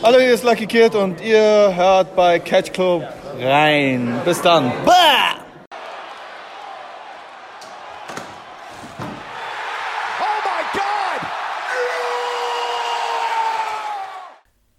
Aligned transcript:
Hallo, 0.00 0.20
hier 0.20 0.32
ist 0.32 0.44
Lucky 0.44 0.66
Kid 0.66 0.94
und 0.94 1.20
ihr 1.20 1.74
hört 1.74 2.14
bei 2.14 2.38
Catch 2.38 2.72
Club 2.72 3.02
rein. 3.40 4.20
Bis 4.24 4.40
dann. 4.40 4.70
Bah! 4.86 5.38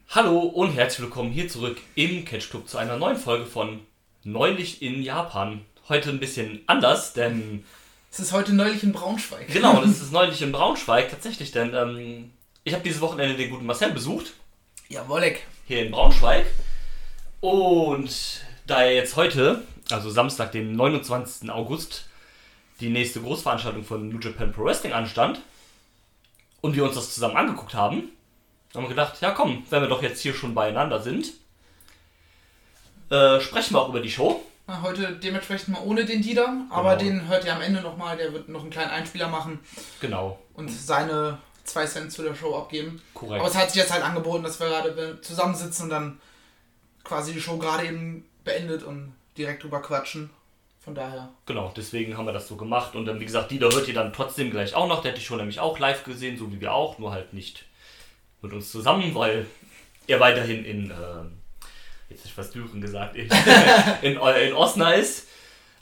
Hallo 0.09 0.39
und 0.39 0.71
herzlich 0.71 1.01
willkommen 1.01 1.31
hier 1.31 1.47
zurück 1.49 1.77
im 1.95 2.25
Catch 2.25 2.49
Club 2.49 2.67
zu 2.67 2.77
einer 2.77 2.97
neuen 2.97 3.17
Folge 3.17 3.45
von 3.45 3.81
Neulich 4.23 4.81
in 4.81 5.01
Japan. 5.03 5.61
Heute 5.87 6.09
ein 6.09 6.19
bisschen 6.19 6.61
anders, 6.67 7.13
denn 7.13 7.63
Es 8.11 8.19
ist 8.19 8.31
heute 8.31 8.53
neulich 8.53 8.83
in 8.83 8.91
Braunschweig. 8.91 9.47
genau, 9.47 9.81
das 9.81 10.01
ist 10.01 10.11
neulich 10.11 10.41
in 10.41 10.51
Braunschweig 10.51 11.09
tatsächlich, 11.09 11.51
denn 11.51 11.73
ähm, 11.73 12.31
ich 12.63 12.73
habe 12.73 12.83
dieses 12.83 13.01
Wochenende 13.01 13.35
den 13.35 13.49
guten 13.49 13.65
Marcel 13.65 13.91
besucht 13.91 14.33
Jawolleck. 14.89 15.45
hier 15.67 15.85
in 15.85 15.91
Braunschweig 15.91 16.47
und 17.41 18.41
da 18.65 18.81
er 18.81 18.95
jetzt 18.95 19.15
heute, 19.15 19.63
also 19.91 20.09
Samstag, 20.09 20.51
den 20.51 20.75
29. 20.75 21.49
August, 21.51 22.05
die 22.79 22.89
nächste 22.89 23.21
Großveranstaltung 23.21 23.83
von 23.83 24.09
New 24.09 24.17
Japan 24.19 24.51
Pro 24.51 24.63
Wrestling 24.65 24.93
anstand 24.93 25.41
und 26.61 26.75
wir 26.75 26.83
uns 26.85 26.95
das 26.95 27.13
zusammen 27.13 27.37
angeguckt 27.37 27.75
haben, 27.75 28.09
haben 28.73 28.83
wir 28.83 28.89
gedacht, 28.89 29.21
ja 29.21 29.29
komm, 29.31 29.63
wenn 29.69 29.81
wir 29.83 29.89
doch 29.89 30.01
jetzt 30.01 30.21
hier 30.21 30.33
schon 30.33 30.55
beieinander 30.55 30.99
sind, 30.99 31.33
äh, 33.11 33.39
sprechen 33.39 33.75
wir 33.75 33.81
auch 33.81 33.89
über 33.89 33.99
die 34.01 34.09
Show. 34.11 34.43
Na, 34.65 34.81
Heute 34.81 35.13
dementsprechend 35.13 35.69
mal 35.69 35.81
ohne 35.83 36.05
den 36.05 36.23
Dieter, 36.23 36.65
aber 36.71 36.95
Genau. 36.97 37.11
den 37.19 37.27
hört 37.27 37.45
ihr 37.45 37.53
am 37.55 37.61
Ende 37.61 37.81
nochmal. 37.81 38.17
Der 38.17 38.33
wird 38.33 38.49
noch 38.49 38.61
einen 38.61 38.69
kleinen 38.71 38.91
Einspieler 38.91 39.27
machen 39.27 39.59
Genau, 39.99 40.39
und 40.53 40.69
seine 40.71 41.37
zwei 41.69 41.85
Cent 41.85 42.11
zu 42.11 42.23
der 42.23 42.35
Show 42.35 42.55
abgeben. 42.55 43.01
korrekt. 43.13 43.39
Aber 43.39 43.49
es 43.49 43.55
hat 43.55 43.71
sich 43.71 43.81
jetzt 43.81 43.91
halt 43.91 44.03
angeboten, 44.03 44.43
dass 44.43 44.59
wir 44.59 44.67
gerade 44.67 45.21
zusammensitzen 45.21 45.85
und 45.85 45.89
dann 45.89 46.21
quasi 47.03 47.33
die 47.33 47.41
Show 47.41 47.57
gerade 47.57 47.85
eben 47.85 48.25
beendet 48.43 48.83
und 48.83 49.13
direkt 49.37 49.63
drüber 49.63 49.81
quatschen. 49.81 50.29
Von 50.81 50.95
daher. 50.95 51.29
Genau, 51.45 51.73
deswegen 51.75 52.17
haben 52.17 52.25
wir 52.25 52.33
das 52.33 52.47
so 52.47 52.55
gemacht. 52.55 52.95
Und 52.95 53.05
dann, 53.05 53.19
wie 53.19 53.25
gesagt, 53.25 53.51
Dieter 53.51 53.69
hört 53.71 53.87
ihr 53.87 53.93
dann 53.93 54.13
trotzdem 54.13 54.49
gleich 54.49 54.73
auch 54.73 54.87
noch. 54.87 55.01
Der 55.01 55.11
hätte 55.11 55.19
ich 55.19 55.27
schon 55.27 55.37
nämlich 55.37 55.59
auch 55.59 55.77
live 55.77 56.03
gesehen, 56.03 56.37
so 56.37 56.51
wie 56.51 56.61
wir 56.61 56.73
auch, 56.73 56.97
nur 56.99 57.11
halt 57.11 57.33
nicht 57.33 57.65
mit 58.41 58.53
uns 58.53 58.71
zusammen, 58.71 59.13
weil 59.13 59.45
er 60.07 60.19
weiterhin 60.19 60.63
in, 60.63 60.85
ähm, 60.91 61.37
jetzt 62.09 62.25
ich 62.25 62.33
fast 62.33 62.55
Düren 62.55 62.79
gesagt, 62.79 63.15
in, 63.15 63.29
in, 64.01 64.13
in 64.13 64.53
Osna 64.53 64.93
ist. 64.93 65.27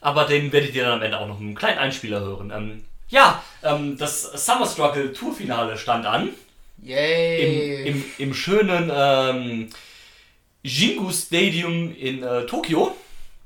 Aber 0.02 0.26
den 0.26 0.52
werdet 0.52 0.74
ihr 0.74 0.84
dann 0.84 0.94
am 0.94 1.02
Ende 1.02 1.20
auch 1.20 1.28
noch 1.28 1.40
mit 1.40 1.48
einem 1.48 1.56
kleinen 1.56 1.78
Einspieler 1.78 2.20
hören. 2.20 2.52
Ähm, 2.52 2.86
ja, 3.10 3.44
ähm, 3.64 3.98
das 3.98 4.24
Summer 4.46 4.68
Struggle 4.68 5.14
Tourfinale 5.14 5.78
stand 5.78 6.06
an. 6.06 6.30
Yay! 6.82 7.88
Im, 7.88 7.96
im, 7.96 8.06
im 8.18 8.34
schönen 8.34 8.92
ähm, 8.94 9.70
Jingu 10.64 11.12
Stadium 11.12 11.96
in 11.96 12.24
äh, 12.24 12.46
Tokio. 12.46 12.96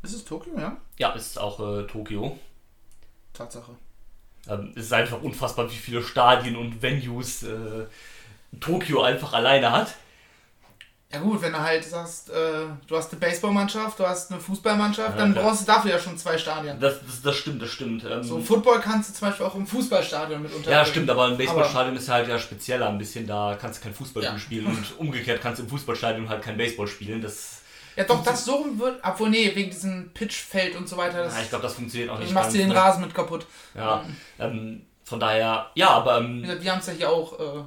ist 0.03 0.13
es 0.13 0.25
Tokio, 0.25 0.57
ja? 0.57 0.77
Ja, 0.97 1.11
ist 1.11 1.39
auch 1.39 1.59
äh, 1.59 1.87
Tokio. 1.87 2.37
Tatsache. 3.33 3.71
Ähm, 4.49 4.73
es 4.75 4.85
ist 4.85 4.93
einfach 4.93 5.21
unfassbar, 5.21 5.71
wie 5.71 5.75
viele 5.75 6.03
Stadien 6.03 6.55
und 6.55 6.81
Venues 6.81 7.43
äh, 7.43 7.85
Tokio 8.59 9.01
einfach 9.01 9.33
alleine 9.33 9.71
hat. 9.71 9.95
Ja 11.13 11.19
gut, 11.19 11.41
wenn 11.41 11.51
du 11.51 11.59
halt 11.59 11.83
sagst, 11.83 12.29
äh, 12.29 12.33
du 12.87 12.95
hast 12.95 13.11
eine 13.11 13.19
Baseballmannschaft, 13.19 13.99
du 13.99 14.07
hast 14.07 14.31
eine 14.31 14.39
Fußballmannschaft, 14.39 15.11
Ja, 15.11 15.17
dann 15.17 15.33
klar. 15.33 15.45
brauchst 15.45 15.61
du 15.63 15.65
dafür 15.65 15.91
ja 15.91 15.99
schon 15.99 16.17
zwei 16.17 16.37
Stadien. 16.37 16.79
Das, 16.79 16.95
das, 17.05 17.21
das 17.21 17.35
stimmt, 17.35 17.61
das 17.61 17.69
stimmt. 17.69 18.05
Ähm, 18.09 18.23
So 18.23 18.39
Football 18.39 18.79
kannst 18.79 19.09
du 19.09 19.13
zum 19.13 19.27
Beispiel 19.27 19.45
auch 19.45 19.55
im 19.55 19.67
Fußballstadion 19.67 20.41
mit 20.41 20.51
unterbringen. 20.53 20.79
ja, 20.79 20.85
stimmt, 20.85 21.09
aber 21.09 21.25
ein 21.25 21.37
Baseballstadion 21.37 21.95
ist 21.97 22.07
halt 22.07 22.27
ja 22.29 22.39
spezieller 22.39 22.87
ein 22.89 22.97
bisschen. 22.97 23.27
Da 23.27 23.57
kannst 23.59 23.79
du 23.79 23.83
kein 23.83 23.93
Fußball 23.93 24.23
Ja. 24.23 24.37
spielen 24.39 24.67
und 24.67 24.85
umgekehrt 24.99 25.41
kannst 25.41 25.59
du 25.59 25.63
im 25.63 25.69
Fußballstadion 25.69 26.29
halt 26.29 26.41
kein 26.43 26.55
Baseball 26.55 26.87
spielen. 26.87 27.21
Das, 27.21 27.61
Ja, 27.97 28.05
doch, 28.05 28.23
das 28.23 28.45
so 28.45 28.65
wird. 28.77 29.01
Obwohl, 29.03 29.29
nee, 29.31 29.51
wegen 29.53 29.69
diesem 29.69 30.11
Pitchfeld 30.13 30.77
und 30.77 30.87
so 30.87 30.95
weiter. 30.95 31.25
Das, 31.25 31.35
ja, 31.35 31.41
ich 31.41 31.49
glaube, 31.49 31.63
das 31.63 31.73
funktioniert 31.73 32.09
auch 32.09 32.15
du 32.17 32.23
nicht. 32.23 32.33
machst 32.33 32.53
dir 32.53 32.59
den 32.59 32.69
ne? 32.69 32.75
Rasen 32.75 33.01
mit 33.01 33.13
kaputt. 33.13 33.45
Ja, 33.75 34.05
ähm, 34.39 34.85
von 35.03 35.19
daher, 35.19 35.71
ja, 35.75 35.89
aber 35.89 36.19
ähm, 36.19 36.41
wir 36.61 36.71
haben 36.71 36.79
es 36.79 36.87
ja 36.87 36.93
hier 36.93 37.09
auch 37.09 37.37
äh, 37.37 37.63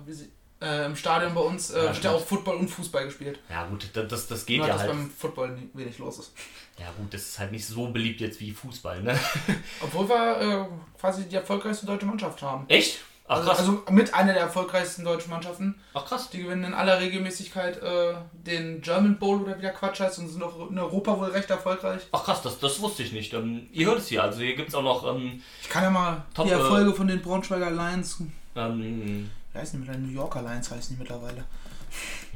äh, 0.64 0.86
im 0.86 0.96
Stadion 0.96 1.34
bei 1.34 1.40
uns. 1.42 1.70
Äh, 1.70 1.84
Ja, 1.84 1.92
wird 1.94 2.04
ja 2.04 2.10
auch 2.12 2.24
Football 2.24 2.56
und 2.56 2.68
Fußball 2.68 3.04
gespielt. 3.04 3.38
ja 3.50 3.66
gut, 3.66 3.88
das, 3.92 4.26
das, 4.26 4.46
geht 4.46 4.58
Nur, 4.58 4.66
ja 4.66 4.72
dass 4.72 4.82
halt. 4.82 4.92
beim 4.92 5.10
Football 5.10 5.58
wenig 5.74 5.98
los 5.98 6.18
ist. 6.18 6.32
Ja 6.78 6.86
gut, 6.96 7.12
das 7.14 7.22
ist 7.22 7.38
halt 7.38 7.52
nicht 7.52 7.66
so 7.66 7.88
beliebt 7.88 8.20
jetzt 8.20 8.40
wie 8.40 8.50
Fußball, 8.52 9.02
ne? 9.02 9.18
Obwohl 9.80 10.08
wir 10.08 10.40
äh, 10.40 10.64
quasi 11.00 11.24
die 11.28 11.36
erfolgreichste 11.36 11.86
deutsche 11.86 12.06
Mannschaft 12.06 12.42
haben. 12.42 12.64
Echt? 12.68 12.98
Ach 13.26 13.36
Also, 13.36 13.48
krass. 13.48 13.58
also 13.60 13.82
mit 13.90 14.12
einer 14.12 14.34
der 14.34 14.42
erfolgreichsten 14.42 15.02
deutschen 15.02 15.30
Mannschaften. 15.30 15.76
Ach 15.94 16.04
krass. 16.04 16.28
Die 16.28 16.42
gewinnen 16.42 16.64
in 16.64 16.74
aller 16.74 17.00
Regelmäßigkeit 17.00 17.80
äh, 17.82 18.14
den 18.32 18.82
German 18.82 19.18
Bowl 19.18 19.40
oder 19.40 19.56
wie 19.56 19.62
der 19.62 19.72
Quatsch 19.72 20.00
heißt 20.00 20.18
und 20.18 20.28
sind 20.28 20.42
auch 20.42 20.68
in 20.70 20.78
Europa 20.78 21.18
wohl 21.18 21.28
recht 21.30 21.48
erfolgreich. 21.48 22.02
Ach 22.12 22.22
krass, 22.24 22.42
das, 22.42 22.58
das 22.58 22.80
wusste 22.82 23.02
ich 23.02 23.12
nicht. 23.12 23.32
Ähm, 23.32 23.68
ihr 23.72 23.86
hört 23.86 23.98
es 24.00 24.08
hier, 24.08 24.22
also 24.22 24.40
hier 24.40 24.56
gibt 24.56 24.68
es 24.68 24.74
auch 24.74 24.82
noch 24.82 25.06
ähm, 25.14 25.40
Ich 25.62 25.70
kann 25.70 25.84
ja 25.84 25.90
mal 25.90 26.22
Top, 26.34 26.44
die 26.46 26.52
äh, 26.52 26.56
Erfolge 26.56 26.92
von 26.92 27.06
den 27.08 27.22
Braunschweiger 27.22 27.70
Lions. 27.70 28.18
ähm, 28.56 29.30
Wie 29.54 29.58
heißen 29.60 29.80
die 29.80 29.86
mittlerweile? 29.86 30.06
New 30.06 30.12
Yorker 30.12 30.42
Lions 30.42 30.70
heißen 30.70 30.96
die 30.96 31.00
mittlerweile. 31.00 31.44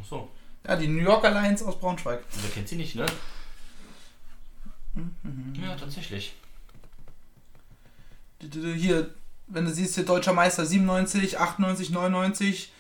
so, 0.09 0.31
Ja, 0.67 0.77
die 0.77 0.87
New 0.87 1.03
Yorker 1.03 1.31
Lions 1.31 1.62
aus 1.62 1.79
Braunschweig. 1.79 2.23
wer 2.41 2.51
kennt 2.51 2.69
sie 2.69 2.77
nicht, 2.77 2.95
ne? 2.95 3.06
Mhm. 4.95 5.53
Ja, 5.61 5.75
tatsächlich. 5.77 6.34
Hier, 8.41 9.11
wenn 9.49 9.65
du 9.65 9.73
siehst, 9.73 9.97
hier 9.97 10.05
deutscher 10.05 10.33
Meister 10.33 10.65
97, 10.65 11.39
98, 11.39 11.91
99, 11.91 12.73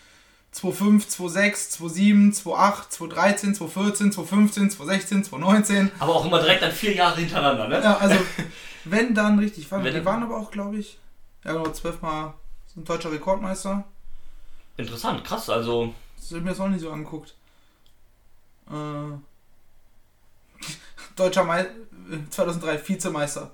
25, 0.52 1.32
26, 1.32 1.92
27, 1.92 2.46
28, 2.46 2.90
2013, 2.90 3.54
2014, 3.56 4.12
2015, 4.12 4.70
2016, 4.70 5.24
2019. 5.24 5.90
Aber 5.98 6.14
auch 6.14 6.24
immer 6.24 6.38
direkt 6.40 6.62
dann 6.62 6.72
vier 6.72 6.94
Jahre 6.94 7.20
hintereinander, 7.20 7.66
ne? 7.68 7.82
Ja, 7.82 7.96
also, 7.98 8.16
wenn 8.84 9.14
dann 9.14 9.40
richtig. 9.40 9.68
Waren, 9.72 9.82
die 9.84 10.04
waren 10.04 10.22
aber 10.22 10.38
auch, 10.38 10.52
glaube 10.52 10.78
ich, 10.78 10.98
ja, 11.44 11.52
genau, 11.54 11.70
zwölfmal 11.72 12.34
deutscher 12.76 13.10
Rekordmeister. 13.10 13.84
Interessant, 14.78 15.24
krass, 15.24 15.50
also. 15.50 15.92
Das 16.16 16.28
habe 16.30 16.38
ich 16.38 16.44
mir 16.44 16.50
das 16.50 16.60
auch 16.60 16.68
nicht 16.68 16.80
so 16.80 16.90
angeguckt. 16.90 17.34
Äh, 18.70 18.72
deutscher 21.16 21.44
Meister, 21.44 21.70
2003 22.30 22.88
Vizemeister. 22.88 23.50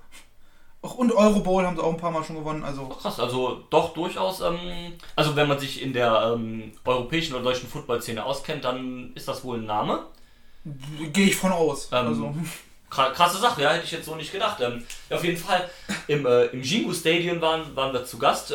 Auch, 0.83 0.97
und 0.97 1.13
Euro 1.13 1.41
Bowl 1.41 1.65
haben 1.65 1.77
sie 1.77 1.83
auch 1.83 1.93
ein 1.95 1.97
paar 1.97 2.11
Mal 2.11 2.23
schon 2.25 2.37
gewonnen. 2.37 2.63
Also, 2.63 2.87
krass, 2.87 3.19
also 3.19 3.65
doch 3.71 3.95
durchaus, 3.95 4.43
ähm, 4.43 4.93
also 5.17 5.35
wenn 5.35 5.49
man 5.49 5.59
sich 5.59 5.81
in 5.81 5.95
der 5.95 6.35
ähm, 6.35 6.73
europäischen 6.85 7.35
oder 7.35 7.45
deutschen 7.45 7.69
Footballszene 7.69 8.23
auskennt, 8.25 8.65
dann 8.65 9.13
ist 9.15 9.27
das 9.27 9.43
wohl 9.45 9.59
ein 9.59 9.65
Name. 9.65 10.05
gehe 11.13 11.29
ich 11.29 11.37
von 11.37 11.53
aus. 11.53 11.89
Ähm, 11.91 12.07
also, 12.09 12.35
Kra- 12.91 13.13
Krasse 13.13 13.39
Sache, 13.39 13.63
ja, 13.63 13.71
hätte 13.73 13.87
ich 13.87 13.93
jetzt 13.93 14.05
so 14.05 14.15
nicht 14.15 14.31
gedacht. 14.31 14.61
Ähm, 14.61 14.85
ja, 15.09 15.17
auf 15.17 15.25
jeden 15.25 15.39
Fall, 15.39 15.71
im, 16.07 16.27
äh, 16.27 16.45
im 16.47 16.63
Jingu 16.63 16.93
Stadion 16.93 17.41
waren, 17.41 17.75
waren 17.75 17.95
wir 17.95 18.05
zu 18.05 18.19
Gast. 18.19 18.53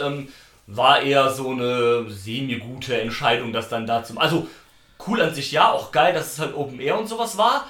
War 0.72 1.02
eher 1.02 1.32
so 1.32 1.50
eine 1.52 2.10
semi-gute 2.10 3.02
Entscheidung, 3.02 3.52
das 3.54 3.70
dann 3.70 3.88
da 3.88 4.04
zum. 4.04 4.18
Also, 4.18 4.48
cool 5.08 5.22
an 5.22 5.34
sich 5.34 5.52
ja, 5.52 5.72
auch 5.72 5.92
geil, 5.92 6.14
dass 6.14 6.34
es 6.34 6.40
halt 6.40 6.54
Open 6.56 6.80
Air 6.80 7.00
und 7.00 7.08
sowas 7.08 7.38
war. 7.38 7.66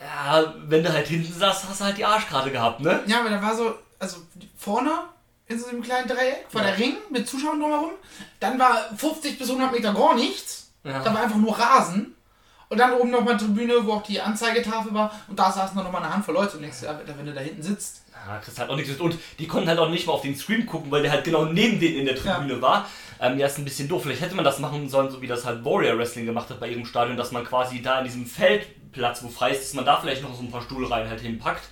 Ja, 0.00 0.54
wenn 0.66 0.82
du 0.82 0.92
halt 0.92 1.06
hinten 1.06 1.32
saßt, 1.32 1.68
hast 1.68 1.80
du 1.80 1.84
halt 1.84 1.96
die 1.96 2.04
Arschkarte 2.04 2.50
gehabt, 2.50 2.80
ne? 2.80 3.02
ja, 3.06 3.20
aber 3.20 3.30
da 3.30 3.40
war 3.40 3.54
so, 3.54 3.74
also 3.98 4.16
vorne 4.58 4.90
in 5.46 5.58
so 5.58 5.68
einem 5.68 5.82
kleinen 5.82 6.08
Dreieck 6.08 6.46
war 6.52 6.62
Ja. 6.62 6.68
der 6.70 6.78
Ring 6.78 6.96
mit 7.10 7.28
Zuschauern 7.28 7.60
drumherum. 7.60 7.90
Dann 8.40 8.58
war 8.58 8.76
50 8.96 9.38
bis 9.38 9.48
100 9.48 9.70
Meter 9.72 9.92
gar 9.92 10.14
nichts. 10.14 10.70
Ja. 10.82 11.00
Da 11.00 11.14
war 11.14 11.22
einfach 11.22 11.36
nur 11.36 11.56
Rasen. 11.58 12.14
Und 12.70 12.78
dann 12.78 12.94
oben 12.94 13.10
nochmal 13.10 13.34
eine 13.34 13.42
Tribüne, 13.42 13.74
wo 13.86 13.92
auch 13.92 14.02
die 14.02 14.20
Anzeigetafel 14.20 14.92
war. 14.94 15.12
Und 15.28 15.38
da 15.38 15.52
saßen 15.52 15.76
noch 15.76 15.92
mal 15.92 15.98
eine 15.98 16.12
Handvoll 16.12 16.34
Leute. 16.34 16.56
Und 16.56 16.62
denkst, 16.62 16.82
ja, 16.82 16.98
wenn 17.16 17.26
du 17.26 17.32
da 17.32 17.40
hinten 17.40 17.62
sitzt. 17.62 18.03
Ja, 18.26 18.38
kriegst 18.38 18.58
halt 18.58 18.70
auch 18.70 18.76
nichts 18.76 18.90
mit. 18.90 19.00
Und 19.00 19.18
die 19.38 19.46
konnten 19.46 19.68
halt 19.68 19.78
auch 19.78 19.90
nicht 19.90 20.06
mal 20.06 20.14
auf 20.14 20.22
den 20.22 20.36
Screen 20.36 20.66
gucken, 20.66 20.90
weil 20.90 21.02
der 21.02 21.12
halt 21.12 21.24
genau 21.24 21.44
neben 21.44 21.78
denen 21.80 21.98
in 21.98 22.06
der 22.06 22.16
Tribüne 22.16 22.60
war. 22.62 22.88
Ähm, 23.20 23.38
ja, 23.38 23.46
ist 23.46 23.58
ein 23.58 23.64
bisschen 23.64 23.88
doof. 23.88 24.02
Vielleicht 24.02 24.22
hätte 24.22 24.34
man 24.34 24.44
das 24.44 24.58
machen 24.58 24.88
sollen, 24.88 25.10
so 25.10 25.20
wie 25.20 25.26
das 25.26 25.44
halt 25.44 25.64
Warrior 25.64 25.98
Wrestling 25.98 26.26
gemacht 26.26 26.48
hat 26.50 26.60
bei 26.60 26.68
ihrem 26.68 26.84
Stadion, 26.86 27.16
dass 27.16 27.32
man 27.32 27.44
quasi 27.44 27.82
da 27.82 27.98
in 27.98 28.04
diesem 28.04 28.26
Feldplatz, 28.26 29.22
wo 29.22 29.28
frei 29.28 29.50
ist, 29.50 29.62
dass 29.62 29.74
man 29.74 29.84
da 29.84 29.98
vielleicht 30.00 30.22
noch 30.22 30.34
so 30.34 30.42
ein 30.42 30.50
paar 30.50 30.62
Stuhlreihen 30.62 31.08
halt 31.08 31.20
hinpackt. 31.20 31.68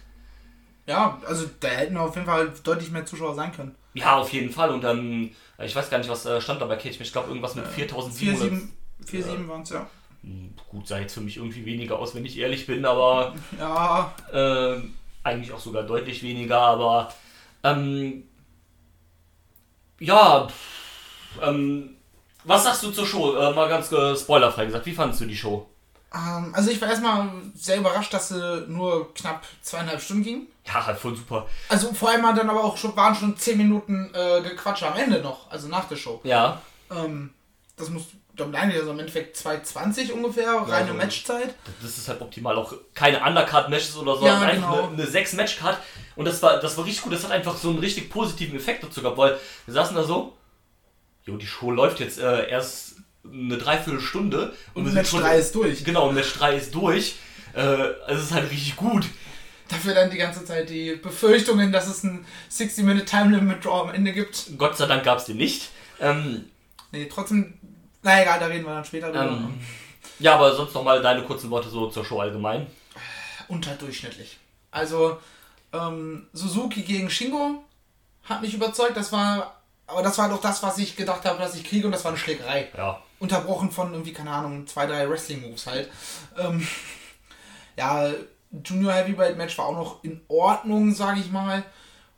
Ja, 0.86 1.20
also 1.26 1.48
da 1.60 1.68
hätten 1.68 1.96
auf 1.96 2.14
jeden 2.14 2.26
Fall 2.26 2.52
deutlich 2.64 2.90
mehr 2.90 3.06
Zuschauer 3.06 3.34
sein 3.34 3.52
können. 3.52 3.74
Ja, 3.94 4.16
auf 4.16 4.32
jeden 4.32 4.50
Fall. 4.50 4.70
Und 4.70 4.84
ähm, 4.84 5.30
ich 5.58 5.74
weiß 5.76 5.90
gar 5.90 5.98
nicht, 5.98 6.10
was 6.10 6.26
äh, 6.26 6.40
stand 6.40 6.60
da 6.60 6.66
bei 6.66 6.76
Cage. 6.76 7.00
Ich 7.00 7.12
glaube, 7.12 7.28
irgendwas 7.28 7.54
mit 7.54 7.66
4700. 7.66 8.68
4-7 9.06 9.48
waren 9.48 9.62
es, 9.62 9.70
ja. 9.70 9.86
Hm, 10.22 10.54
Gut, 10.68 10.86
sah 10.88 10.98
jetzt 10.98 11.14
für 11.14 11.20
mich 11.20 11.36
irgendwie 11.36 11.64
weniger 11.64 11.98
aus, 11.98 12.14
wenn 12.14 12.24
ich 12.24 12.38
ehrlich 12.38 12.66
bin, 12.66 12.84
aber 12.84 13.34
Ja, 13.58 14.14
äh, 14.32 14.80
eigentlich 15.24 15.52
auch 15.52 15.60
sogar 15.60 15.82
deutlich 15.84 16.22
weniger. 16.22 16.58
Aber 16.60 17.12
ähm, 17.64 18.24
ja, 20.00 20.48
pff, 20.48 21.42
ähm, 21.42 21.96
was 22.44 22.64
sagst 22.64 22.82
du 22.82 22.90
zur 22.90 23.06
Show? 23.06 23.36
Äh, 23.36 23.52
mal 23.54 23.68
ganz 23.68 23.90
äh, 23.92 24.16
spoilerfrei 24.16 24.66
gesagt, 24.66 24.86
wie 24.86 24.94
fandest 24.94 25.20
du 25.20 25.26
die 25.26 25.36
Show? 25.36 25.68
ähm, 26.14 26.52
also 26.54 26.70
ich 26.70 26.80
war 26.80 26.88
erstmal 26.88 27.30
sehr 27.54 27.78
überrascht, 27.78 28.12
dass 28.12 28.28
sie 28.28 28.64
nur 28.68 29.14
knapp 29.14 29.44
zweieinhalb 29.62 30.00
Stunden 30.00 30.22
ging. 30.22 30.46
Ja, 30.66 30.86
halt 30.86 30.98
voll 30.98 31.16
super. 31.16 31.46
Also 31.68 31.92
vor 31.92 32.10
allem 32.10 32.22
dann 32.22 32.50
aber 32.50 32.62
auch 32.64 32.76
schon, 32.76 32.94
waren 32.96 33.14
schon 33.14 33.36
10 33.36 33.58
Minuten 33.58 34.10
äh, 34.14 34.42
Gequatsche 34.42 34.86
am 34.86 34.98
Ende 34.98 35.20
noch, 35.20 35.50
also 35.50 35.68
nach 35.68 35.88
der 35.88 35.96
Show. 35.96 36.20
Ja, 36.24 36.60
Ähm, 36.90 37.32
das 37.76 37.88
muss, 37.88 38.04
Nein, 38.38 38.72
also 38.72 38.90
im 38.92 38.98
Endeffekt 38.98 39.36
2,20 39.36 40.10
ungefähr, 40.12 40.50
reine 40.52 40.88
so. 40.88 40.94
Matchzeit. 40.94 41.54
Das 41.82 41.98
ist 41.98 42.08
halt 42.08 42.20
optimal. 42.22 42.56
Auch 42.56 42.72
keine 42.94 43.22
Undercard-Matches 43.22 43.96
oder 43.96 44.16
so, 44.16 44.24
Ja, 44.26 44.40
einfach 44.40 44.54
genau. 44.54 44.86
eine, 44.88 45.02
eine 45.02 45.04
6-Match-Card. 45.04 45.78
Und 46.16 46.24
das 46.24 46.42
war, 46.42 46.58
das 46.58 46.76
war 46.78 46.84
richtig 46.86 47.02
gut. 47.04 47.12
Das 47.12 47.24
hat 47.24 47.30
einfach 47.30 47.56
so 47.56 47.68
einen 47.70 47.78
richtig 47.78 48.08
positiven 48.10 48.56
Effekt 48.56 48.82
dazu 48.84 49.02
gehabt, 49.02 49.18
weil 49.18 49.38
wir 49.66 49.74
saßen 49.74 49.94
da 49.94 50.02
so, 50.04 50.36
jo, 51.24 51.36
die 51.36 51.46
Show 51.46 51.70
läuft 51.70 52.00
jetzt 52.00 52.18
äh, 52.18 52.48
erst 52.48 52.96
eine 53.24 53.56
Dreiviertelstunde. 53.58 54.54
Und 54.74 54.84
wir 54.84 54.90
sind 54.92 54.94
Match 55.00 55.10
schon- 55.10 55.20
3 55.20 55.36
ist 55.38 55.54
durch. 55.54 55.84
Genau, 55.84 56.08
und 56.08 56.14
Match 56.14 56.32
3 56.34 56.56
ist 56.56 56.74
durch. 56.74 57.16
Äh, 57.54 57.60
also 57.60 58.14
es 58.14 58.22
ist 58.24 58.32
halt 58.32 58.50
richtig 58.50 58.76
gut. 58.76 59.06
Dafür 59.68 59.94
dann 59.94 60.10
die 60.10 60.16
ganze 60.18 60.44
Zeit 60.44 60.68
die 60.70 60.96
Befürchtungen, 60.96 61.70
dass 61.70 61.86
es 61.86 62.02
ein 62.02 62.26
60-Minute 62.50 63.04
Time 63.04 63.36
Limit 63.36 63.64
Draw 63.64 63.88
am 63.88 63.94
Ende 63.94 64.12
gibt. 64.12 64.50
Gott 64.58 64.76
sei 64.76 64.86
Dank 64.86 65.04
gab 65.04 65.18
es 65.18 65.26
den 65.26 65.36
nicht. 65.36 65.68
Ähm, 66.00 66.46
Nee, 66.94 67.08
trotzdem. 67.10 67.54
Na 68.02 68.20
egal, 68.22 68.40
da 68.40 68.46
reden 68.46 68.64
wir 68.64 68.74
dann 68.74 68.84
später 68.84 69.08
drüber. 69.08 69.24
ähm, 69.24 69.60
ja, 70.18 70.34
aber 70.34 70.54
sonst 70.54 70.74
nochmal 70.74 71.02
deine 71.02 71.22
kurzen 71.24 71.50
Worte 71.50 71.68
so 71.68 71.88
zur 71.88 72.04
Show 72.04 72.20
allgemein. 72.20 72.66
Unterdurchschnittlich. 73.48 74.38
Also, 74.70 75.18
ähm, 75.72 76.26
Suzuki 76.32 76.82
gegen 76.82 77.10
Shingo 77.10 77.64
hat 78.24 78.42
mich 78.42 78.54
überzeugt. 78.54 78.96
Das 78.96 79.12
war. 79.12 79.58
Aber 79.86 80.02
das 80.02 80.16
war 80.16 80.28
doch 80.28 80.40
das, 80.40 80.62
was 80.62 80.78
ich 80.78 80.96
gedacht 80.96 81.24
habe, 81.24 81.38
dass 81.38 81.54
ich 81.54 81.64
kriege, 81.64 81.86
und 81.86 81.92
das 81.92 82.04
war 82.04 82.12
eine 82.12 82.18
Schlägerei. 82.18 82.68
Ja, 82.76 83.00
Unterbrochen 83.18 83.70
von 83.70 83.92
irgendwie, 83.92 84.12
keine 84.12 84.30
Ahnung, 84.30 84.66
zwei, 84.66 84.86
drei 84.86 85.08
Wrestling-Moves 85.08 85.66
halt. 85.66 85.90
Ähm, 86.38 86.66
ja, 87.76 88.10
Junior 88.64 88.92
Heavyweight 88.92 89.36
Match 89.36 89.56
war 89.58 89.66
auch 89.66 89.76
noch 89.76 90.04
in 90.04 90.20
Ordnung, 90.28 90.94
sage 90.94 91.20
ich 91.20 91.30
mal. 91.30 91.62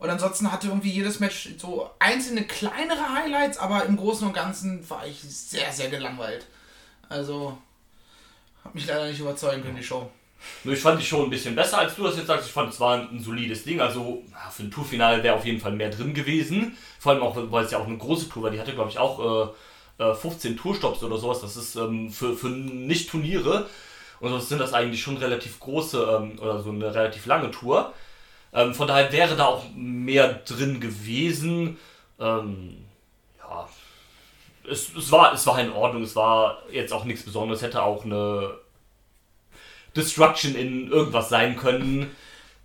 Und 0.04 0.10
ansonsten 0.10 0.52
hatte 0.52 0.66
irgendwie 0.66 0.90
jedes 0.90 1.18
Match 1.18 1.48
so 1.56 1.88
einzelne 1.98 2.44
kleinere 2.44 3.14
Highlights, 3.14 3.56
aber 3.56 3.86
im 3.86 3.96
Großen 3.96 4.26
und 4.26 4.34
Ganzen 4.34 4.84
war 4.90 5.06
ich 5.06 5.18
sehr, 5.22 5.72
sehr 5.72 5.88
gelangweilt. 5.88 6.44
Also, 7.08 7.56
hat 8.62 8.74
mich 8.74 8.86
leider 8.86 9.06
nicht 9.06 9.20
überzeugen 9.20 9.62
können, 9.62 9.76
die 9.76 9.82
Show. 9.82 10.10
Nur 10.62 10.74
ich 10.74 10.80
fand 10.80 11.00
die 11.00 11.06
Show 11.06 11.22
ein 11.22 11.30
bisschen 11.30 11.54
besser, 11.54 11.78
als 11.78 11.96
du 11.96 12.02
das 12.02 12.18
jetzt 12.18 12.26
sagst. 12.26 12.46
Ich 12.46 12.52
fand, 12.52 12.70
es 12.70 12.80
war 12.80 12.98
ein 12.98 13.18
solides 13.18 13.64
Ding. 13.64 13.80
Also 13.80 14.22
für 14.50 14.64
ein 14.64 14.70
Tourfinale 14.70 15.22
wäre 15.22 15.36
auf 15.36 15.46
jeden 15.46 15.58
Fall 15.58 15.72
mehr 15.72 15.88
drin 15.88 16.12
gewesen. 16.12 16.76
Vor 16.98 17.12
allem 17.12 17.22
auch, 17.22 17.34
weil 17.50 17.64
es 17.64 17.70
ja 17.70 17.78
auch 17.78 17.86
eine 17.86 17.96
große 17.96 18.28
Tour 18.28 18.42
war. 18.42 18.50
Die 18.50 18.60
hatte, 18.60 18.74
glaube 18.74 18.90
ich, 18.90 18.98
auch 18.98 19.54
äh, 19.98 20.04
äh, 20.04 20.14
15 20.14 20.58
Tourstops 20.58 21.02
oder 21.02 21.16
sowas. 21.16 21.40
Das 21.40 21.56
ist 21.56 21.76
ähm, 21.76 22.10
für, 22.10 22.36
für 22.36 22.50
Nicht-Turniere. 22.50 23.70
Und 24.20 24.28
sonst 24.28 24.50
sind 24.50 24.58
das 24.58 24.74
eigentlich 24.74 25.00
schon 25.00 25.16
relativ 25.16 25.60
große 25.60 25.98
ähm, 26.20 26.38
oder 26.40 26.62
so 26.62 26.68
eine 26.68 26.94
relativ 26.94 27.24
lange 27.24 27.50
Tour. 27.50 27.94
Ähm, 28.54 28.74
von 28.74 28.86
daher 28.86 29.10
wäre 29.12 29.36
da 29.36 29.46
auch 29.46 29.64
mehr 29.74 30.34
drin 30.46 30.80
gewesen. 30.80 31.76
Ähm, 32.20 32.84
ja, 33.38 33.68
es, 34.70 34.94
es, 34.96 35.10
war, 35.10 35.34
es 35.34 35.46
war 35.46 35.58
in 35.58 35.72
Ordnung. 35.72 36.02
Es 36.02 36.14
war 36.14 36.62
jetzt 36.70 36.92
auch 36.92 37.04
nichts 37.04 37.24
Besonderes. 37.24 37.62
Hätte 37.62 37.82
auch 37.82 38.04
eine 38.04 38.58
Destruction 39.96 40.54
in 40.54 40.90
irgendwas 40.90 41.28
sein 41.28 41.56
können. 41.56 42.14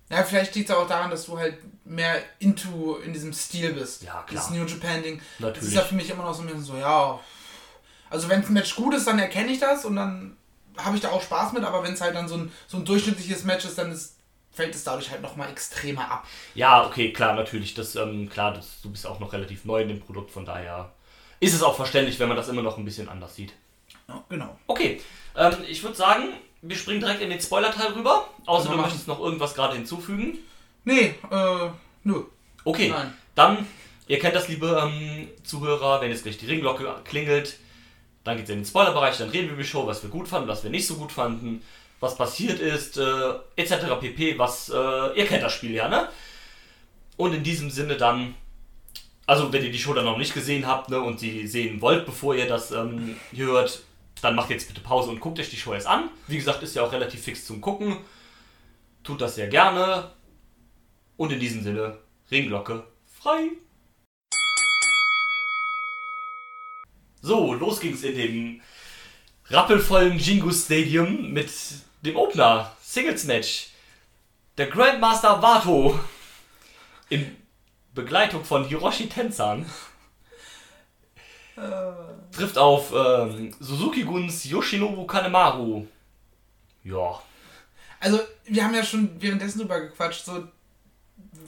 Ja, 0.08 0.24
vielleicht 0.24 0.54
liegt 0.54 0.70
es 0.70 0.76
auch 0.76 0.88
daran, 0.88 1.10
dass 1.10 1.26
du 1.26 1.38
halt 1.38 1.58
mehr 1.84 2.22
into 2.38 2.96
in 2.96 3.12
diesem 3.12 3.32
Stil 3.32 3.72
bist. 3.72 4.02
Ja, 4.02 4.22
klar. 4.22 4.42
Das 4.42 4.50
New 4.50 4.64
Japan 4.64 5.02
Ding. 5.02 5.20
Das 5.38 5.58
ist 5.58 5.74
ja 5.74 5.82
für 5.82 5.94
mich 5.94 6.10
immer 6.10 6.24
noch 6.24 6.34
so 6.34 6.42
ein 6.42 6.46
bisschen 6.46 6.62
so, 6.64 6.76
ja. 6.76 7.18
Also 8.08 8.28
wenn 8.28 8.44
ein 8.44 8.52
Match 8.52 8.74
gut 8.74 8.94
ist, 8.94 9.06
dann 9.06 9.18
erkenne 9.18 9.52
ich 9.52 9.60
das 9.60 9.84
und 9.84 9.96
dann 9.96 10.36
habe 10.76 10.96
ich 10.96 11.02
da 11.02 11.10
auch 11.10 11.22
Spaß 11.22 11.52
mit, 11.52 11.62
aber 11.62 11.82
wenn 11.82 11.92
es 11.92 12.00
halt 12.00 12.14
dann 12.14 12.28
so 12.28 12.36
ein, 12.36 12.52
so 12.66 12.76
ein 12.76 12.84
durchschnittliches 12.84 13.44
Match 13.44 13.64
ist, 13.64 13.78
dann 13.78 13.92
ist, 13.92 14.16
fällt 14.52 14.74
es 14.74 14.84
dadurch 14.84 15.10
halt 15.10 15.22
nochmal 15.22 15.50
extremer 15.50 16.10
ab. 16.10 16.26
Ja, 16.54 16.86
okay, 16.86 17.12
klar, 17.12 17.34
natürlich. 17.34 17.74
Das, 17.74 17.96
ähm, 17.96 18.28
klar, 18.28 18.52
das, 18.52 18.80
du 18.82 18.90
bist 18.90 19.06
auch 19.06 19.20
noch 19.20 19.32
relativ 19.32 19.64
neu 19.64 19.82
in 19.82 19.88
dem 19.88 20.00
Produkt, 20.00 20.30
von 20.30 20.44
daher 20.44 20.92
ist 21.38 21.54
es 21.54 21.62
auch 21.62 21.76
verständlich, 21.76 22.18
wenn 22.18 22.28
man 22.28 22.36
das 22.36 22.48
immer 22.48 22.62
noch 22.62 22.76
ein 22.76 22.84
bisschen 22.84 23.08
anders 23.08 23.34
sieht. 23.34 23.54
Ja, 24.08 24.22
genau. 24.28 24.58
Okay, 24.66 25.00
ähm, 25.36 25.54
ich 25.68 25.82
würde 25.82 25.96
sagen, 25.96 26.24
wir 26.62 26.76
springen 26.76 27.00
direkt 27.00 27.22
in 27.22 27.30
den 27.30 27.40
Spoiler-Teil 27.40 27.92
rüber. 27.92 28.28
Außer 28.46 28.68
du 28.68 28.76
wir 28.76 28.82
möchtest 28.82 29.08
noch 29.08 29.20
irgendwas 29.20 29.54
gerade 29.54 29.74
hinzufügen. 29.76 30.38
Nee, 30.84 31.14
äh, 31.30 31.68
nö. 32.04 32.24
Okay, 32.64 32.90
Nein. 32.90 33.14
dann, 33.34 33.66
ihr 34.06 34.18
kennt 34.18 34.34
das, 34.34 34.48
liebe 34.48 34.78
ähm, 34.82 35.28
Zuhörer, 35.44 36.00
wenn 36.00 36.10
jetzt 36.10 36.24
gleich 36.24 36.38
die 36.38 36.46
Ringglocke 36.46 36.86
klingelt, 37.04 37.58
dann 38.24 38.36
geht 38.36 38.44
es 38.44 38.50
in 38.50 38.58
den 38.58 38.66
Spoilerbereich, 38.66 39.16
dann 39.16 39.30
reden 39.30 39.46
wir 39.46 39.54
über 39.54 39.62
die 39.62 39.68
Show, 39.68 39.86
was 39.86 40.02
wir 40.02 40.10
gut 40.10 40.28
fanden, 40.28 40.48
was 40.48 40.62
wir 40.62 40.70
nicht 40.70 40.86
so 40.86 40.96
gut 40.96 41.12
fanden, 41.12 41.62
was 42.00 42.16
passiert 42.16 42.58
ist, 42.58 42.96
äh, 42.96 43.34
etc. 43.56 44.00
pp. 44.00 44.38
Was, 44.38 44.70
äh, 44.70 45.18
ihr 45.18 45.26
kennt 45.26 45.42
das 45.42 45.52
Spiel 45.52 45.72
ja, 45.72 45.88
ne? 45.88 46.08
Und 47.16 47.34
in 47.34 47.42
diesem 47.42 47.70
Sinne 47.70 47.96
dann, 47.96 48.34
also 49.26 49.52
wenn 49.52 49.62
ihr 49.62 49.70
die 49.70 49.78
Show 49.78 49.92
dann 49.92 50.06
noch 50.06 50.16
nicht 50.16 50.32
gesehen 50.32 50.66
habt 50.66 50.88
ne, 50.88 51.00
und 51.00 51.20
sie 51.20 51.46
sehen 51.46 51.82
wollt, 51.82 52.06
bevor 52.06 52.34
ihr 52.34 52.48
das 52.48 52.70
ähm, 52.70 53.16
hört, 53.34 53.82
dann 54.22 54.34
macht 54.34 54.50
jetzt 54.50 54.68
bitte 54.68 54.80
Pause 54.80 55.10
und 55.10 55.20
guckt 55.20 55.38
euch 55.38 55.50
die 55.50 55.56
Show 55.56 55.74
erst 55.74 55.86
an. 55.86 56.08
Wie 56.26 56.36
gesagt, 56.36 56.62
ist 56.62 56.74
ja 56.74 56.82
auch 56.82 56.92
relativ 56.92 57.22
fix 57.22 57.44
zum 57.44 57.60
Gucken. 57.60 57.98
Tut 59.04 59.20
das 59.20 59.34
sehr 59.34 59.48
gerne. 59.48 60.10
Und 61.16 61.32
in 61.32 61.40
diesem 61.40 61.62
Sinne, 61.62 61.98
Ringglocke 62.30 62.84
frei. 63.06 63.50
So, 67.20 67.52
los 67.52 67.80
ging's 67.80 68.02
in 68.02 68.14
dem 68.16 68.60
rappelvollen 69.48 70.18
Jingu 70.18 70.50
Stadium 70.52 71.32
mit 71.32 71.50
dem 72.02 72.16
Opener 72.16 72.74
Singles 72.82 73.24
Match. 73.24 73.70
Der 74.58 74.66
Grandmaster 74.66 75.40
Wato 75.40 75.98
in 77.08 77.36
Begleitung 77.94 78.44
von 78.44 78.64
Hiroshi 78.64 79.08
Tenzan 79.08 79.66
trifft 82.32 82.58
auf 82.58 82.92
ähm, 82.94 83.54
Suzuki 83.60 84.02
Guns 84.02 84.44
Yoshinobu 84.44 85.06
Kanemaru. 85.06 85.86
Ja, 86.84 87.20
Also, 88.00 88.20
wir 88.44 88.64
haben 88.64 88.74
ja 88.74 88.82
schon 88.82 89.10
währenddessen 89.20 89.58
drüber 89.58 89.80
gequatscht, 89.80 90.24
so, 90.24 90.44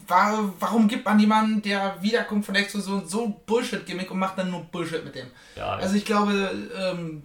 war, 0.07 0.53
warum 0.61 0.89
gibt 0.89 1.07
man 1.07 1.19
jemanden, 1.19 1.63
der 1.63 1.97
wiederkommt 2.03 2.45
von 2.45 2.53
der 2.55 2.65
Explosion, 2.65 3.09
so 3.09 3.29
Bullshit-Gimmick 3.47 4.11
und 4.11 4.19
macht 4.19 4.37
dann 4.37 4.51
nur 4.51 4.65
Bullshit 4.65 5.05
mit 5.05 5.15
dem? 5.15 5.29
ja. 5.57 5.77
Also 5.77 5.97
ich 5.97 6.05
glaube, 6.05 6.51
ähm, 6.77 7.23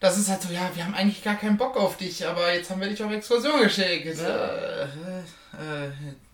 das 0.00 0.18
ist 0.18 0.28
halt 0.28 0.42
so, 0.42 0.52
ja, 0.52 0.70
wir 0.74 0.84
haben 0.84 0.94
eigentlich 0.94 1.22
gar 1.24 1.36
keinen 1.36 1.56
Bock 1.56 1.76
auf 1.76 1.96
dich, 1.96 2.26
aber 2.26 2.52
jetzt 2.52 2.70
haben 2.70 2.80
wir 2.80 2.88
dich 2.88 3.02
auf 3.02 3.10
Exkursion 3.12 3.62
geschickt. 3.62 4.06
Äh, 4.18 4.82
äh, 4.82 4.86
äh, 5.86 5.90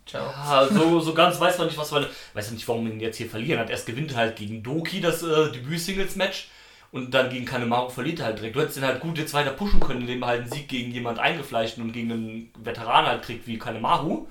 ciao. 0.07 0.25
Ja, 0.31 0.67
so, 0.69 1.01
so 1.01 1.15
ganz 1.15 1.39
weiß 1.39 1.59
man 1.59 1.69
nicht, 1.69 1.79
was 1.79 1.91
man. 1.91 2.07
Weiß 2.35 2.51
nicht, 2.51 2.67
warum 2.67 2.85
man 2.85 2.95
ihn 2.95 3.01
jetzt 3.01 3.19
hier 3.19 3.31
verlieren 3.31 3.61
hat. 3.61 3.71
Erst 3.71 3.87
gewinnt 3.87 4.13
er 4.13 4.19
halt 4.19 4.37
gegen 4.37 4.63
Doki 4.63 5.01
das 5.01 5.23
äh, 5.23 5.53
Debüt-Singles-Match 5.53 6.49
und 6.91 7.13
dann 7.15 7.31
gegen 7.31 7.45
Kanemaru 7.45 7.89
verliert 7.89 8.21
er 8.21 8.27
halt 8.27 8.39
direkt. 8.39 8.57
Du 8.57 8.61
hättest 8.61 8.79
ihn 8.79 8.85
halt 8.85 9.01
gut 9.01 9.17
jetzt 9.17 9.33
weiter 9.33 9.53
pushen 9.53 9.81
können, 9.81 10.03
indem 10.03 10.23
er 10.23 10.29
halt 10.29 10.41
einen 10.43 10.51
Sieg 10.51 10.69
gegen 10.69 10.91
jemand 10.93 11.19
eingefleischten 11.19 11.83
und 11.83 11.93
gegen 11.93 12.13
einen 12.13 12.53
Veteran 12.63 13.07
halt 13.07 13.23
kriegt 13.23 13.47
wie 13.47 13.59
Kanemaru. 13.59 14.27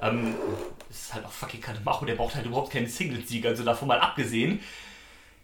Ähm, 0.00 0.34
es 0.90 1.02
ist 1.02 1.14
halt 1.14 1.24
auch 1.24 1.32
fucking 1.32 1.60
Kanemaru, 1.60 2.04
der 2.04 2.14
braucht 2.14 2.34
halt 2.34 2.46
überhaupt 2.46 2.72
keinen 2.72 2.86
Singles-Sieg, 2.88 3.46
also 3.46 3.64
davon 3.64 3.88
mal 3.88 4.00
abgesehen. 4.00 4.60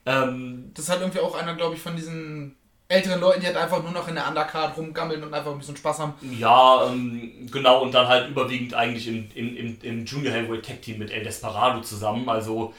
Ähm, 0.06 0.70
Das 0.74 0.84
ist 0.84 0.90
halt 0.90 1.00
irgendwie 1.00 1.20
auch 1.20 1.34
einer, 1.34 1.54
glaube 1.54 1.74
ich, 1.76 1.80
von 1.80 1.96
diesen 1.96 2.56
älteren 2.94 3.20
Leuten, 3.20 3.40
die 3.40 3.46
halt 3.46 3.56
einfach 3.56 3.82
nur 3.82 3.92
noch 3.92 4.08
in 4.08 4.14
der 4.14 4.28
Undercard 4.28 4.76
rumgammeln 4.76 5.22
und 5.22 5.34
einfach 5.34 5.52
ein 5.52 5.58
bisschen 5.58 5.76
Spaß 5.76 5.98
haben. 5.98 6.14
Ja, 6.38 6.86
ähm, 6.86 7.48
genau, 7.50 7.82
und 7.82 7.92
dann 7.92 8.08
halt 8.08 8.30
überwiegend 8.30 8.74
eigentlich 8.74 9.08
im, 9.08 9.28
im, 9.34 9.78
im, 9.82 10.06
Junior 10.06 10.32
Heavyweight 10.32 10.64
Tag 10.64 10.82
Team 10.82 10.98
mit 10.98 11.10
El 11.10 11.24
Desperado 11.24 11.80
zusammen. 11.80 12.28
Also 12.28 12.72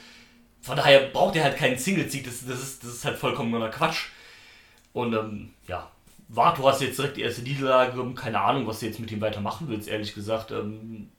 von 0.62 0.76
daher 0.76 1.02
braucht 1.12 1.36
er 1.36 1.44
halt 1.44 1.58
keinen 1.58 1.78
Single-Sieg, 1.78 2.24
das, 2.24 2.46
das, 2.46 2.62
ist, 2.62 2.84
das 2.84 2.92
ist 2.92 3.06
halt 3.06 3.18
vollkommener 3.18 3.70
Quatsch. 3.70 4.08
Und 4.94 5.14
ähm, 5.14 5.54
ja, 5.68 5.92
Vato 6.28 6.68
hast 6.68 6.82
jetzt 6.82 6.98
direkt 6.98 7.18
die 7.18 7.22
erste 7.22 7.42
Niederlage, 7.42 8.14
keine 8.16 8.42
Ahnung, 8.42 8.66
was 8.66 8.80
du 8.80 8.88
jetzt 8.88 9.00
mit 9.00 9.12
ihm 9.12 9.22
weitermachen 9.22 9.68
willst, 9.70 9.88
ehrlich 9.88 10.14
gesagt. 10.14 10.52
Ähm, 10.52 11.10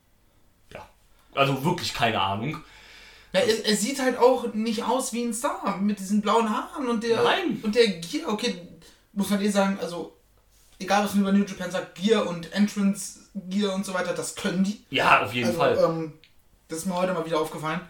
ja, 0.73 0.89
also 1.35 1.65
wirklich 1.65 1.95
keine 1.95 2.21
Ahnung. 2.21 2.63
Ja, 3.33 3.41
er, 3.41 3.67
er 3.67 3.77
sieht 3.77 4.01
halt 4.01 4.19
auch 4.19 4.53
nicht 4.55 4.85
aus 4.85 5.13
wie 5.13 5.23
ein 5.23 5.35
Star 5.35 5.77
mit 5.79 5.99
diesen 5.99 6.23
blauen 6.23 6.49
Haaren 6.49 6.89
und 6.89 7.03
der 7.03 7.23
Nein. 7.23 7.61
und 7.63 7.75
der 7.75 7.87
Gear. 7.89 8.33
Okay, 8.33 8.55
muss 9.17 9.31
man 9.31 9.41
eh 9.41 9.49
sagen, 9.49 9.79
also 9.81 10.17
egal 10.79 11.05
was 11.05 11.15
man 11.15 11.23
über 11.23 11.33
New 11.33 11.45
Japan 11.45 11.71
sagt, 11.71 11.97
Gear 11.97 12.27
und 12.27 12.53
Entrance 12.53 13.21
Gear 13.35 13.75
und 13.75 13.85
so 13.85 13.93
weiter, 13.93 14.15
das 14.15 14.35
können 14.35 14.65
die. 14.65 14.85
Ja, 14.91 15.23
auf 15.23 15.33
jeden 15.35 15.49
also, 15.49 15.59
Fall. 15.59 15.79
Ähm, 15.79 16.13
das 16.69 16.79
ist 16.79 16.87
mir 16.87 16.95
heute 16.95 17.13
mal 17.13 17.25
wieder 17.27 17.41
aufgefallen. 17.41 17.81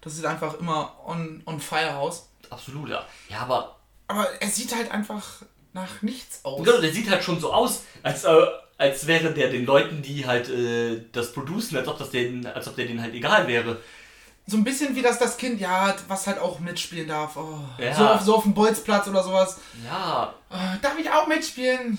Das 0.00 0.16
sieht 0.16 0.24
einfach 0.24 0.58
immer 0.58 0.96
on, 1.04 1.42
on 1.46 1.60
fire 1.60 1.96
aus. 1.96 2.28
Absolut, 2.50 2.88
ja. 2.88 3.04
Ja, 3.28 3.40
aber 3.40 3.76
Aber 4.06 4.28
er 4.40 4.48
sieht 4.48 4.74
halt 4.74 4.90
einfach 4.90 5.42
nach 5.72 6.02
nichts 6.02 6.44
aus. 6.44 6.64
Genau, 6.64 6.80
der 6.80 6.92
sieht 6.92 7.10
halt 7.10 7.22
schon 7.22 7.40
so 7.40 7.52
aus, 7.52 7.82
als, 8.02 8.24
äh, 8.24 8.46
als 8.78 9.06
wäre 9.06 9.32
der 9.32 9.50
den 9.50 9.66
Leuten, 9.66 10.02
die 10.02 10.26
halt 10.26 10.48
äh, 10.48 11.02
das 11.12 11.32
producen, 11.32 11.76
als 11.76 11.88
ob, 11.88 11.98
das 11.98 12.10
denen, 12.10 12.46
als 12.46 12.68
ob 12.68 12.76
der 12.76 12.86
denen 12.86 13.02
halt 13.02 13.14
egal 13.14 13.46
wäre. 13.46 13.80
So 14.48 14.56
ein 14.56 14.62
bisschen 14.64 14.94
wie 14.94 15.02
das 15.02 15.18
das 15.18 15.36
Kind, 15.36 15.60
ja, 15.60 15.94
was 16.06 16.26
halt 16.28 16.38
auch 16.38 16.60
mitspielen 16.60 17.08
darf. 17.08 17.36
Oh, 17.36 17.58
Ja. 17.78 17.94
so, 17.94 18.06
auf, 18.06 18.20
so 18.20 18.36
auf 18.36 18.42
dem 18.44 18.54
Bolzplatz 18.54 19.08
oder 19.08 19.22
sowas. 19.24 19.58
Ja, 19.84 20.32
Äh, 20.50 20.78
darf 20.80 20.96
ich 20.98 21.10
auch 21.10 21.26
mitspielen? 21.26 21.98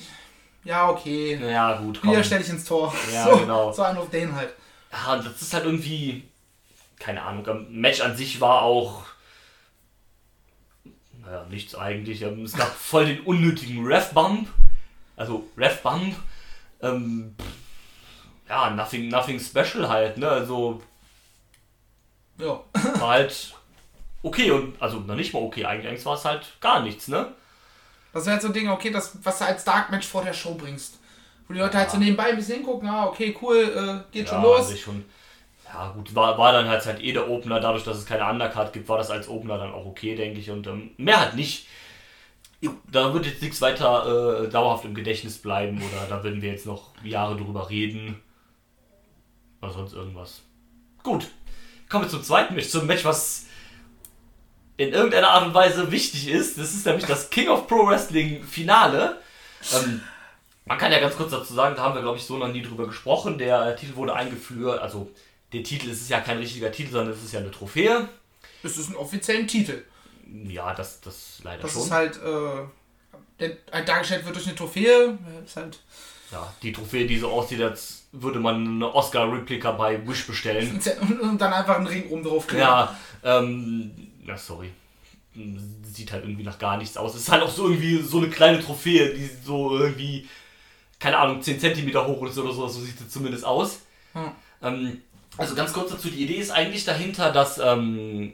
Ja, 0.63 0.89
okay. 0.89 1.37
ja 1.49 1.77
gut, 1.77 1.99
komm. 2.01 2.11
Wieder 2.11 2.23
stelle 2.23 2.41
ich 2.43 2.49
ins 2.49 2.63
Tor. 2.63 2.93
Ja, 3.13 3.25
so, 3.29 3.37
genau. 3.37 3.71
So 3.73 3.81
einen 3.83 3.97
auf 3.97 4.09
den 4.09 4.33
halt. 4.35 4.53
Ja, 4.91 5.13
und 5.15 5.25
das 5.25 5.41
ist 5.41 5.53
halt 5.53 5.65
irgendwie, 5.65 6.23
keine 6.99 7.21
Ahnung, 7.21 7.43
das 7.43 7.57
Match 7.69 7.99
an 8.01 8.15
sich 8.15 8.39
war 8.39 8.61
auch, 8.61 9.03
Naja, 11.25 11.45
nichts 11.49 11.75
eigentlich. 11.75 12.21
Ähm, 12.21 12.43
Es 12.45 12.53
gab 12.53 12.73
voll 12.73 13.05
den 13.07 13.19
unnötigen 13.21 13.85
Ref-Bump. 13.85 14.47
Also 15.17 15.47
Ref-Bump. 15.57 16.15
Ähm, 16.81 17.35
ja, 18.47 18.69
nothing, 18.69 19.09
nothing 19.09 19.39
special 19.39 19.89
halt, 19.89 20.17
ne? 20.17 20.29
Also 20.29 20.81
Ja. 22.39 22.61
war 22.99 23.09
halt 23.09 23.53
okay 24.23 24.51
und 24.51 24.81
also 24.81 24.99
noch 24.99 25.15
nicht 25.15 25.33
mal 25.33 25.41
okay, 25.41 25.65
eigentlich, 25.65 25.87
eigentlich 25.87 26.05
war 26.05 26.15
es 26.15 26.25
halt 26.25 26.59
gar 26.61 26.81
nichts, 26.81 27.07
ne? 27.07 27.33
Das 28.13 28.25
wäre 28.25 28.33
halt 28.33 28.41
so 28.41 28.47
ein 28.47 28.53
Ding, 28.53 28.69
okay, 28.69 28.89
das, 28.89 29.17
was 29.23 29.39
du 29.39 29.45
als 29.45 29.63
Dark 29.63 29.91
Match 29.91 30.07
vor 30.07 30.23
der 30.23 30.33
Show 30.33 30.55
bringst. 30.55 30.99
Wo 31.47 31.53
die 31.53 31.59
Leute 31.59 31.77
halt 31.77 31.89
so 31.91 31.97
nebenbei 31.97 32.25
ein 32.25 32.35
bisschen 32.35 32.55
hingucken, 32.57 32.89
ah, 32.89 33.05
okay, 33.07 33.35
cool, 33.41 33.57
äh, 33.57 34.11
geht 34.11 34.27
schon 34.27 34.39
Ja, 34.41 34.43
los. 34.43 34.59
also 34.59 34.73
ich 34.73 34.81
schon. 34.81 35.05
Ja, 35.65 35.89
gut, 35.91 36.15
war, 36.15 36.37
war 36.37 36.51
dann 36.53 36.67
halt, 36.67 36.85
halt 36.85 37.01
eh 37.01 37.11
der 37.13 37.29
Opener, 37.29 37.59
dadurch, 37.59 37.83
dass 37.83 37.97
es 37.97 38.05
keine 38.05 38.25
Undercard 38.29 38.73
gibt, 38.73 38.87
war 38.89 38.97
das 38.97 39.11
als 39.11 39.27
Opener 39.27 39.57
dann 39.57 39.73
auch 39.73 39.85
okay, 39.85 40.15
denke 40.15 40.39
ich. 40.39 40.49
Und 40.49 40.65
ähm, 40.67 40.91
mehr 40.97 41.19
halt 41.19 41.35
nicht. 41.35 41.67
Da 42.91 43.13
wird 43.13 43.25
jetzt 43.27 43.41
nichts 43.41 43.61
weiter 43.61 44.43
äh, 44.45 44.49
dauerhaft 44.49 44.83
im 44.85 44.95
Gedächtnis 44.95 45.37
bleiben 45.37 45.77
oder 45.77 46.07
da 46.09 46.23
werden 46.23 46.41
wir 46.41 46.49
jetzt 46.49 46.65
noch 46.65 46.91
Jahre 47.03 47.35
drüber 47.37 47.69
reden. 47.69 48.19
Oder 49.61 49.71
sonst 49.71 49.93
irgendwas. 49.93 50.41
Gut, 51.03 51.29
kommen 51.89 52.05
wir 52.05 52.09
zum 52.09 52.23
zweiten 52.23 52.55
Match, 52.55 52.69
zum 52.69 52.85
Match, 52.85 53.05
was 53.05 53.45
in 54.77 54.93
irgendeiner 54.93 55.29
Art 55.29 55.45
und 55.47 55.53
Weise 55.53 55.91
wichtig 55.91 56.27
ist. 56.27 56.57
Das 56.57 56.73
ist 56.73 56.85
nämlich 56.85 57.05
das 57.05 57.29
King 57.29 57.49
of 57.49 57.67
Pro 57.67 57.87
Wrestling 57.87 58.43
Finale. 58.43 59.17
Ähm, 59.73 60.01
man 60.65 60.77
kann 60.77 60.91
ja 60.91 60.99
ganz 60.99 61.15
kurz 61.15 61.31
dazu 61.31 61.53
sagen, 61.53 61.75
da 61.75 61.83
haben 61.83 61.95
wir 61.95 62.01
glaube 62.01 62.17
ich 62.17 62.23
so 62.23 62.37
noch 62.37 62.47
nie 62.49 62.61
drüber 62.61 62.85
gesprochen. 62.87 63.37
Der 63.37 63.75
Titel 63.75 63.95
wurde 63.95 64.13
eingeführt, 64.13 64.79
also 64.81 65.09
der 65.53 65.63
Titel 65.63 65.89
es 65.89 66.01
ist 66.01 66.09
ja 66.09 66.19
kein 66.19 66.37
richtiger 66.37 66.71
Titel, 66.71 66.91
sondern 66.91 67.13
es 67.15 67.23
ist 67.23 67.33
ja 67.33 67.39
eine 67.39 67.51
Trophäe. 67.51 68.07
Das 68.63 68.77
ist 68.77 68.89
ein 68.89 68.95
offizieller 68.95 69.47
Titel. 69.47 69.83
Ja, 70.47 70.73
das, 70.73 70.99
das 71.01 71.39
leider 71.43 71.61
Das 71.63 71.73
schon. 71.73 71.83
ist 71.83 71.91
halt, 71.91 72.19
äh, 73.39 73.83
dargestellt 73.85 74.25
wird 74.25 74.35
durch 74.35 74.47
eine 74.47 74.55
Trophäe. 74.55 75.17
Ist 75.45 75.55
halt, 75.55 75.79
ja, 76.31 76.53
die 76.61 76.71
Trophäe, 76.71 77.07
die 77.07 77.17
so 77.17 77.29
aussieht, 77.29 77.61
als 77.61 78.03
würde 78.11 78.39
man 78.39 78.65
eine 78.65 78.93
Oscar-Replika 78.93 79.71
bei 79.71 80.05
Wish 80.07 80.27
bestellen. 80.27 80.79
und, 81.21 81.39
dann 81.39 81.53
einfach 81.53 81.77
einen 81.77 81.87
Ring 81.87 82.09
oben 82.09 82.23
drauf 82.23 82.47
kleben. 82.47 82.63
Ja, 82.63 82.97
ähm, 83.23 83.91
ja, 84.25 84.37
sorry. 84.37 84.71
Sieht 85.83 86.11
halt 86.11 86.23
irgendwie 86.23 86.43
nach 86.43 86.59
gar 86.59 86.77
nichts 86.77 86.97
aus. 86.97 87.15
Es 87.15 87.21
ist 87.21 87.31
halt 87.31 87.43
auch 87.43 87.49
so 87.49 87.69
irgendwie 87.69 88.01
so 88.01 88.17
eine 88.17 88.29
kleine 88.29 88.59
Trophäe, 88.59 89.13
die 89.13 89.29
so 89.43 89.77
irgendwie, 89.77 90.27
keine 90.99 91.17
Ahnung, 91.17 91.41
10 91.41 91.59
cm 91.59 91.93
hoch 91.95 92.25
ist 92.27 92.37
oder 92.37 92.51
so, 92.51 92.67
so 92.67 92.81
sieht 92.81 92.99
es 92.99 93.09
zumindest 93.09 93.45
aus. 93.45 93.79
Hm. 94.13 94.31
Ähm, 94.63 95.01
also 95.37 95.55
ganz 95.55 95.71
kurz 95.71 95.91
dazu, 95.91 96.09
die 96.09 96.23
Idee 96.23 96.37
ist 96.37 96.51
eigentlich 96.51 96.83
dahinter, 96.83 97.31
dass 97.31 97.59
ähm, 97.59 98.33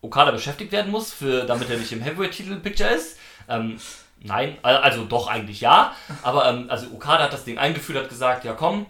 Okada 0.00 0.32
beschäftigt 0.32 0.72
werden 0.72 0.90
muss, 0.90 1.12
für, 1.12 1.44
damit 1.44 1.70
er 1.70 1.78
nicht 1.78 1.92
im 1.92 2.02
Heavyweight-Titel-Picture 2.02 2.90
ist. 2.90 3.16
Ähm, 3.48 3.78
nein, 4.24 4.58
al- 4.62 4.78
also 4.78 5.04
doch 5.04 5.28
eigentlich 5.28 5.60
ja. 5.60 5.94
Aber 6.22 6.48
ähm, 6.48 6.66
also 6.68 6.88
Okada 6.92 7.24
hat 7.24 7.32
das 7.32 7.44
Ding 7.44 7.58
eingeführt, 7.58 7.98
hat 7.98 8.08
gesagt, 8.08 8.44
ja 8.44 8.52
komm, 8.54 8.86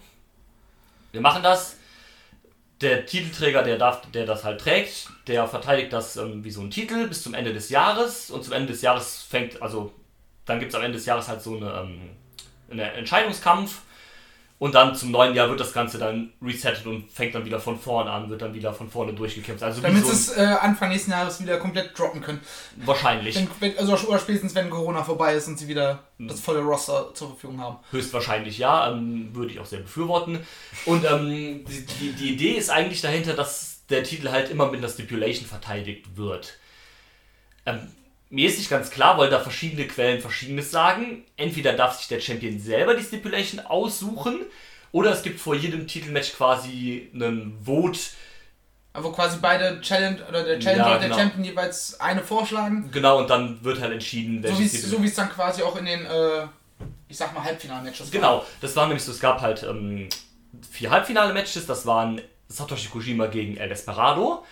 wir 1.13 1.21
machen 1.21 1.43
das. 1.43 1.77
Der 2.81 3.07
Titelträger, 3.07 3.63
der 3.63 3.79
darf, 3.79 4.03
der 4.11 4.27
das 4.27 4.43
halt 4.45 4.61
trägt, 4.61 5.09
der 5.27 5.47
verteidigt 5.47 5.93
das 5.93 6.17
ähm, 6.17 6.43
wie 6.43 6.51
so 6.51 6.61
ein 6.61 6.71
Titel 6.71 7.07
bis 7.07 7.23
zum 7.23 7.33
Ende 7.35 7.53
des 7.53 7.69
Jahres. 7.71 8.31
Und 8.31 8.43
zum 8.45 8.53
Ende 8.53 8.73
des 8.73 8.83
Jahres 8.83 9.23
fängt, 9.23 9.63
also 9.63 9.93
dann 10.45 10.59
gibt 10.59 10.73
es 10.73 10.75
am 10.77 10.83
Ende 10.83 10.99
des 10.99 11.07
Jahres 11.07 11.29
halt 11.29 11.41
so 11.41 11.57
eine, 11.57 11.71
ähm, 11.73 12.11
eine 12.71 12.93
Entscheidungskampf. 12.93 13.83
Und 14.65 14.75
dann 14.75 14.95
zum 14.95 15.11
neuen 15.11 15.35
Jahr 15.35 15.51
wird 15.51 15.61
das 15.61 15.75
Ganze 15.75 15.99
dann 15.99 16.33
resettet 16.41 16.87
und 16.87 17.11
fängt 17.11 17.35
dann 17.35 17.45
wieder 17.45 17.61
von 17.61 17.79
vorne 17.79 18.11
an, 18.11 18.31
wird 18.31 18.41
dann 18.41 18.55
wieder 18.55 18.73
von 18.73 18.89
vorne 18.89 19.13
durchgekämpft. 19.13 19.63
Also 19.63 19.83
Damit 19.83 20.07
so 20.07 20.11
es 20.11 20.39
äh, 20.39 20.41
Anfang 20.41 20.89
nächsten 20.89 21.11
Jahres 21.11 21.39
wieder 21.39 21.59
komplett 21.59 21.99
droppen 21.99 22.23
können. 22.23 22.41
wahrscheinlich. 22.77 23.37
Wenn, 23.37 23.49
wenn, 23.61 23.79
also 23.79 24.09
oder 24.09 24.19
spätestens 24.19 24.55
wenn 24.55 24.71
Corona 24.71 25.05
vorbei 25.05 25.35
ist 25.35 25.49
und 25.49 25.59
sie 25.59 25.69
wieder 25.69 26.05
Hm. 26.17 26.29
das 26.29 26.41
volle 26.41 26.61
Roster 26.61 27.13
zur 27.13 27.29
Verfügung 27.29 27.61
haben. 27.61 27.77
Höchstwahrscheinlich 27.91 28.57
ja, 28.57 28.91
ähm, 28.91 29.35
würde 29.35 29.53
ich 29.53 29.61
auch 29.61 29.67
sehr 29.67 29.81
befürworten. 29.81 30.39
Und 30.87 31.05
ähm, 31.05 31.67
die, 31.67 31.85
die, 32.01 32.13
die 32.13 32.33
Idee 32.33 32.53
ist 32.53 32.71
eigentlich 32.71 33.03
dahinter, 33.03 33.35
dass 33.35 33.83
der 33.91 34.03
Titel 34.03 34.31
halt 34.31 34.49
immer 34.49 34.71
mit 34.71 34.79
einer 34.79 34.89
Stipulation 34.89 35.47
verteidigt 35.47 36.17
wird. 36.17 36.57
Ähm, 37.67 37.81
mir 38.35 38.49
ist 38.49 38.59
nicht 38.59 38.69
ganz 38.69 38.91
klar, 38.91 39.17
weil 39.17 39.31
da 39.31 39.39
verschiedene 39.39 39.87
Quellen 39.87 40.21
Verschiedenes 40.21 40.71
sagen. 40.71 41.25
Entweder 41.37 41.73
darf 41.73 41.97
sich 41.97 42.09
der 42.09 42.21
Champion 42.21 42.59
selber 42.59 42.95
die 42.95 43.03
Stipulation 43.03 43.61
aussuchen, 43.61 44.41
oder 44.91 45.13
es 45.13 45.23
gibt 45.23 45.41
vor 45.41 45.55
jedem 45.55 45.87
Titelmatch 45.87 46.35
quasi 46.35 47.11
einen 47.15 47.59
Vote. 47.65 47.99
Wo 48.97 49.11
quasi 49.11 49.39
beide 49.41 49.81
Challenge 49.81 50.25
oder 50.29 50.45
der 50.45 50.61
Challenger 50.61 50.87
Ja, 50.87 50.95
und 50.95 51.01
der 51.01 51.09
genau. 51.09 51.21
Champion 51.21 51.45
jeweils 51.45 51.99
eine 52.01 52.23
vorschlagen. 52.23 52.91
Genau, 52.93 53.19
und 53.19 53.29
dann 53.29 53.65
wird 53.65 53.81
halt 53.81 53.93
entschieden, 53.93 54.43
So 54.43 54.49
wie 54.51 54.59
welches 54.59 54.85
es 54.85 54.91
so 54.91 55.03
wie's 55.03 55.15
dann 55.15 55.31
quasi 55.31 55.63
auch 55.63 55.77
in 55.77 55.85
den, 55.85 56.05
äh, 56.07 56.47
ich 57.09 57.17
sag 57.17 57.35
mal, 57.35 57.43
Halbfinalmatches 57.43 58.01
war. 58.01 58.11
Genau, 58.11 58.47
das 58.61 58.77
war 58.77 58.87
nämlich 58.87 59.03
so, 59.03 59.11
es 59.11 59.19
gab 59.19 59.41
halt 59.41 59.65
ähm, 59.65 60.09
vier 60.71 60.91
Halbfinale-Matches, 60.91 61.67
das 61.67 61.87
waren 61.87 62.21
Satoshi 62.49 62.89
Kojima 62.89 63.27
gegen 63.27 63.57
El 63.57 63.69
Desperado 63.69 64.45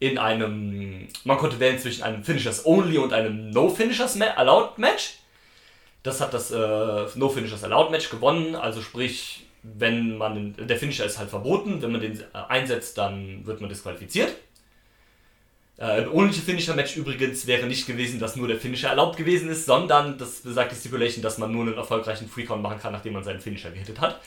in 0.00 0.18
einem, 0.18 1.08
man 1.24 1.38
konnte 1.38 1.60
wählen 1.60 1.78
zwischen 1.78 2.02
einem 2.02 2.24
Finishers 2.24 2.66
Only 2.66 2.98
und 2.98 3.12
einem 3.12 3.50
No 3.50 3.68
Finishers 3.68 4.20
Allowed 4.20 4.78
Match. 4.78 5.18
Das 6.02 6.20
hat 6.22 6.32
das 6.32 6.50
äh, 6.50 6.56
No 7.14 7.28
Finishers 7.28 7.62
Allowed 7.62 7.90
Match 7.90 8.08
gewonnen, 8.10 8.56
also 8.56 8.80
sprich, 8.80 9.46
wenn 9.62 10.16
man, 10.16 10.54
der 10.56 10.78
Finisher 10.78 11.04
ist 11.04 11.18
halt 11.18 11.28
verboten, 11.28 11.82
wenn 11.82 11.92
man 11.92 12.00
den 12.00 12.18
äh, 12.18 12.24
einsetzt, 12.48 12.96
dann 12.96 13.46
wird 13.46 13.60
man 13.60 13.68
disqualifiziert. 13.68 14.34
Äh, 15.78 16.02
Im 16.02 16.14
Only 16.14 16.32
Finisher 16.32 16.74
Match 16.74 16.96
übrigens 16.96 17.46
wäre 17.46 17.66
nicht 17.66 17.86
gewesen, 17.86 18.18
dass 18.18 18.36
nur 18.36 18.48
der 18.48 18.58
Finisher 18.58 18.88
erlaubt 18.88 19.18
gewesen 19.18 19.50
ist, 19.50 19.66
sondern 19.66 20.16
das 20.16 20.40
besagt 20.40 20.72
die 20.72 20.76
Stipulation, 20.76 21.22
dass 21.22 21.36
man 21.36 21.52
nur 21.52 21.66
einen 21.66 21.76
erfolgreichen 21.76 22.26
Freecount 22.26 22.62
machen 22.62 22.80
kann, 22.80 22.92
nachdem 22.92 23.12
man 23.12 23.22
seinen 23.22 23.40
Finisher 23.40 23.70
gehittet 23.70 24.00
hat. 24.00 24.18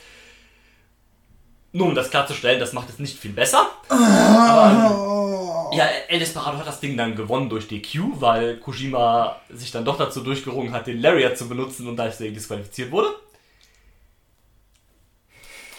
Nur 1.75 1.87
um 1.87 1.95
das 1.95 2.11
klarzustellen, 2.11 2.59
das 2.59 2.71
macht 2.71 2.89
es 2.89 2.99
nicht 2.99 3.17
viel 3.17 3.33
besser. 3.33 3.67
Aber, 3.89 5.71
ähm, 5.71 5.77
ja, 5.77 5.85
El 6.07 6.19
Desperado 6.19 6.59
hat 6.59 6.67
das 6.67 6.79
Ding 6.79 6.95
dann 6.95 7.15
gewonnen 7.15 7.49
durch 7.49 7.67
DQ, 7.67 8.21
weil 8.21 8.57
Kojima 8.57 9.37
sich 9.49 9.71
dann 9.71 9.83
doch 9.83 9.97
dazu 9.97 10.21
durchgerungen 10.21 10.71
hat, 10.71 10.85
den 10.85 11.01
Lariat 11.01 11.35
zu 11.35 11.49
benutzen 11.49 11.87
und 11.87 11.97
deswegen 11.97 12.35
disqualifiziert 12.35 12.91
wurde. 12.91 13.09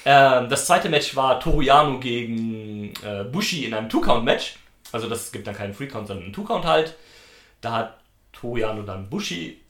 Ähm, 0.05 0.49
das 0.49 0.67
zweite 0.67 0.89
Match 0.89 1.15
war 1.15 1.39
Toriano 1.39 2.01
gegen 2.01 2.93
äh, 3.05 3.25
Bushi 3.25 3.65
in 3.65 3.73
einem 3.73 3.89
Two-Count-Match. 3.89 4.57
Also 4.91 5.09
das 5.09 5.31
gibt 5.31 5.47
dann 5.47 5.55
keinen 5.55 5.75
Free-Count, 5.75 6.09
sondern 6.09 6.25
einen 6.25 6.33
Two-Count 6.33 6.65
halt. 6.65 6.97
Da 7.61 7.73
hat 7.73 7.99
Toriano 8.33 8.83
dann 8.83 9.09
Bushi 9.09 9.61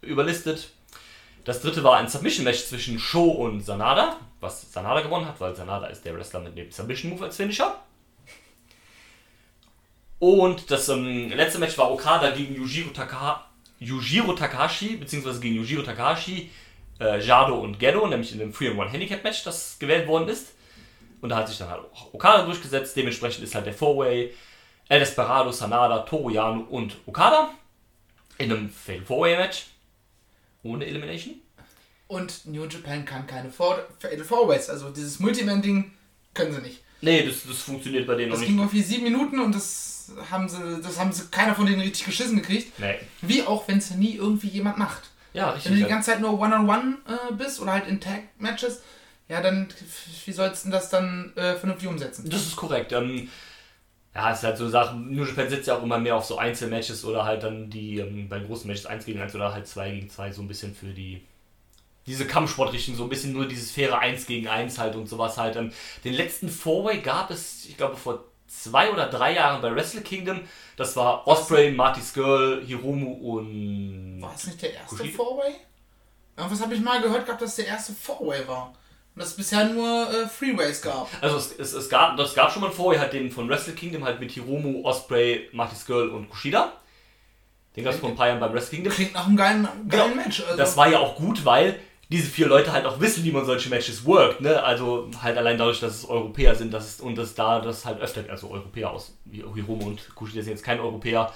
überlistet. 0.00 0.70
Das 1.44 1.60
dritte 1.60 1.84
war 1.84 1.98
ein 1.98 2.08
Submission-Match 2.08 2.64
zwischen 2.64 2.98
Sho 2.98 3.24
und 3.24 3.60
Sanada, 3.60 4.16
was 4.40 4.72
Sanada 4.72 5.02
gewonnen 5.02 5.26
hat, 5.26 5.38
weil 5.40 5.54
Sanada 5.54 5.86
ist 5.86 6.04
der 6.04 6.16
Wrestler 6.16 6.40
mit 6.40 6.56
dem 6.56 6.70
Submission-Move 6.70 7.24
als 7.24 7.36
Finisher. 7.36 7.76
Und 10.18 10.70
das 10.70 10.88
ähm, 10.88 11.30
letzte 11.30 11.58
Match 11.58 11.76
war 11.76 11.90
Okada 11.90 12.30
gegen 12.30 12.54
Yujiro, 12.54 12.90
Taka 12.90 13.44
Yujiro 13.78 14.32
Takahashi, 14.32 14.96
beziehungsweise 14.96 15.40
gegen 15.40 15.56
Yujiro 15.56 15.82
Takahashi, 15.82 16.50
äh, 16.98 17.20
Jado 17.20 17.56
und 17.56 17.78
Gedo, 17.78 18.06
nämlich 18.06 18.32
in 18.32 18.40
einem 18.40 18.52
3-1 18.52 18.88
Handicap-Match, 18.88 19.44
das 19.44 19.78
gewählt 19.78 20.08
worden 20.08 20.28
ist. 20.28 20.54
Und 21.20 21.28
da 21.28 21.36
hat 21.36 21.48
sich 21.48 21.58
dann 21.58 21.68
halt 21.68 21.82
auch 21.92 22.14
Okada 22.14 22.44
durchgesetzt. 22.44 22.96
Dementsprechend 22.96 23.44
ist 23.44 23.54
halt 23.54 23.66
der 23.66 23.74
Four-Way 23.74 24.32
El 24.88 25.00
Desperado, 25.00 25.50
Sanada, 25.50 26.00
Toru 26.00 26.30
Yano 26.30 26.62
und 26.70 26.96
Okada 27.06 27.50
in 28.38 28.50
einem 28.50 28.70
Fatal 28.70 29.04
Four-Way-Match. 29.04 29.66
Ohne 30.64 30.84
Elimination. 30.86 31.36
Und 32.08 32.44
New 32.46 32.64
Japan 32.64 33.04
kann 33.04 33.26
keine 33.26 33.50
Four- 33.50 33.86
Fatal 34.00 34.24
Fourways. 34.24 34.68
Also 34.68 34.90
dieses 34.90 35.20
Multiman-Ding 35.20 35.92
können 36.34 36.52
sie 36.52 36.60
nicht. 36.60 36.82
Nee, 37.00 37.24
das, 37.26 37.44
das 37.46 37.58
funktioniert 37.58 38.06
bei 38.06 38.14
denen 38.14 38.30
noch 38.30 38.34
Das 38.36 38.40
nicht. 38.40 38.48
ging 38.48 38.58
irgendwie 38.58 38.82
sieben 38.82 39.04
Minuten 39.04 39.38
und 39.40 39.54
das 39.54 40.10
haben 40.30 40.48
sie, 40.48 40.80
das 40.82 40.98
haben 40.98 41.12
sie 41.12 41.26
keiner 41.30 41.54
von 41.54 41.66
denen 41.66 41.80
richtig 41.80 42.04
geschissen 42.06 42.36
gekriegt. 42.36 42.78
Nee. 42.78 42.96
Wie 43.22 43.42
auch 43.42 43.66
wenn 43.68 43.78
es 43.78 43.90
nie 43.92 44.16
irgendwie 44.16 44.48
jemand 44.48 44.78
macht. 44.78 45.10
Ja, 45.32 45.46
Wenn 45.46 45.52
du 45.52 45.56
richtig. 45.68 45.76
die 45.84 45.88
ganze 45.90 46.10
Zeit 46.12 46.20
nur 46.20 46.38
One-on-One 46.38 46.98
äh, 47.08 47.32
bist 47.34 47.60
oder 47.60 47.72
halt 47.72 47.86
in 47.88 48.00
Tag-Matches, 48.00 48.82
ja, 49.28 49.40
dann 49.40 49.68
wie 50.26 50.32
sollst 50.32 50.66
du 50.66 50.70
das 50.70 50.90
dann 50.90 51.32
äh, 51.36 51.54
vernünftig 51.56 51.88
umsetzen? 51.88 52.28
Das 52.28 52.42
ist 52.42 52.56
korrekt. 52.56 52.92
Ähm, 52.92 53.28
ja, 54.14 54.30
es 54.30 54.38
ist 54.38 54.44
halt 54.44 54.58
so 54.58 54.68
Sachen, 54.68 55.12
New 55.12 55.24
Japan 55.24 55.48
setzt 55.48 55.66
ja 55.66 55.76
auch 55.76 55.82
immer 55.82 55.98
mehr 55.98 56.16
auf 56.16 56.24
so 56.24 56.38
Einzelmatches 56.38 57.04
oder 57.04 57.24
halt 57.24 57.42
dann 57.42 57.68
die 57.68 57.98
ähm, 57.98 58.28
bei 58.28 58.38
großen 58.38 58.66
Matches 58.68 58.86
1 58.86 59.04
gegen 59.04 59.20
1 59.20 59.34
oder 59.34 59.52
halt 59.52 59.66
2 59.66 59.90
gegen 59.90 60.10
2 60.10 60.32
so 60.32 60.42
ein 60.42 60.48
bisschen 60.48 60.74
für 60.74 60.92
die 60.92 61.22
diese 62.06 62.26
Kampfsportrichtung, 62.26 62.94
so 62.94 63.04
ein 63.04 63.08
bisschen 63.08 63.32
nur 63.32 63.48
dieses 63.48 63.70
faire 63.70 63.98
1 63.98 64.26
gegen 64.26 64.46
1 64.46 64.78
halt 64.78 64.94
und 64.94 65.08
sowas 65.08 65.38
halt. 65.38 65.56
Ähm, 65.56 65.72
den 66.04 66.14
letzten 66.14 66.48
Four-Way 66.48 67.00
gab 67.00 67.30
es, 67.30 67.64
ich 67.64 67.76
glaube, 67.76 67.96
vor 67.96 68.24
zwei 68.46 68.90
oder 68.92 69.06
drei 69.06 69.34
Jahren 69.34 69.62
bei 69.62 69.74
Wrestle 69.74 70.02
Kingdom. 70.02 70.40
Das 70.76 70.94
war 70.96 71.26
Osprey, 71.26 71.72
Marty 71.72 72.02
Skrull, 72.02 72.62
Hiromu 72.66 73.38
und... 73.38 74.20
War 74.20 74.34
es 74.34 74.46
nicht 74.46 74.62
der 74.62 74.74
erste 74.74 74.96
Kushi? 74.96 75.12
Four-Way? 75.12 75.54
Irgendwas 76.36 76.60
habe 76.60 76.74
ich 76.74 76.80
mal 76.80 77.00
gehört 77.00 77.26
gehabt, 77.26 77.42
dass 77.42 77.56
der 77.56 77.66
erste 77.66 77.92
Four-Way 77.94 78.46
war. 78.48 78.74
Und 79.14 79.20
dass 79.20 79.28
es 79.30 79.36
bisher 79.36 79.64
nur 79.68 80.08
äh, 80.10 80.26
Freeways 80.28 80.82
gab. 80.82 81.08
Also 81.20 81.36
es, 81.36 81.52
es, 81.56 81.72
es, 81.72 81.88
gab, 81.88 82.18
es 82.18 82.34
gab 82.34 82.50
schon 82.52 82.62
mal 82.62 82.70
vorher 82.72 83.00
halt 83.00 83.12
den 83.12 83.30
von 83.30 83.48
Wrestle 83.48 83.74
Kingdom 83.74 84.04
halt 84.04 84.18
mit 84.18 84.32
Hiromu, 84.32 84.84
Osprey, 84.84 85.48
Marty 85.52 85.76
Skrull 85.76 86.08
und 86.08 86.28
Kushida. 86.28 86.72
Den 87.76 87.84
gab 87.84 87.94
es 87.94 88.00
vor 88.00 88.08
ein 88.08 88.16
paar 88.16 88.28
Jahren 88.28 88.40
beim 88.40 88.52
Wrestling 88.52 88.82
Kingdom. 88.82 88.92
Klingt 88.92 89.14
nach 89.14 89.26
einem 89.26 89.36
geilen, 89.36 89.68
geilen 89.88 90.10
Genau. 90.12 90.22
Match. 90.22 90.42
Also, 90.42 90.56
Das 90.56 90.76
war 90.76 90.88
ja 90.88 90.98
auch 90.98 91.14
gut, 91.16 91.44
weil 91.44 91.78
diese 92.10 92.28
vier 92.28 92.46
Leute 92.48 92.72
halt 92.72 92.86
auch 92.86 93.00
wissen, 93.00 93.24
wie 93.24 93.32
man 93.32 93.44
solche 93.46 93.68
Matches 93.70 94.04
workt, 94.04 94.40
ne? 94.40 94.62
Also 94.62 95.08
halt 95.22 95.38
allein 95.38 95.58
dadurch, 95.58 95.80
dass 95.80 95.94
es 95.94 96.08
Europäer 96.08 96.54
sind, 96.54 96.72
dass 96.72 96.86
es, 96.86 97.00
und 97.00 97.16
dass 97.16 97.34
da 97.34 97.60
das 97.60 97.84
halt 97.84 98.00
öfter, 98.00 98.24
also 98.28 98.50
Europäer 98.50 98.90
aus, 98.90 99.16
wie 99.24 99.42
Hiromo 99.54 99.86
und 99.86 100.14
Kushida 100.14 100.42
sind 100.42 100.52
jetzt 100.52 100.64
kein 100.64 100.80
Europäer. 100.80 101.32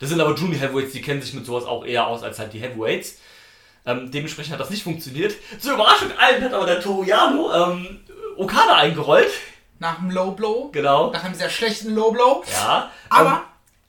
Das 0.00 0.08
sind 0.10 0.20
aber 0.20 0.34
Junior 0.34 0.60
Heavyweights, 0.60 0.92
die 0.92 1.02
kennen 1.02 1.20
sich 1.20 1.34
mit 1.34 1.44
sowas 1.44 1.64
auch 1.64 1.84
eher 1.84 2.06
aus 2.06 2.22
als 2.22 2.38
halt 2.38 2.52
die 2.52 2.60
Heavyweights. 2.60 3.18
Ähm, 3.84 4.10
dementsprechend 4.10 4.52
hat 4.52 4.60
das 4.60 4.70
nicht 4.70 4.82
funktioniert. 4.84 5.34
Zur 5.60 5.74
Überraschung 5.74 6.12
allen 6.16 6.42
hat 6.44 6.52
aber 6.52 6.66
der 6.66 6.80
Toru 6.80 7.02
Yano 7.02 7.52
ähm, 7.52 8.00
Okada 8.36 8.76
eingerollt. 8.76 9.30
nach 9.78 9.98
einem 9.98 10.10
Low 10.10 10.30
Blow. 10.32 10.70
Genau. 10.72 11.10
Nach 11.10 11.24
einem 11.24 11.34
sehr 11.34 11.50
schlechten 11.50 11.94
Low 11.94 12.12
Blow. 12.12 12.44
Ja. 12.52 12.90
Aber 13.10 13.30
Ähm, 13.30 13.38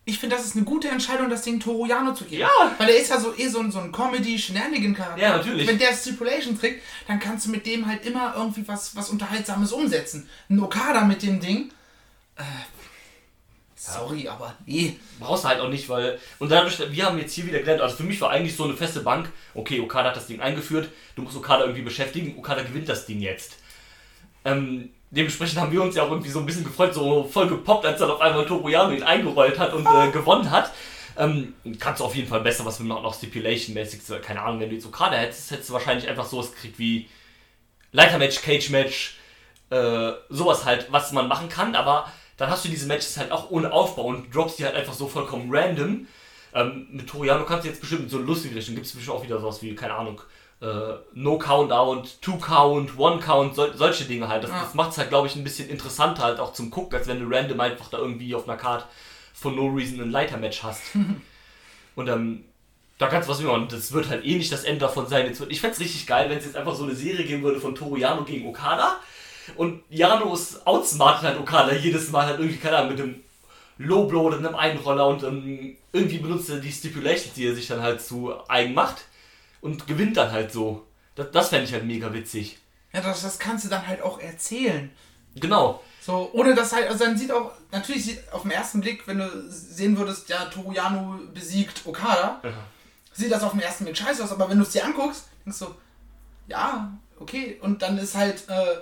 ich 0.06 0.20
finde, 0.20 0.36
das 0.36 0.44
ist 0.46 0.56
eine 0.58 0.66
gute 0.66 0.90
Entscheidung, 0.90 1.30
das 1.30 1.44
Ding 1.44 1.60
Toru 1.62 1.86
Yano 1.86 2.14
zu 2.14 2.26
geben. 2.26 2.42
Ja. 2.42 2.50
Weil 2.78 2.90
er 2.90 2.98
ist 2.98 3.10
ja 3.10 3.20
so 3.20 3.34
eh 3.38 3.48
so 3.48 3.60
ein, 3.60 3.72
so 3.72 3.80
ein 3.80 3.92
Comedy-Shenanigan-Charakter. 3.92 5.22
Ja, 5.22 5.38
natürlich. 5.38 5.68
Wenn 5.68 5.78
der 5.78 5.94
Stipulation 5.94 6.60
trägt, 6.60 6.84
dann 7.08 7.20
kannst 7.20 7.46
du 7.46 7.52
mit 7.52 7.66
dem 7.66 7.86
halt 7.88 8.06
immer 8.06 8.34
irgendwie 8.36 8.68
was, 8.68 8.96
was 8.96 9.10
Unterhaltsames 9.12 9.72
umsetzen. 9.72 10.28
Ein 10.50 10.60
Okada 10.60 11.02
mit 11.06 11.22
dem 11.24 11.40
Ding. 11.40 11.72
Äh, 12.36 12.42
sorry, 13.92 14.28
aber 14.28 14.56
nee. 14.66 14.98
brauchst 15.20 15.44
du 15.44 15.50
halt 15.50 15.60
auch 15.60 15.70
nicht, 15.70 15.90
weil. 15.90 16.20
Und 16.40 16.52
dadurch, 16.52 16.80
wir 16.92 17.06
haben 17.06 17.18
jetzt 17.18 17.34
hier 17.34 17.46
wieder 17.46 17.60
gelernt, 17.60 17.82
also 17.82 17.98
für 17.98 18.04
mich 18.04 18.20
war 18.22 18.30
eigentlich 18.30 18.56
so 18.56 18.64
eine 18.64 18.76
feste 18.76 19.02
Bank, 19.02 19.30
okay, 19.54 19.80
Okada 19.80 20.10
hat 20.10 20.16
das 20.16 20.28
Ding 20.28 20.40
eingeführt, 20.40 20.90
du 21.16 21.22
musst 21.22 21.36
Okada 21.36 21.64
irgendwie 21.64 21.82
beschäftigen, 21.82 22.38
Okada 22.38 22.64
gewinnt 22.64 22.88
das 22.88 23.06
Ding 23.06 23.20
jetzt. 23.20 23.58
Ähm, 24.46 24.90
dementsprechend 25.12 25.60
haben 25.60 25.72
wir 25.72 25.82
uns 25.82 25.96
ja 25.96 26.04
auch 26.04 26.12
irgendwie 26.12 26.30
so 26.30 26.40
ein 26.40 26.46
bisschen 26.46 26.64
gefreut, 26.64 26.94
so 26.94 27.26
voll 27.26 27.48
gepoppt, 27.48 27.86
als 27.86 28.00
dann 28.00 28.12
auf 28.12 28.22
einmal 28.22 28.46
Toru 28.46 28.70
Yano 28.70 28.94
ihn 28.94 29.04
eingerollt 29.04 29.60
hat 29.60 29.74
und 29.74 29.86
äh, 29.86 30.12
gewonnen 30.12 30.50
hat. 30.50 30.72
Ähm, 31.16 31.54
kannst 31.80 32.02
du 32.02 32.06
auf 32.06 32.16
jeden 32.16 32.28
Fall 32.28 32.42
besser, 32.42 32.66
was 32.66 32.80
wir 32.80 32.88
noch, 32.88 33.04
noch 33.04 33.14
Stipulation-mäßig, 33.14 34.22
keine 34.22 34.42
Ahnung, 34.42 34.60
wenn 34.60 34.70
du 34.70 34.76
jetzt 34.76 34.88
Okada 34.88 35.16
hättest, 35.16 35.52
hättest 35.52 35.70
du 35.70 35.74
wahrscheinlich 35.74 36.08
einfach 36.08 36.26
sowas 36.26 36.52
gekriegt 36.52 36.80
wie 36.80 37.08
Leitermatch, 37.92 38.42
Cage-Match, 38.42 39.18
äh, 39.70 40.12
sowas 40.30 40.66
halt, 40.66 40.92
was 40.92 41.12
man 41.12 41.28
machen 41.28 41.50
kann, 41.50 41.76
aber 41.76 42.12
dann 42.38 42.50
hast 42.50 42.66
du 42.66 42.70
diese 42.70 42.88
Matches 42.88 43.18
halt 43.18 43.32
auch 43.32 43.50
ohne 43.52 43.72
Aufbau 43.72 44.04
und 44.06 44.34
droppst 44.34 44.60
die 44.60 44.66
halt 44.66 44.76
einfach 44.76 44.94
so 44.94 45.08
vollkommen 45.08 45.50
random. 45.54 46.08
Ähm, 46.54 46.88
mit 46.92 47.08
Toriano 47.10 47.46
kannst 47.46 47.66
du 47.66 47.70
jetzt 47.70 47.82
bestimmt 47.82 48.10
so 48.10 48.18
eine 48.18 48.26
lustige 48.26 48.56
Richtung, 48.56 48.76
gibt 48.76 48.88
es 48.88 48.94
bestimmt 48.94 49.18
auch 49.18 49.24
wieder 49.24 49.40
sowas 49.40 49.62
wie, 49.62 49.74
keine 49.76 49.94
Ahnung, 49.96 50.22
äh, 50.62 50.94
No 51.14 51.38
Count 51.38 51.72
Out, 51.72 52.22
Two 52.22 52.38
Count, 52.38 52.98
One 52.98 53.20
Count, 53.20 53.56
sol 53.56 53.74
solche 53.76 54.06
Dinge 54.06 54.28
halt. 54.28 54.44
Das, 54.44 54.52
Ja. 54.52 54.62
das 54.64 54.74
macht 54.74 54.92
es 54.92 54.98
halt, 54.98 55.10
glaube 55.10 55.28
ich, 55.28 55.36
ein 55.36 55.44
bisschen 55.44 55.70
interessanter 55.70 56.24
halt 56.24 56.40
auch 56.40 56.54
zum 56.54 56.70
Gucken, 56.70 56.98
als 56.98 57.08
wenn 57.08 57.20
du 57.20 57.36
random 57.36 57.60
einfach 57.60 57.90
da 57.90 57.98
irgendwie 57.98 58.34
auf 58.36 58.48
einer 58.48 58.58
Karte 58.58 58.86
for 59.34 59.52
no 59.52 59.66
reason 59.68 60.00
ein 60.00 60.12
Leitermatch 60.12 60.64
hast. 60.64 60.82
und 61.96 62.08
ähm, 62.08 62.46
da 63.00 63.08
kannst 63.08 63.28
du 63.28 63.34
was 63.34 63.42
machen. 63.42 63.68
Das 63.70 63.92
wird 63.92 64.08
halt 64.10 64.24
eh 64.24 64.36
nicht 64.36 64.52
das 64.52 64.64
Ende 64.64 64.82
davon 64.82 65.08
sein. 65.08 65.26
Jetzt 65.26 65.40
wird, 65.40 65.52
ich 65.52 65.60
fände 65.60 65.74
es 65.74 65.80
richtig 65.80 66.06
geil, 66.08 66.30
wenn 66.30 66.38
es 66.38 66.46
jetzt 66.46 66.56
einfach 66.56 66.76
so 66.76 66.84
eine 66.84 66.96
Serie 66.96 67.26
geben 67.26 67.44
würde 67.44 67.60
von 67.60 67.76
Toru 67.76 67.98
Yano 67.98 68.24
gegen 68.24 68.48
Okada. 68.48 68.98
Und 69.56 69.84
Janos 69.90 70.66
outsmartet 70.66 71.24
halt 71.24 71.40
Okada 71.40 71.74
jedes 71.74 72.12
Mal 72.12 72.26
halt 72.26 72.40
irgendwie, 72.40 72.58
keine 72.58 72.78
Ahnung, 72.78 72.92
mit 72.92 73.02
einem 73.02 73.24
Low 73.78 74.06
Blow 74.06 74.22
oder 74.22 74.38
einem 74.38 74.56
Einroller 74.56 75.08
und 75.08 75.24
ähm, 75.24 75.78
irgendwie 75.92 76.20
benutzt 76.20 76.50
er 76.50 76.60
die 76.60 76.72
Stipulations, 76.72 77.34
die 77.34 77.48
er 77.48 77.56
sich 77.56 77.68
dann 77.68 77.82
halt 77.82 78.02
zu 78.02 78.34
eigen 78.48 78.74
macht 78.74 79.06
und 79.62 79.88
gewinnt 79.88 80.18
dann 80.18 80.32
halt 80.32 80.52
so. 80.52 80.86
Das, 81.16 81.32
das 81.32 81.50
fände 81.50 81.66
ich 81.66 81.74
halt 81.74 81.86
mega 81.86 82.14
witzig. 82.14 82.60
Ja, 82.92 83.02
das, 83.02 83.24
das 83.24 83.40
kannst 83.40 83.66
du 83.66 83.70
dann 83.70 83.88
halt 83.88 84.02
auch 84.02 84.20
erzählen. 84.20 84.92
Genau. 85.36 85.82
So, 86.00 86.30
ohne 86.34 86.54
dass 86.54 86.74
halt, 86.74 86.90
also 86.90 87.06
dann 87.06 87.18
sieht 87.18 87.32
auch, 87.32 87.52
natürlich 87.72 88.06
sieht 88.06 88.34
auf 88.34 88.44
den 88.44 88.52
ersten 88.52 88.82
Blick, 88.82 89.08
wenn 89.08 89.20
du 89.20 89.46
sehen 89.50 89.98
würdest, 89.98 90.30
ja, 90.30 90.46
Toru 90.46 90.74
Yano 90.74 91.18
besiegt 91.34 91.82
Okada, 91.86 92.42
sieht 93.14 93.32
das 93.32 93.44
auf 93.44 93.52
den 93.52 93.62
ersten 93.62 93.86
Blick 93.86 93.98
scheiße 93.98 94.24
aus, 94.24 94.32
aber 94.32 94.50
wenn 94.50 94.58
du 94.58 94.64
es 94.64 94.72
dir 94.72 94.86
anguckst, 94.86 95.26
denkst 95.46 95.60
du, 95.60 95.68
ja, 96.48 96.92
okay, 97.20 97.58
und 97.62 97.82
dann 97.82 97.98
ist 97.98 98.16
halt 98.16 98.44
äh, 98.50 98.76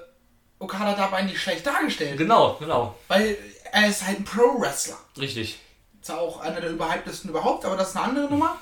Okada 0.61 0.93
dabei 0.93 1.23
nicht 1.23 1.41
schlecht 1.41 1.65
dargestellt, 1.65 2.17
Genau, 2.17 2.55
genau. 2.59 2.95
weil 3.07 3.37
er 3.71 3.87
ist 3.87 4.05
halt 4.05 4.19
ein 4.19 4.24
Pro-Wrestler. 4.25 4.97
Richtig. 5.17 5.59
Zwar 6.01 6.19
auch 6.19 6.39
einer 6.41 6.61
der 6.61 6.71
überhyptesten 6.71 7.29
überhaupt, 7.29 7.65
aber 7.65 7.75
das 7.77 7.89
ist 7.89 7.95
eine 7.97 8.05
andere 8.05 8.29
Nummer. 8.29 8.57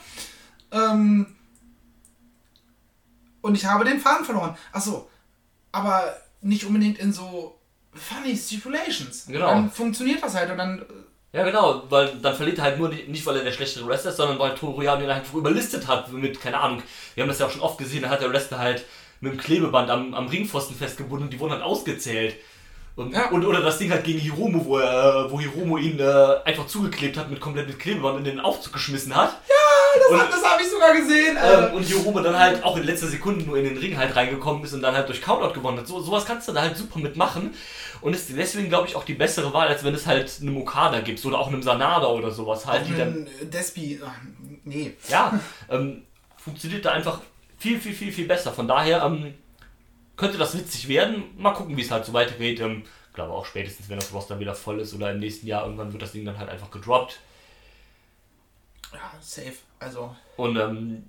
Ähm, 0.71 1.35
und 3.41 3.55
ich 3.55 3.65
habe 3.65 3.85
den 3.85 3.99
Faden 3.99 4.25
verloren. 4.25 4.57
Achso, 4.71 5.09
aber 5.71 6.15
nicht 6.41 6.65
unbedingt 6.65 6.99
in 6.99 7.13
so 7.13 7.57
funny 7.93 8.35
Stipulations. 8.35 9.25
Genau. 9.27 9.47
Dann 9.47 9.71
funktioniert 9.71 10.21
das 10.21 10.35
halt 10.35 10.51
und 10.51 10.57
dann. 10.57 10.79
äh, 10.79 11.37
Ja, 11.37 11.43
genau, 11.43 11.83
weil 11.89 12.17
dann 12.21 12.35
verliert 12.35 12.57
er 12.59 12.65
halt 12.65 12.79
nur 12.79 12.89
nicht, 12.89 13.07
nicht 13.07 13.25
weil 13.25 13.37
er 13.37 13.43
der 13.43 13.51
schlechtere 13.51 13.87
Wrestler 13.87 14.11
ist, 14.11 14.17
sondern 14.17 14.39
weil 14.39 14.55
Toru 14.55 14.81
Yano 14.81 15.03
ihn 15.03 15.09
einfach 15.09 15.33
überlistet 15.33 15.87
hat 15.87 16.11
mit, 16.11 16.39
keine 16.41 16.59
Ahnung, 16.59 16.83
wir 17.15 17.23
haben 17.23 17.29
das 17.29 17.39
ja 17.39 17.45
auch 17.47 17.51
schon 17.51 17.61
oft 17.61 17.77
gesehen, 17.77 18.01
da 18.03 18.09
hat 18.09 18.21
der 18.21 18.31
Wrestler 18.31 18.59
halt 18.59 18.85
mit 19.21 19.33
dem 19.33 19.39
Klebeband 19.39 19.89
am, 19.89 20.13
am 20.13 20.27
Ringpfosten 20.27 20.75
festgebunden 20.75 21.25
und 21.27 21.33
die 21.33 21.39
wurden 21.39 21.51
halt 21.53 21.63
ausgezählt. 21.63 22.35
Und, 22.95 23.13
Ja. 23.13 23.29
und 23.29 23.45
oder 23.45 23.61
das 23.61 23.77
Ding 23.77 23.91
halt 23.91 24.03
gegen 24.03 24.19
Hiromo, 24.19 24.65
wo, 24.65 24.77
er, 24.77 25.27
wo 25.31 25.39
Hiromo 25.39 25.77
ihn 25.77 25.99
äh, 25.99 26.35
einfach 26.45 26.67
zugeklebt 26.67 27.17
hat 27.17 27.29
mit 27.29 27.39
komplett 27.39 27.67
mit 27.67 27.79
Klebeband 27.79 28.17
in 28.19 28.23
den 28.25 28.39
Aufzug 28.41 28.73
geschmissen 28.73 29.15
hat. 29.15 29.37
Das, 30.01 30.11
Und- 30.11 30.21
hat- 30.21 30.31
das 30.33 30.43
habe 30.43 30.61
ich 30.61 30.69
sogar 30.69 30.93
gesehen. 30.93 31.37
Ähm, 31.41 31.73
und 31.75 31.83
Hiromo 31.83 32.19
dann 32.19 32.37
halt 32.37 32.63
auch 32.63 32.75
in 32.77 32.83
letzter 32.83 33.07
Sekunde 33.07 33.45
nur 33.45 33.57
in 33.57 33.63
den 33.63 33.77
Ring 33.77 33.97
halt 33.97 34.15
reingekommen 34.15 34.63
ist 34.63 34.73
und 34.73 34.81
dann 34.81 34.93
halt 34.95 35.07
durch 35.07 35.21
Countout 35.21 35.53
gewonnen 35.53 35.79
hat. 35.79 35.87
So, 35.87 35.99
sowas 36.01 36.25
kannst 36.25 36.47
du 36.47 36.51
da 36.51 36.61
halt 36.61 36.75
super 36.77 36.99
mitmachen. 36.99 37.53
Und 38.01 38.13
ist 38.13 38.29
deswegen, 38.35 38.69
glaube 38.69 38.87
ich, 38.87 38.95
auch 38.95 39.03
die 39.03 39.13
bessere 39.15 39.53
Wahl, 39.53 39.67
als 39.67 39.83
wenn 39.83 39.93
es 39.95 40.05
halt 40.05 40.31
einem 40.41 40.57
Okada 40.57 40.99
gibt 41.01 41.23
oder 41.25 41.39
auch 41.39 41.47
einem 41.47 41.63
Sanada 41.63 42.07
oder 42.07 42.31
sowas 42.31 42.65
halt. 42.67 42.87
die 42.87 42.95
dann, 42.95 43.27
äh, 43.41 43.45
Despi. 43.45 43.99
ach, 44.05 44.11
Nee. 44.65 44.93
ja, 45.07 45.39
ähm, 45.69 46.03
funktioniert 46.37 46.85
da 46.85 46.91
einfach 46.91 47.21
viel, 47.59 47.79
viel, 47.79 47.93
viel, 47.93 48.11
viel 48.11 48.27
besser. 48.27 48.51
Von 48.51 48.67
daher 48.67 49.03
ähm, 49.03 49.33
könnte 50.15 50.37
das 50.37 50.57
witzig 50.57 50.87
werden. 50.87 51.23
Mal 51.37 51.53
gucken, 51.53 51.77
wie 51.77 51.81
es 51.81 51.91
halt 51.91 52.05
so 52.05 52.13
weitergeht. 52.13 52.59
Ähm, 52.59 52.83
glaube 53.19 53.33
auch 53.33 53.45
spätestens, 53.45 53.89
wenn 53.89 53.99
das 53.99 54.13
Roster 54.13 54.39
wieder 54.39 54.55
voll 54.55 54.79
ist 54.79 54.93
oder 54.93 55.11
im 55.11 55.19
nächsten 55.19 55.45
Jahr 55.45 55.63
irgendwann 55.63 55.91
wird 55.91 56.01
das 56.01 56.13
Ding 56.13 56.25
dann 56.25 56.37
halt 56.37 56.49
einfach 56.49 56.71
gedroppt. 56.71 57.19
Ja, 58.93 59.11
safe. 59.19 59.57
Also. 59.79 60.15
Und 60.37 60.57
ähm, 60.57 61.03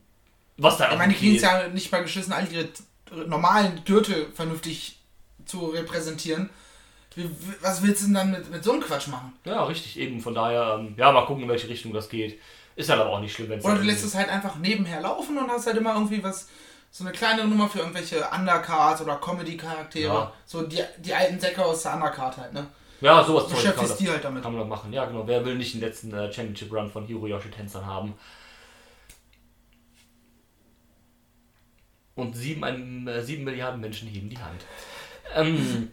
was 0.57 0.77
da 0.77 0.91
Ich 0.91 0.99
meine, 0.99 1.13
die 1.13 1.19
kriegen 1.19 1.37
es 1.37 1.43
ja 1.43 1.69
nicht 1.69 1.91
mal 1.93 2.03
geschissen, 2.03 2.33
all 2.33 2.51
ihre 2.51 2.69
normalen 3.27 3.83
Gürtel 3.85 4.27
vernünftig 4.35 4.99
zu 5.47 5.67
repräsentieren. 5.67 6.51
Was 7.61 7.83
willst 7.83 8.03
du 8.03 8.07
denn 8.07 8.15
dann 8.15 8.31
mit, 8.31 8.51
mit 8.51 8.65
so 8.65 8.73
einem 8.73 8.83
Quatsch 8.83 9.09
machen? 9.09 9.33
Ja, 9.45 9.65
richtig, 9.65 9.99
eben. 9.99 10.21
Von 10.21 10.35
daher, 10.35 10.79
ähm, 10.79 10.95
ja, 10.97 11.11
mal 11.11 11.27
gucken, 11.27 11.45
in 11.45 11.49
welche 11.49 11.69
Richtung 11.69 11.93
das 11.93 12.09
geht. 12.09 12.41
Ist 12.81 12.89
halt 12.89 13.01
aber 13.01 13.11
auch 13.11 13.21
nicht 13.21 13.35
schlimm, 13.35 13.51
wenn 13.51 13.59
es. 13.59 13.65
Oder 13.65 13.75
du 13.75 13.81
halt 13.81 13.89
lässt 13.89 14.05
es 14.05 14.15
halt 14.15 14.31
einfach 14.31 14.57
nebenher 14.57 15.03
laufen 15.03 15.37
und 15.37 15.51
hast 15.51 15.67
halt 15.67 15.77
immer 15.77 15.93
irgendwie 15.93 16.23
was, 16.23 16.49
so 16.91 17.05
eine 17.05 17.13
kleine 17.13 17.47
Nummer 17.47 17.69
für 17.69 17.81
irgendwelche 17.81 18.27
Undercards 18.35 19.03
oder 19.03 19.17
Comedy-Charaktere. 19.17 20.13
Ja. 20.15 20.33
So 20.47 20.63
die, 20.63 20.83
die 20.99 21.13
alten 21.13 21.39
Säcke 21.39 21.63
aus 21.63 21.83
der 21.83 21.95
Undercard 21.95 22.39
halt, 22.39 22.55
ne? 22.55 22.67
Ja, 23.03 23.23
sowas 23.23 23.49
Tolles 23.49 23.65
kann 23.65 23.77
man, 23.77 23.89
das, 23.89 23.97
die 23.99 24.09
halt 24.09 24.25
damit. 24.25 24.43
kann 24.43 24.57
man 24.57 24.69
machen. 24.69 24.93
Ja, 24.95 25.05
genau. 25.05 25.27
Wer 25.27 25.45
will 25.45 25.57
nicht 25.57 25.75
den 25.75 25.83
letzten 25.83 26.13
äh, 26.15 26.33
Championship 26.33 26.73
Run 26.73 26.91
von 26.91 27.07
Hiroyoshi 27.07 27.51
Tensei 27.51 27.81
haben? 27.81 28.15
Und 32.15 32.35
sieben, 32.35 32.65
ein, 32.65 33.07
äh, 33.07 33.23
sieben 33.23 33.45
Milliarden 33.45 33.81
Menschen 33.81 34.09
heben 34.09 34.31
die 34.31 34.39
Hand. 34.39 34.65
Ähm, 35.35 35.91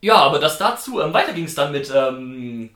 ja, 0.00 0.14
aber 0.16 0.38
das 0.38 0.58
dazu. 0.58 1.00
Ähm, 1.00 1.12
weiter 1.12 1.32
ging 1.32 1.44
es 1.44 1.56
dann 1.56 1.72
mit 1.72 1.92
ähm, 1.92 2.70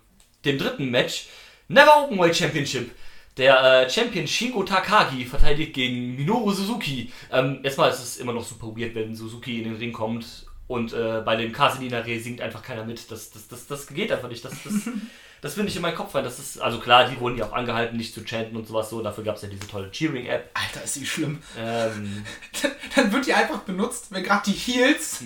dem 0.45 0.59
dritten 0.59 0.91
Match. 0.91 1.29
Never 1.71 2.03
Openweight 2.03 2.37
Championship. 2.37 2.91
Der 3.37 3.85
äh, 3.85 3.89
Champion 3.89 4.27
Shingo 4.27 4.65
Takagi 4.65 5.25
verteidigt 5.25 5.73
gegen 5.73 6.17
Minoru 6.17 6.51
Suzuki. 6.51 7.13
Ähm, 7.31 7.61
erstmal 7.63 7.91
ist 7.91 8.01
es 8.01 8.17
immer 8.17 8.33
noch 8.33 8.45
super 8.45 8.67
weird, 8.77 8.97
wenn 8.97 9.15
Suzuki 9.15 9.59
in 9.59 9.65
den 9.65 9.77
Ring 9.77 9.93
kommt 9.93 10.47
und 10.67 10.93
äh, 10.93 11.23
bei 11.25 11.37
dem 11.37 11.53
Kaseninare 11.53 12.19
singt 12.19 12.41
einfach 12.41 12.65
keiner 12.65 12.85
mit. 12.85 13.09
Das, 13.13 13.31
das, 13.31 13.47
das, 13.47 13.69
das 13.69 13.87
geht 13.87 14.11
einfach 14.11 14.29
nicht. 14.29 14.45
Das, 14.45 14.53
das, 14.65 14.89
das 15.43 15.55
finde 15.55 15.69
ich 15.69 15.77
in 15.77 15.83
meinen 15.83 15.95
Kopf 15.95 16.13
rein. 16.13 16.25
Das 16.25 16.41
ist, 16.41 16.61
also 16.61 16.81
klar, 16.81 17.09
die 17.09 17.21
wurden 17.21 17.39
ja 17.39 17.47
auch 17.47 17.53
angehalten, 17.53 17.97
nicht 17.97 18.15
zu 18.15 18.25
chanten 18.25 18.57
und 18.57 18.67
sowas 18.67 18.91
so. 18.91 19.01
Dafür 19.01 19.23
gab 19.23 19.37
es 19.37 19.43
ja 19.43 19.49
diese 19.49 19.69
tolle 19.69 19.93
Cheering-App. 19.93 20.51
Alter, 20.55 20.83
ist 20.83 20.97
die 20.97 21.07
schlimm. 21.07 21.39
Ähm, 21.57 22.25
Dann 22.97 23.13
wird 23.13 23.27
die 23.27 23.35
einfach 23.35 23.61
benutzt, 23.61 24.09
wenn 24.11 24.25
gerade 24.25 24.43
die 24.51 24.59
Heels 24.59 25.23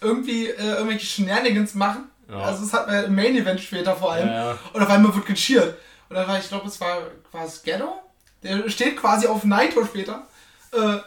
irgendwie 0.00 0.46
äh, 0.46 0.74
irgendwelche 0.74 1.06
Shenanigans 1.06 1.74
machen. 1.74 2.04
Ja. 2.28 2.38
Also 2.38 2.62
das 2.64 2.72
hat 2.72 2.86
man 2.86 3.04
im 3.04 3.14
Main 3.14 3.36
Event 3.36 3.60
später 3.60 3.94
vor 3.94 4.12
allem. 4.12 4.28
Ja, 4.28 4.50
ja. 4.52 4.58
Und 4.72 4.82
auf 4.82 4.90
einmal 4.90 5.14
wird 5.14 5.26
gecheert. 5.26 5.76
Und 6.08 6.16
dann 6.16 6.28
war, 6.28 6.38
ich 6.38 6.48
glaube, 6.48 6.66
es 6.68 6.80
war, 6.80 6.98
war 7.32 7.44
es 7.44 7.62
Ghetto? 7.62 8.00
Der 8.42 8.68
steht 8.68 8.96
quasi 8.96 9.26
auf 9.26 9.44
Naito 9.44 9.84
später. 9.84 10.26
Äh, 10.72 10.98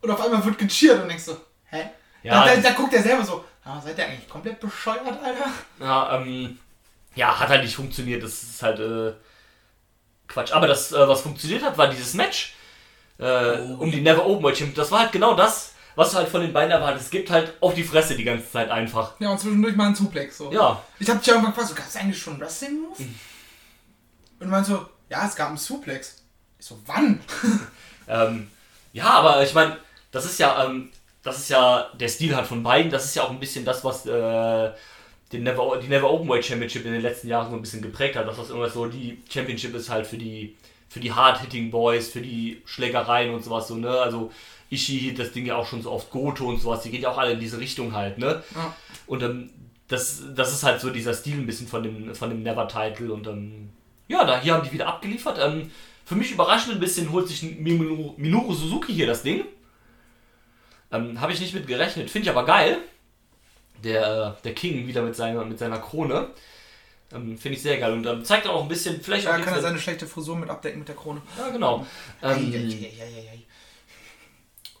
und 0.00 0.10
auf 0.10 0.20
einmal 0.20 0.44
wird 0.44 0.58
gecheert 0.58 1.02
und 1.02 1.08
denkst 1.08 1.24
so, 1.24 1.36
hä? 1.70 1.90
Ja, 2.22 2.44
da, 2.44 2.54
da, 2.54 2.60
da 2.60 2.70
guckt 2.72 2.94
er 2.94 3.02
selber 3.02 3.24
so, 3.24 3.44
ah, 3.64 3.80
seid 3.80 3.98
ihr 3.98 4.06
eigentlich 4.06 4.28
komplett 4.28 4.60
bescheuert, 4.60 5.22
Alter? 5.22 5.50
Ja, 5.80 6.16
ähm, 6.16 6.58
ja, 7.14 7.38
hat 7.38 7.48
halt 7.48 7.62
nicht 7.62 7.74
funktioniert. 7.74 8.22
Das 8.22 8.42
ist 8.42 8.62
halt 8.62 8.78
äh, 8.80 9.12
Quatsch. 10.28 10.52
Aber 10.52 10.66
das, 10.66 10.92
äh, 10.92 11.08
was 11.08 11.22
funktioniert 11.22 11.62
hat, 11.62 11.76
war 11.76 11.88
dieses 11.88 12.14
Match 12.14 12.54
äh, 13.18 13.58
um 13.78 13.90
die 13.90 14.00
Never 14.00 14.24
Open 14.24 14.42
World 14.42 14.56
Championship. 14.56 14.76
Das 14.76 14.90
war 14.90 15.00
halt 15.00 15.12
genau 15.12 15.34
das, 15.34 15.74
was 15.98 16.12
du 16.12 16.18
halt 16.18 16.28
von 16.28 16.42
den 16.42 16.52
beiden 16.52 16.70
erwartest. 16.70 17.06
Es 17.06 17.10
gibt 17.10 17.28
halt 17.28 17.54
auf 17.60 17.74
die 17.74 17.82
Fresse 17.82 18.14
die 18.14 18.22
ganze 18.22 18.48
Zeit 18.48 18.70
einfach. 18.70 19.18
Ja, 19.18 19.30
und 19.30 19.40
zwischendurch 19.40 19.74
mal 19.74 19.88
ein 19.88 19.96
Suplex. 19.96 20.38
So. 20.38 20.52
Ja, 20.52 20.80
Ich 21.00 21.10
hab 21.10 21.18
dich 21.18 21.26
irgendwann 21.26 21.50
gefragt, 21.50 21.70
so, 21.70 21.74
gab 21.74 21.88
es 21.88 21.96
eigentlich 21.96 22.22
schon 22.22 22.34
einen 22.34 22.42
Wrestling-Move? 22.42 23.02
Und 23.02 23.16
du 24.38 24.46
meinst 24.46 24.70
so, 24.70 24.86
Ja, 25.10 25.26
es 25.26 25.34
gab 25.34 25.48
einen 25.48 25.56
Suplex. 25.56 26.22
Ich 26.58 26.66
so, 26.66 26.78
wann? 26.86 27.20
Ähm, 28.10 28.48
ja, 28.94 29.04
aber 29.04 29.42
ich 29.42 29.52
meine, 29.52 29.76
das 30.12 30.24
ist 30.24 30.38
ja, 30.38 30.64
ähm, 30.64 30.88
das 31.22 31.40
ist 31.40 31.50
ja 31.50 31.90
der 31.92 32.08
Stil 32.08 32.34
halt 32.34 32.46
von 32.46 32.62
beiden. 32.62 32.90
Das 32.90 33.04
ist 33.04 33.16
ja 33.16 33.24
auch 33.24 33.30
ein 33.30 33.38
bisschen 33.38 33.66
das, 33.66 33.84
was 33.84 34.06
äh, 34.06 34.70
den 35.30 35.42
Never, 35.42 35.78
die 35.82 35.88
Never 35.88 36.10
Openweight 36.10 36.46
Championship 36.46 36.86
in 36.86 36.92
den 36.92 37.02
letzten 37.02 37.28
Jahren 37.28 37.50
so 37.50 37.56
ein 37.56 37.60
bisschen 37.60 37.82
geprägt 37.82 38.16
hat. 38.16 38.26
Dass 38.26 38.38
das 38.38 38.48
irgendwas 38.48 38.72
so 38.72 38.86
die 38.86 39.22
Championship 39.28 39.74
ist 39.74 39.90
halt 39.90 40.06
für 40.06 40.16
die 40.16 40.56
für 40.88 41.00
die 41.00 41.12
Hard-Hitting 41.12 41.70
Boys, 41.70 42.08
für 42.08 42.22
die 42.22 42.62
Schlägereien 42.64 43.34
und 43.34 43.44
sowas 43.44 43.68
so, 43.68 43.74
ne? 43.74 43.90
Also 43.90 44.32
Ishii 44.70 45.14
das 45.14 45.32
Ding 45.32 45.46
ja 45.46 45.56
auch 45.56 45.66
schon 45.66 45.82
so 45.82 45.90
oft 45.90 46.10
Goto 46.10 46.46
und 46.46 46.60
sowas, 46.60 46.82
die 46.82 46.90
gehen 46.90 47.02
ja 47.02 47.10
auch 47.10 47.18
alle 47.18 47.32
in 47.32 47.40
diese 47.40 47.58
Richtung 47.58 47.94
halt, 47.94 48.18
ne? 48.18 48.42
Ja. 48.54 48.74
Und 49.06 49.22
ähm, 49.22 49.50
das, 49.88 50.22
das 50.34 50.52
ist 50.52 50.62
halt 50.64 50.80
so 50.80 50.90
dieser 50.90 51.14
Stil 51.14 51.36
ein 51.38 51.46
bisschen 51.46 51.66
von 51.66 51.82
dem, 51.82 52.14
von 52.14 52.28
dem 52.28 52.42
Never-Title 52.42 53.12
und 53.12 53.26
ähm, 53.26 53.70
ja, 54.08 54.24
da 54.24 54.40
hier 54.40 54.54
haben 54.54 54.64
die 54.66 54.72
wieder 54.72 54.86
abgeliefert. 54.86 55.38
Ähm, 55.40 55.70
für 56.04 56.14
mich 56.14 56.30
überraschend 56.32 56.74
ein 56.74 56.80
bisschen 56.80 57.10
holt 57.12 57.28
sich 57.28 57.42
Minoru, 57.42 58.14
Minoru 58.16 58.52
Suzuki 58.54 58.92
hier 58.94 59.06
das 59.06 59.22
Ding. 59.22 59.44
Ähm, 60.90 61.20
Habe 61.20 61.32
ich 61.32 61.40
nicht 61.40 61.54
mit 61.54 61.66
gerechnet, 61.66 62.10
finde 62.10 62.26
ich 62.28 62.30
aber 62.34 62.44
geil. 62.46 62.78
Der, 63.84 64.32
der 64.42 64.54
King 64.54 64.86
wieder 64.86 65.02
mit 65.02 65.14
seiner, 65.14 65.44
mit 65.44 65.58
seiner 65.58 65.78
Krone. 65.78 66.28
Ähm, 67.14 67.38
finde 67.38 67.56
ich 67.56 67.62
sehr 67.62 67.78
geil 67.78 67.92
und 67.92 68.04
ähm, 68.06 68.24
zeigt 68.24 68.46
auch 68.46 68.62
ein 68.62 68.68
bisschen, 68.68 69.00
vielleicht 69.00 69.26
auch 69.26 69.32
Da 69.32 69.38
kann 69.38 69.48
er 69.48 69.52
eine- 69.54 69.62
seine 69.62 69.78
schlechte 69.78 70.06
Frisur 70.06 70.36
mit 70.36 70.50
abdecken 70.50 70.80
mit 70.80 70.88
der 70.88 70.96
Krone. 70.96 71.22
Ja, 71.38 71.48
genau. 71.50 71.86
Ähm, 72.22 72.52
Eieieiei. 72.52 73.42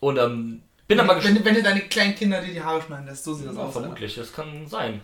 Und 0.00 0.18
ähm, 0.18 0.62
bin 0.86 1.00
aber 1.00 1.16
gespannt. 1.16 1.36
wenn, 1.38 1.44
wenn 1.44 1.54
du 1.56 1.62
deine 1.62 1.80
kleinen 1.82 2.14
Kinder 2.14 2.40
dir 2.40 2.52
die 2.52 2.62
Haare 2.62 2.80
schneiden 2.82 3.06
lässt, 3.06 3.24
so 3.24 3.34
sieht 3.34 3.46
das 3.48 3.56
Ja, 3.56 3.62
aus. 3.62 3.72
vermutlich, 3.72 4.14
das 4.14 4.32
kann 4.32 4.66
sein. 4.66 5.00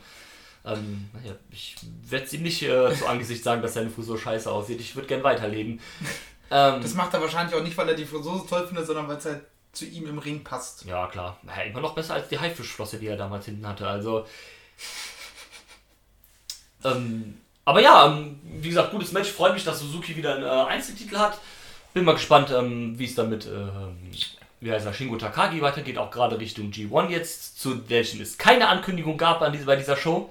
Ähm, 0.64 1.11
naja, 1.12 1.35
ich 1.50 1.76
werde 2.09 2.35
ihm 2.37 2.42
nicht 2.42 2.62
äh, 2.62 2.94
zu 2.96 3.07
Angesicht 3.07 3.44
sagen, 3.44 3.61
dass 3.61 3.74
seine 3.74 3.90
Frisur 3.90 4.18
scheiße 4.18 4.50
aussieht. 4.50 4.80
Ich 4.80 4.96
würde 4.96 5.09
gern 5.09 5.22
weiterleben. 5.22 5.78
Ähm, 6.50 6.80
Das 6.80 6.94
macht 6.94 7.12
er 7.12 7.20
wahrscheinlich 7.20 7.54
auch 7.54 7.62
nicht, 7.62 7.76
weil 7.76 7.88
er 7.88 7.94
die 7.94 8.07
Frisur 8.07 8.38
so 8.38 8.44
toll 8.44 8.66
findet, 8.66 8.87
sondern 8.87 9.07
weil 9.09 9.16
es 9.18 9.24
halt 9.26 9.42
zu 9.72 9.85
ihm 9.85 10.07
im 10.07 10.18
Ring 10.18 10.42
passt. 10.44 10.85
ja, 10.87 11.07
klar. 11.09 11.38
Naja, 11.42 11.64
immer 11.64 11.80
noch 11.80 11.94
besser 11.94 12.14
als 12.14 12.28
die 12.28 12.38
Haifischflosse, 12.38 12.98
die 12.98 13.09
er 13.09 13.16
damals 13.16 13.44
hinten 13.44 13.66
hatte. 13.66 13.87
Also. 13.87 14.24
Ähm, 16.85 17.38
aber 17.64 17.80
ja, 17.80 18.07
ähm, 18.07 18.40
wie 18.44 18.68
gesagt, 18.68 18.90
gutes 18.90 19.12
Match. 19.12 19.30
Freut 19.30 19.54
mich, 19.54 19.64
dass 19.64 19.80
Suzuki 19.80 20.16
wieder 20.16 20.35
einen 20.37 20.44
äh, 20.44 20.48
Einzeltitel 20.72 21.16
hat. 21.18 21.38
Bin 21.92 22.04
mal 22.04 22.12
gespannt, 22.12 22.50
ähm, 22.50 22.98
wie 22.98 23.04
es 23.07 23.14
damit, 23.14 23.46
ähm, 23.46 23.96
wie 24.64 24.72
heißt 24.72 24.87
er, 24.87 24.94
Shingo 24.94 25.16
Takagi 25.16 25.61
weitergeht. 25.61 25.98
Auch 25.98 26.11
gerade 26.11 26.40
Richtung 26.40 26.70
G1 26.70 27.11
jetzt, 27.11 27.61
zu 27.61 27.87
welchen 27.90 28.22
es 28.22 28.38
keine 28.38 28.68
Ankündigung 28.68 29.18
gab 29.18 29.42
an 29.42 29.53
diese, 29.53 29.66
bei 29.66 29.77
dieser 29.77 29.94
Show. 29.94 30.31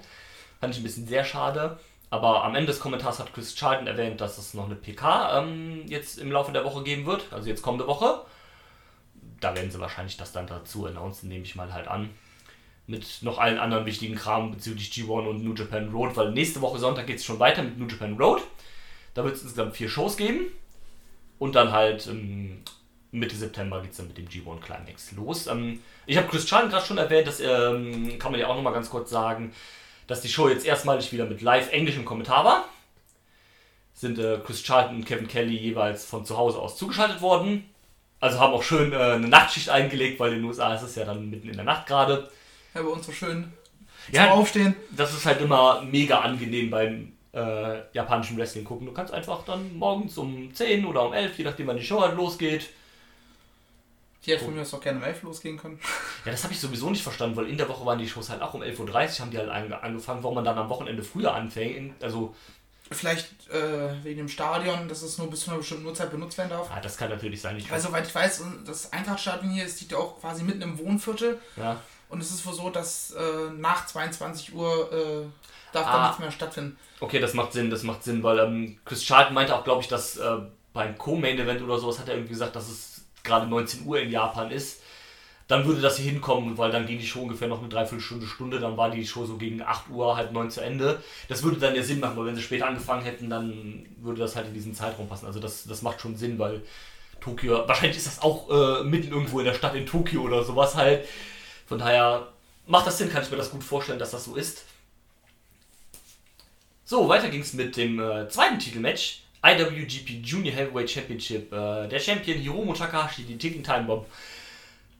Fand 0.60 0.74
ich 0.74 0.80
ein 0.80 0.82
bisschen 0.82 1.06
sehr 1.06 1.24
schade. 1.24 1.78
Aber 2.10 2.42
am 2.42 2.56
Ende 2.56 2.66
des 2.66 2.80
Kommentars 2.80 3.20
hat 3.20 3.32
Chris 3.32 3.54
Charlton 3.54 3.86
erwähnt, 3.86 4.20
dass 4.20 4.36
es 4.36 4.52
noch 4.52 4.66
eine 4.66 4.74
PK 4.74 5.38
ähm, 5.38 5.84
jetzt 5.86 6.18
im 6.18 6.32
Laufe 6.32 6.50
der 6.50 6.64
Woche 6.64 6.82
geben 6.82 7.06
wird. 7.06 7.32
Also 7.32 7.48
jetzt 7.48 7.62
kommende 7.62 7.86
Woche. 7.86 8.22
Da 9.38 9.54
werden 9.54 9.70
sie 9.70 9.78
wahrscheinlich 9.78 10.16
das 10.16 10.32
dann 10.32 10.48
dazu 10.48 10.86
announcen, 10.86 11.28
nehme 11.28 11.44
ich 11.44 11.54
mal 11.54 11.72
halt 11.72 11.86
an. 11.86 12.10
Mit 12.88 13.22
noch 13.22 13.38
allen 13.38 13.60
anderen 13.60 13.86
wichtigen 13.86 14.16
Kram 14.16 14.50
bezüglich 14.50 14.90
G1 14.90 15.28
und 15.28 15.44
New 15.44 15.54
Japan 15.54 15.90
Road, 15.90 16.16
weil 16.16 16.32
nächste 16.32 16.60
Woche 16.60 16.80
Sonntag 16.80 17.06
geht 17.06 17.18
es 17.18 17.24
schon 17.24 17.38
weiter 17.38 17.62
mit 17.62 17.78
New 17.78 17.86
Japan 17.86 18.16
Road. 18.16 18.42
Da 19.14 19.22
wird 19.22 19.36
es 19.36 19.42
insgesamt 19.42 19.76
vier 19.76 19.88
Shows 19.88 20.16
geben. 20.16 20.46
Und 21.38 21.54
dann 21.54 21.70
halt 21.70 22.08
ähm, 22.08 22.62
Mitte 23.14 23.36
September 23.36 23.80
geht 23.80 23.92
es 23.92 23.96
dann 23.98 24.08
mit 24.08 24.18
dem 24.18 24.26
G1 24.28 24.60
Climax 24.60 25.12
los. 25.12 25.46
Ähm, 25.46 25.80
ich 26.06 26.16
habe 26.16 26.26
Chris 26.28 26.46
Charlton 26.46 26.70
gerade 26.70 26.84
schon 26.84 26.98
erwähnt, 26.98 27.26
das 27.26 27.40
ähm, 27.40 28.18
kann 28.18 28.32
man 28.32 28.40
ja 28.40 28.48
auch 28.48 28.56
nochmal 28.56 28.72
ganz 28.72 28.90
kurz 28.90 29.10
sagen, 29.10 29.52
dass 30.06 30.20
die 30.20 30.28
Show 30.28 30.48
jetzt 30.48 30.66
erstmalig 30.66 31.12
wieder 31.12 31.24
mit 31.24 31.40
live 31.40 31.72
englischem 31.72 32.04
Kommentar 32.04 32.44
war. 32.44 32.68
Sind 33.94 34.18
äh, 34.18 34.38
Chris 34.44 34.62
Charlton 34.62 34.96
und 34.96 35.06
Kevin 35.06 35.28
Kelly 35.28 35.56
jeweils 35.56 36.04
von 36.04 36.24
zu 36.26 36.36
Hause 36.36 36.58
aus 36.58 36.76
zugeschaltet 36.76 37.20
worden. 37.20 37.70
Also 38.20 38.40
haben 38.40 38.52
auch 38.52 38.62
schön 38.62 38.92
äh, 38.92 38.96
eine 38.96 39.28
Nachtschicht 39.28 39.68
eingelegt, 39.68 40.18
weil 40.18 40.32
in 40.32 40.38
den 40.40 40.44
USA 40.46 40.74
ist 40.74 40.82
es 40.82 40.96
ja 40.96 41.04
dann 41.04 41.30
mitten 41.30 41.48
in 41.48 41.56
der 41.56 41.64
Nacht 41.64 41.86
gerade. 41.86 42.28
Ja, 42.74 42.82
bei 42.82 42.88
uns 42.88 43.06
so 43.06 43.12
schön 43.12 43.52
Ja. 44.10 44.24
zum 44.24 44.32
Aufstehen. 44.32 44.76
Das 44.90 45.12
ist 45.14 45.24
halt 45.24 45.40
immer 45.40 45.82
mega 45.82 46.20
angenehm 46.20 46.70
beim 46.70 47.12
äh, 47.32 47.80
japanischen 47.92 48.36
Wrestling 48.36 48.64
gucken. 48.64 48.86
Du 48.86 48.92
kannst 48.92 49.12
einfach 49.14 49.44
dann 49.44 49.76
morgens 49.76 50.18
um 50.18 50.52
10 50.52 50.84
oder 50.86 51.06
um 51.06 51.12
11, 51.12 51.38
je 51.38 51.44
nachdem 51.44 51.68
wann 51.68 51.76
die 51.76 51.84
Show 51.84 52.00
halt 52.00 52.16
losgeht. 52.16 52.70
Die 54.26 54.32
hätte 54.32 54.44
von 54.44 54.54
mir 54.54 54.62
aus 54.62 54.72
auch 54.74 54.80
gerne 54.80 54.98
um 54.98 55.04
11 55.04 55.22
losgehen 55.22 55.58
können. 55.58 55.78
Ja, 56.24 56.32
das 56.32 56.42
habe 56.44 56.54
ich 56.54 56.60
sowieso 56.60 56.88
nicht 56.90 57.02
verstanden, 57.02 57.36
weil 57.36 57.46
in 57.48 57.58
der 57.58 57.68
Woche 57.68 57.84
waren 57.84 57.98
die 57.98 58.08
Shows 58.08 58.30
halt 58.30 58.40
auch 58.40 58.54
um 58.54 58.62
11.30 58.62 58.78
Uhr, 58.80 59.18
haben 59.20 59.30
die 59.30 59.36
halt 59.38 59.50
ange 59.50 59.82
angefangen, 59.82 60.22
warum 60.22 60.36
man 60.36 60.44
dann 60.44 60.56
am 60.56 60.68
Wochenende 60.70 61.02
früher 61.02 61.34
anfängt. 61.34 62.02
Also, 62.02 62.34
Vielleicht 62.90 63.48
äh, 63.50 64.02
wegen 64.04 64.18
dem 64.18 64.28
Stadion, 64.28 64.88
dass 64.88 65.00
es 65.02 65.16
nur 65.16 65.30
bis 65.30 65.40
zu 65.40 65.50
einer 65.50 65.58
bestimmten 65.58 65.86
Uhrzeit 65.86 66.10
benutzt 66.10 66.36
werden 66.36 66.50
darf. 66.50 66.68
ja, 66.70 66.80
das 66.80 66.96
kann 66.98 67.08
natürlich 67.10 67.40
sein. 67.40 67.56
Ich 67.56 67.70
Weil 67.70 67.80
soweit 67.80 68.06
ich 68.06 68.14
weiß, 68.14 68.42
das 68.66 68.92
Eintrachtstadion 68.92 69.50
hier 69.52 69.64
ist 69.64 69.80
liegt 69.80 69.92
ja 69.92 69.98
auch 69.98 70.20
quasi 70.20 70.42
mitten 70.44 70.62
im 70.62 70.78
Wohnviertel. 70.78 71.38
ja. 71.56 71.80
Und 72.10 72.20
es 72.20 72.30
ist 72.30 72.44
wohl 72.46 72.52
so, 72.52 72.68
dass 72.70 73.10
äh, 73.12 73.50
nach 73.56 73.86
22 73.86 74.54
Uhr 74.54 74.92
äh, 74.92 75.26
darf 75.72 75.86
Ah. 75.86 75.92
da 75.96 76.02
nichts 76.06 76.18
mehr 76.20 76.30
stattfinden. 76.30 76.78
Okay, 77.00 77.18
das 77.18 77.32
macht 77.34 77.52
Sinn, 77.54 77.70
das 77.70 77.82
macht 77.82 78.04
Sinn, 78.04 78.22
weil 78.22 78.38
ähm, 78.38 78.78
Chris 78.84 79.02
Charlton 79.02 79.34
meinte 79.34 79.56
auch, 79.56 79.64
glaube 79.64 79.80
ich, 79.82 79.88
dass 79.88 80.18
äh, 80.18 80.36
beim 80.74 80.96
Co-Main-Event 80.96 81.62
oder 81.62 81.78
sowas 81.78 81.98
hat 81.98 82.08
er 82.08 82.14
irgendwie 82.14 82.34
gesagt, 82.34 82.54
dass 82.54 82.68
es 82.68 82.93
gerade 83.24 83.46
19 83.46 83.86
Uhr 83.86 84.00
in 84.00 84.10
Japan 84.10 84.50
ist. 84.50 84.80
Dann 85.46 85.66
würde 85.66 85.82
das 85.82 85.98
hier 85.98 86.10
hinkommen, 86.10 86.56
weil 86.56 86.70
dann 86.70 86.86
ging 86.86 86.98
die 86.98 87.06
Show 87.06 87.20
ungefähr 87.20 87.48
noch 87.48 87.60
eine 87.60 87.68
Dreiviertelstunde, 87.68 88.26
Stunde, 88.26 88.60
dann 88.60 88.78
war 88.78 88.90
die 88.90 89.06
Show 89.06 89.26
so 89.26 89.36
gegen 89.36 89.60
8 89.60 89.90
Uhr, 89.90 90.16
halb 90.16 90.32
9 90.32 90.50
zu 90.50 90.62
Ende. 90.62 91.02
Das 91.28 91.42
würde 91.42 91.58
dann 91.58 91.74
ja 91.74 91.82
Sinn 91.82 92.00
machen, 92.00 92.16
weil 92.16 92.26
wenn 92.26 92.36
sie 92.36 92.42
später 92.42 92.66
angefangen 92.66 93.02
hätten, 93.02 93.28
dann 93.28 93.84
würde 93.98 94.20
das 94.20 94.36
halt 94.36 94.46
in 94.46 94.54
diesen 94.54 94.74
Zeitraum 94.74 95.06
passen. 95.06 95.26
Also 95.26 95.40
das, 95.40 95.64
das 95.64 95.82
macht 95.82 96.00
schon 96.00 96.16
Sinn, 96.16 96.38
weil 96.38 96.62
Tokio, 97.20 97.68
wahrscheinlich 97.68 97.98
ist 97.98 98.06
das 98.06 98.22
auch 98.22 98.48
äh, 98.48 98.84
mitten 98.84 99.12
irgendwo 99.12 99.38
in 99.38 99.44
der 99.44 99.54
Stadt 99.54 99.74
in 99.74 99.84
Tokio 99.84 100.22
oder 100.22 100.44
sowas 100.44 100.76
halt. 100.76 101.06
Von 101.66 101.78
daher 101.78 102.28
macht 102.66 102.86
das 102.86 102.96
Sinn, 102.96 103.10
kann 103.10 103.22
ich 103.22 103.30
mir 103.30 103.36
das 103.36 103.50
gut 103.50 103.64
vorstellen, 103.64 103.98
dass 103.98 104.12
das 104.12 104.24
so 104.24 104.36
ist. 104.36 104.64
So, 106.86 107.08
weiter 107.08 107.28
ging 107.28 107.40
es 107.40 107.52
mit 107.54 107.76
dem 107.76 108.00
äh, 108.00 108.28
zweiten 108.28 108.58
Titelmatch. 108.58 109.23
IWGP 109.44 110.24
Junior 110.24 110.54
Heavyweight 110.54 110.90
Championship. 110.90 111.52
Äh, 111.52 111.86
der 111.88 112.00
Champion 112.00 112.38
Hiromu 112.38 112.72
Takahashi, 112.72 113.24
die 113.24 113.36
Ticking 113.36 113.62
Time 113.62 113.84
Bomb. 113.84 114.06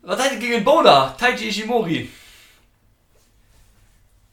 Was 0.02 0.18
seid 0.18 0.32
ihr 0.32 0.38
gegen 0.38 0.52
den 0.52 0.64
Boulder? 0.64 1.16
Taiji 1.18 1.48
Ishimori. 1.48 2.10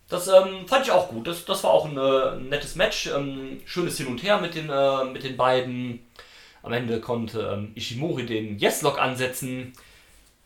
Das 0.10 0.28
ähm, 0.28 0.68
fand 0.68 0.86
ich 0.86 0.92
auch 0.92 1.08
gut. 1.08 1.26
Das, 1.26 1.46
das 1.46 1.64
war 1.64 1.72
auch 1.72 1.86
ein, 1.86 1.98
äh, 1.98 2.50
nettes 2.50 2.76
Match. 2.76 3.08
Ähm, 3.08 3.62
schönes 3.66 3.96
Hin 3.98 4.08
und 4.08 4.22
Her 4.22 4.42
mit 4.42 4.56
den, 4.56 4.70
äh, 4.70 5.06
mit 5.06 5.24
den 5.24 5.38
beiden. 5.38 6.06
Am 6.62 6.74
Ende 6.74 7.00
konnte 7.00 7.54
ähm, 7.54 7.72
Ishimori 7.76 8.26
den 8.26 8.60
Yes-Lock 8.60 9.00
ansetzen. 9.00 9.72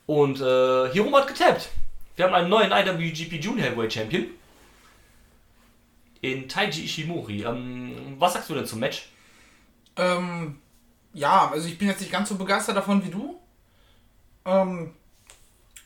Und 0.06 0.40
äh, 0.40 0.92
Hiromu 0.92 1.18
hat 1.18 1.28
getappt. 1.28 1.70
Wir 2.16 2.26
haben 2.26 2.36
einen 2.36 2.50
neuen 2.50 2.72
IWGP 2.72 3.44
Junior 3.44 3.68
Heavyweight 3.68 3.94
Champion. 3.94 4.28
In 6.22 6.48
Taiji 6.48 6.86
Ishimori. 6.86 7.42
Ähm, 7.42 8.16
was 8.20 8.34
sagst 8.34 8.52
du 8.52 8.54
denn 8.54 8.68
zum 8.68 8.80
Match? 8.80 9.10
Ähm, 9.98 10.60
ja, 11.14 11.50
also 11.50 11.68
ich 11.68 11.78
bin 11.78 11.88
jetzt 11.88 12.02
nicht 12.02 12.12
ganz 12.12 12.30
so 12.30 12.36
begeistert 12.36 12.76
davon 12.76 13.04
wie 13.06 13.10
du. 13.10 13.40
Ähm, 14.46 14.94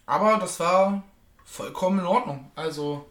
aber 0.05 0.37
das 0.37 0.59
war 0.59 1.03
vollkommen 1.45 1.99
in 1.99 2.05
Ordnung. 2.05 2.51
Also 2.55 3.07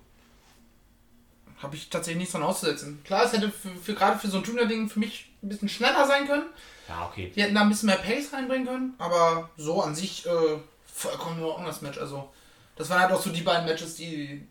habe 1.62 1.76
ich 1.76 1.90
tatsächlich 1.90 2.18
nichts 2.18 2.32
dran 2.32 2.42
auszusetzen. 2.42 3.02
Klar, 3.04 3.24
es 3.24 3.32
hätte 3.32 3.50
für, 3.50 3.70
für 3.70 3.94
gerade 3.94 4.18
für 4.18 4.28
so 4.28 4.38
ein 4.38 4.44
Junior-Ding 4.44 4.88
für 4.88 5.00
mich 5.00 5.30
ein 5.42 5.48
bisschen 5.48 5.68
schneller 5.68 6.06
sein 6.06 6.26
können. 6.26 6.46
Ja, 6.88 7.06
okay. 7.06 7.32
Die 7.34 7.42
hätten 7.42 7.54
da 7.54 7.62
ein 7.62 7.68
bisschen 7.68 7.88
mehr 7.88 7.96
Pace 7.96 8.32
reinbringen 8.32 8.66
können. 8.66 8.94
Aber 8.98 9.50
so 9.56 9.82
an 9.82 9.94
sich 9.94 10.26
äh, 10.26 10.58
vollkommen 10.86 11.38
in 11.38 11.44
Ordnung 11.44 11.66
das 11.66 11.82
Match. 11.82 11.98
Also 11.98 12.32
das 12.76 12.90
waren 12.90 13.00
halt 13.00 13.12
auch 13.12 13.22
so 13.22 13.30
die 13.30 13.42
beiden 13.42 13.66
Matches, 13.66 13.96
die 13.96 14.46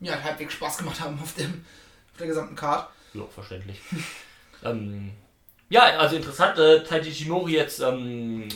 mir 0.00 0.12
halt 0.12 0.24
halbwegs 0.24 0.54
Spaß 0.54 0.78
gemacht 0.78 1.00
haben 1.00 1.18
auf, 1.22 1.34
dem, 1.34 1.64
auf 2.12 2.18
der 2.18 2.26
gesamten 2.28 2.54
Card. 2.54 2.88
Ja, 3.14 3.24
verständlich. 3.32 3.80
ähm, 4.64 5.12
ja, 5.68 5.82
also 5.98 6.16
interessant, 6.16 6.58
äh, 6.58 6.82
Taiji 6.82 7.10
Ishimori 7.10 7.54
jetzt 7.54 7.80
ähm, 7.80 8.48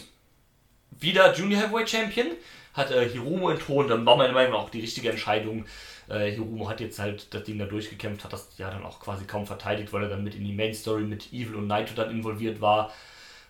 wieder 0.98 1.34
Junior 1.34 1.62
Heavyweight 1.62 1.90
Champion, 1.90 2.28
hat 2.74 2.90
äh, 2.90 3.08
Hiromu 3.08 3.50
entthront, 3.50 3.90
dann 3.90 4.06
war 4.06 4.16
meiner 4.16 4.32
Meinung 4.32 4.54
auch 4.54 4.70
die 4.70 4.80
richtige 4.80 5.10
Entscheidung. 5.10 5.64
Äh, 6.08 6.30
Hiromu 6.32 6.68
hat 6.68 6.80
jetzt 6.80 6.98
halt 6.98 7.32
das 7.34 7.44
Ding 7.44 7.58
da 7.58 7.66
durchgekämpft, 7.66 8.24
hat 8.24 8.32
das 8.32 8.50
ja 8.58 8.70
dann 8.70 8.84
auch 8.84 9.00
quasi 9.00 9.24
kaum 9.24 9.46
verteidigt, 9.46 9.92
weil 9.92 10.04
er 10.04 10.08
dann 10.08 10.24
mit 10.24 10.34
in 10.34 10.44
die 10.44 10.52
Main 10.52 10.74
Story 10.74 11.02
mit 11.02 11.32
Evil 11.32 11.56
und 11.56 11.66
Naito 11.66 11.94
dann 11.94 12.10
involviert 12.10 12.60
war. 12.60 12.92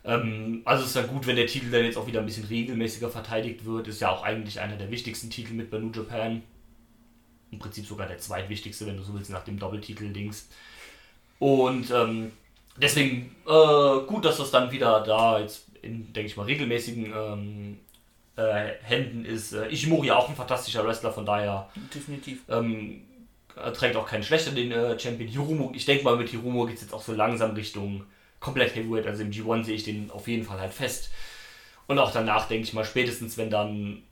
Ähm, 0.05 0.63
also 0.65 0.85
ist 0.85 0.97
dann 0.97 1.09
gut, 1.09 1.27
wenn 1.27 1.37
der 1.37 1.47
Titel 1.47 1.71
dann 1.71 1.85
jetzt 1.85 1.99
auch 1.99 2.07
wieder 2.07 2.21
ein 2.21 2.27
bisschen 2.27 2.45
regelmäßiger 2.47 3.11
verteidigt 3.11 3.65
wird. 3.65 3.89
Ist 3.89 4.01
ja 4.01 4.11
auch 4.11 4.23
eigentlich 4.23 4.61
einer 4.61 4.77
der 4.77 4.91
wichtigsten 4.91 5.31
Titel 5.31 5.55
mit 5.55 5.73
New 5.73 5.91
Japan. 5.93 6.43
Im 7.51 7.59
Prinzip 7.59 7.85
sogar 7.87 8.07
der 8.07 8.19
zweitwichtigste, 8.19 8.87
wenn 8.87 8.97
du 8.97 9.03
so 9.03 9.13
willst, 9.13 9.31
nach 9.31 9.45
dem 9.45 9.59
Doppeltitel-Dings. 9.59 10.49
Und 11.39 11.91
ähm, 11.91 12.33
deswegen 12.81 13.35
äh, 13.47 14.07
gut, 14.07 14.25
dass 14.25 14.39
das 14.39 14.51
dann 14.51 14.71
wieder 14.71 15.01
da 15.01 15.39
jetzt 15.39 15.67
in, 15.83 16.13
denke 16.13 16.29
ich 16.29 16.37
mal, 16.37 16.45
regelmäßigen 16.45 17.13
ähm, 17.17 17.79
äh, 18.37 18.73
Händen 18.83 19.25
ist. 19.25 19.53
Äh, 19.53 19.69
Ishimori 19.69 20.09
ja 20.09 20.17
auch 20.17 20.29
ein 20.29 20.37
fantastischer 20.37 20.87
Wrestler, 20.87 21.13
von 21.13 21.27
daher 21.27 21.69
Definitiv. 21.95 22.41
ähm, 22.49 23.03
er 23.57 23.73
trägt 23.73 23.97
auch 23.97 24.07
keinen 24.07 24.23
schlechter 24.23 24.53
den 24.53 24.73
äh, 24.73 24.99
Champion 24.99 25.29
Hiromu. 25.29 25.73
Ich 25.75 25.85
denke 25.85 26.05
mal, 26.05 26.17
mit 26.17 26.29
Hiromu 26.29 26.67
geht 26.67 26.77
es 26.77 26.83
jetzt 26.83 26.95
auch 26.95 27.03
so 27.03 27.13
langsam 27.13 27.53
Richtung 27.53 28.05
komplett 28.39 28.75
Heavyweight, 28.75 29.07
also 29.07 29.23
im 29.23 29.31
G1 29.31 29.65
sehe 29.65 29.75
ich 29.75 29.85
den 29.85 30.11
auf 30.11 30.27
jeden 30.27 30.45
Fall 30.45 30.61
halt 30.61 30.73
fest. 30.73 31.11
Und 31.87 31.99
auch 31.99 32.13
danach 32.13 32.49
denke 32.49 32.65
ich 32.65 32.73
mal, 32.73 32.85
spätestens 32.85 33.37
wenn 33.37 33.51
dann 33.51 34.03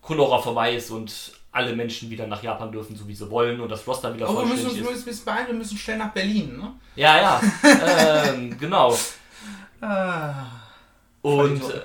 Konora 0.00 0.40
vorbei 0.40 0.74
ist 0.74 0.90
und 0.90 1.32
alle 1.50 1.74
Menschen 1.74 2.10
wieder 2.10 2.26
nach 2.26 2.42
Japan 2.42 2.70
dürfen, 2.70 2.94
so 2.94 3.06
wie 3.08 3.14
sie 3.14 3.28
wollen 3.30 3.60
und 3.60 3.68
das 3.68 3.86
Roster 3.86 4.14
wieder 4.14 4.28
Aber 4.28 4.40
wir 4.40 4.46
müssen 4.46 4.64
vollständig 4.64 4.88
uns 4.88 4.98
ist. 4.98 5.06
nur 5.06 5.12
bis 5.12 5.20
beeilen, 5.24 5.46
wir 5.48 5.54
müssen 5.54 5.78
schnell 5.78 5.98
nach 5.98 6.12
Berlin, 6.12 6.56
ne? 6.56 6.74
Ja, 6.94 7.16
ja, 7.16 7.42
ähm, 8.26 8.56
genau. 8.60 8.96
Ah. 9.80 10.46
Und 11.22 11.62
äh, 11.62 11.80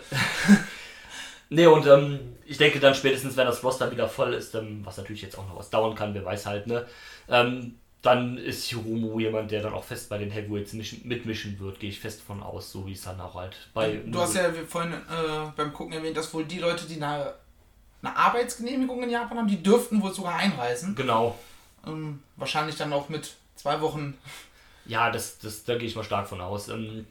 nee, 1.49 1.65
und 1.65 1.85
ähm, 1.87 2.19
ich 2.45 2.57
denke 2.57 2.79
dann 2.79 2.93
spätestens, 2.93 3.37
wenn 3.37 3.45
das 3.45 3.63
Roster 3.63 3.89
wieder 3.91 4.07
voll 4.07 4.33
ist, 4.33 4.53
ähm, 4.55 4.81
was 4.83 4.97
natürlich 4.97 5.21
jetzt 5.21 5.37
auch 5.37 5.47
noch 5.47 5.57
was 5.57 5.69
dauern 5.69 5.95
kann, 5.95 6.13
wer 6.13 6.25
weiß 6.25 6.45
halt, 6.45 6.67
ne? 6.67 6.85
Ähm, 7.29 7.75
dann 8.03 8.37
ist 8.37 8.65
Hiromu 8.65 9.17
jemand, 9.21 9.49
der 9.51 9.61
dann 9.61 9.73
auch 9.73 9.85
fest 9.85 10.09
bei 10.09 10.17
den 10.17 10.29
Heavyweights 10.29 10.73
mischen, 10.73 11.01
mitmischen 11.05 11.57
wird, 11.59 11.79
gehe 11.79 11.89
ich 11.89 12.01
fest 12.01 12.21
von 12.21 12.43
aus, 12.43 12.69
so 12.69 12.85
wie 12.85 12.91
es 12.91 13.03
dann 13.03 13.19
auch 13.21 13.33
halt 13.35 13.55
bei. 13.73 14.01
Du 14.05 14.19
hast 14.19 14.35
ja 14.35 14.51
vorhin 14.67 14.91
äh, 14.91 15.51
beim 15.55 15.71
Gucken 15.71 15.93
erwähnt, 15.93 16.17
dass 16.17 16.33
wohl 16.33 16.43
die 16.43 16.59
Leute, 16.59 16.85
die 16.85 17.01
eine, 17.01 17.33
eine 18.03 18.15
Arbeitsgenehmigung 18.15 19.01
in 19.03 19.09
Japan 19.09 19.37
haben, 19.37 19.47
die 19.47 19.63
dürften 19.63 20.01
wohl 20.01 20.13
sogar 20.13 20.35
einreisen. 20.35 20.95
Genau. 20.95 21.39
Ähm, 21.87 22.21
wahrscheinlich 22.35 22.75
dann 22.75 22.93
auch 22.93 23.09
mit 23.09 23.35
zwei 23.55 23.79
Wochen. 23.81 24.17
Ja, 24.85 25.09
das, 25.09 25.39
das, 25.39 25.63
da 25.63 25.75
gehe 25.75 25.87
ich 25.87 25.95
mal 25.95 26.03
stark 26.03 26.27
von 26.27 26.41
aus. 26.41 26.67
Ähm, 26.67 27.07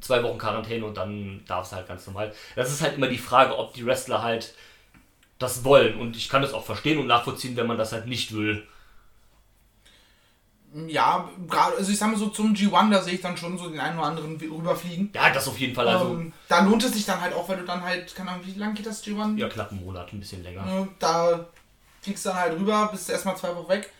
zwei 0.00 0.22
Wochen 0.22 0.38
Quarantäne 0.38 0.84
und 0.84 0.96
dann 0.96 1.42
darf 1.46 1.66
es 1.66 1.72
halt 1.72 1.88
ganz 1.88 2.06
normal. 2.06 2.34
Das 2.56 2.70
ist 2.70 2.82
halt 2.82 2.96
immer 2.96 3.08
die 3.08 3.18
Frage, 3.18 3.56
ob 3.56 3.74
die 3.74 3.84
Wrestler 3.84 4.22
halt 4.22 4.54
das 5.38 5.64
wollen. 5.64 5.98
Und 5.98 6.16
ich 6.16 6.28
kann 6.28 6.42
das 6.42 6.52
auch 6.52 6.64
verstehen 6.64 6.98
und 6.98 7.06
nachvollziehen, 7.06 7.56
wenn 7.56 7.66
man 7.66 7.78
das 7.78 7.92
halt 7.92 8.06
nicht 8.06 8.34
will. 8.34 8.66
Ja, 10.86 11.28
gerade, 11.48 11.76
also 11.76 11.90
ich 11.90 11.98
sag 11.98 12.10
mal 12.10 12.16
so 12.16 12.28
zum 12.28 12.54
G1, 12.54 12.90
da 12.90 13.02
sehe 13.02 13.14
ich 13.14 13.20
dann 13.20 13.36
schon 13.36 13.58
so 13.58 13.68
den 13.68 13.80
einen 13.80 13.98
oder 13.98 14.06
anderen 14.08 14.36
rüberfliegen. 14.36 15.10
Ja, 15.14 15.30
das 15.30 15.48
auf 15.48 15.58
jeden 15.58 15.74
Fall. 15.74 15.88
Also, 15.88 16.12
ähm, 16.12 16.32
da 16.48 16.60
lohnt 16.60 16.84
es 16.84 16.92
sich 16.92 17.04
dann 17.04 17.20
halt 17.20 17.34
auch, 17.34 17.48
weil 17.48 17.56
du 17.56 17.64
dann 17.64 17.82
halt, 17.82 18.14
keine 18.14 18.30
Ahnung, 18.30 18.46
wie 18.46 18.58
lang 18.58 18.74
geht 18.74 18.86
das 18.86 19.04
G1? 19.04 19.36
ja, 19.36 19.48
knapp 19.48 19.72
einen 19.72 19.84
Monat, 19.84 20.12
ein 20.12 20.20
bisschen 20.20 20.42
länger. 20.44 20.62
Ne, 20.64 20.88
Da 21.00 21.46
fliegst 22.02 22.24
du 22.24 22.28
dann 22.28 22.38
halt 22.38 22.58
rüber, 22.58 22.88
bist 22.92 23.10
erstmal 23.10 23.36
zwei 23.36 23.54
Wochen 23.56 23.68
weg, 23.68 23.90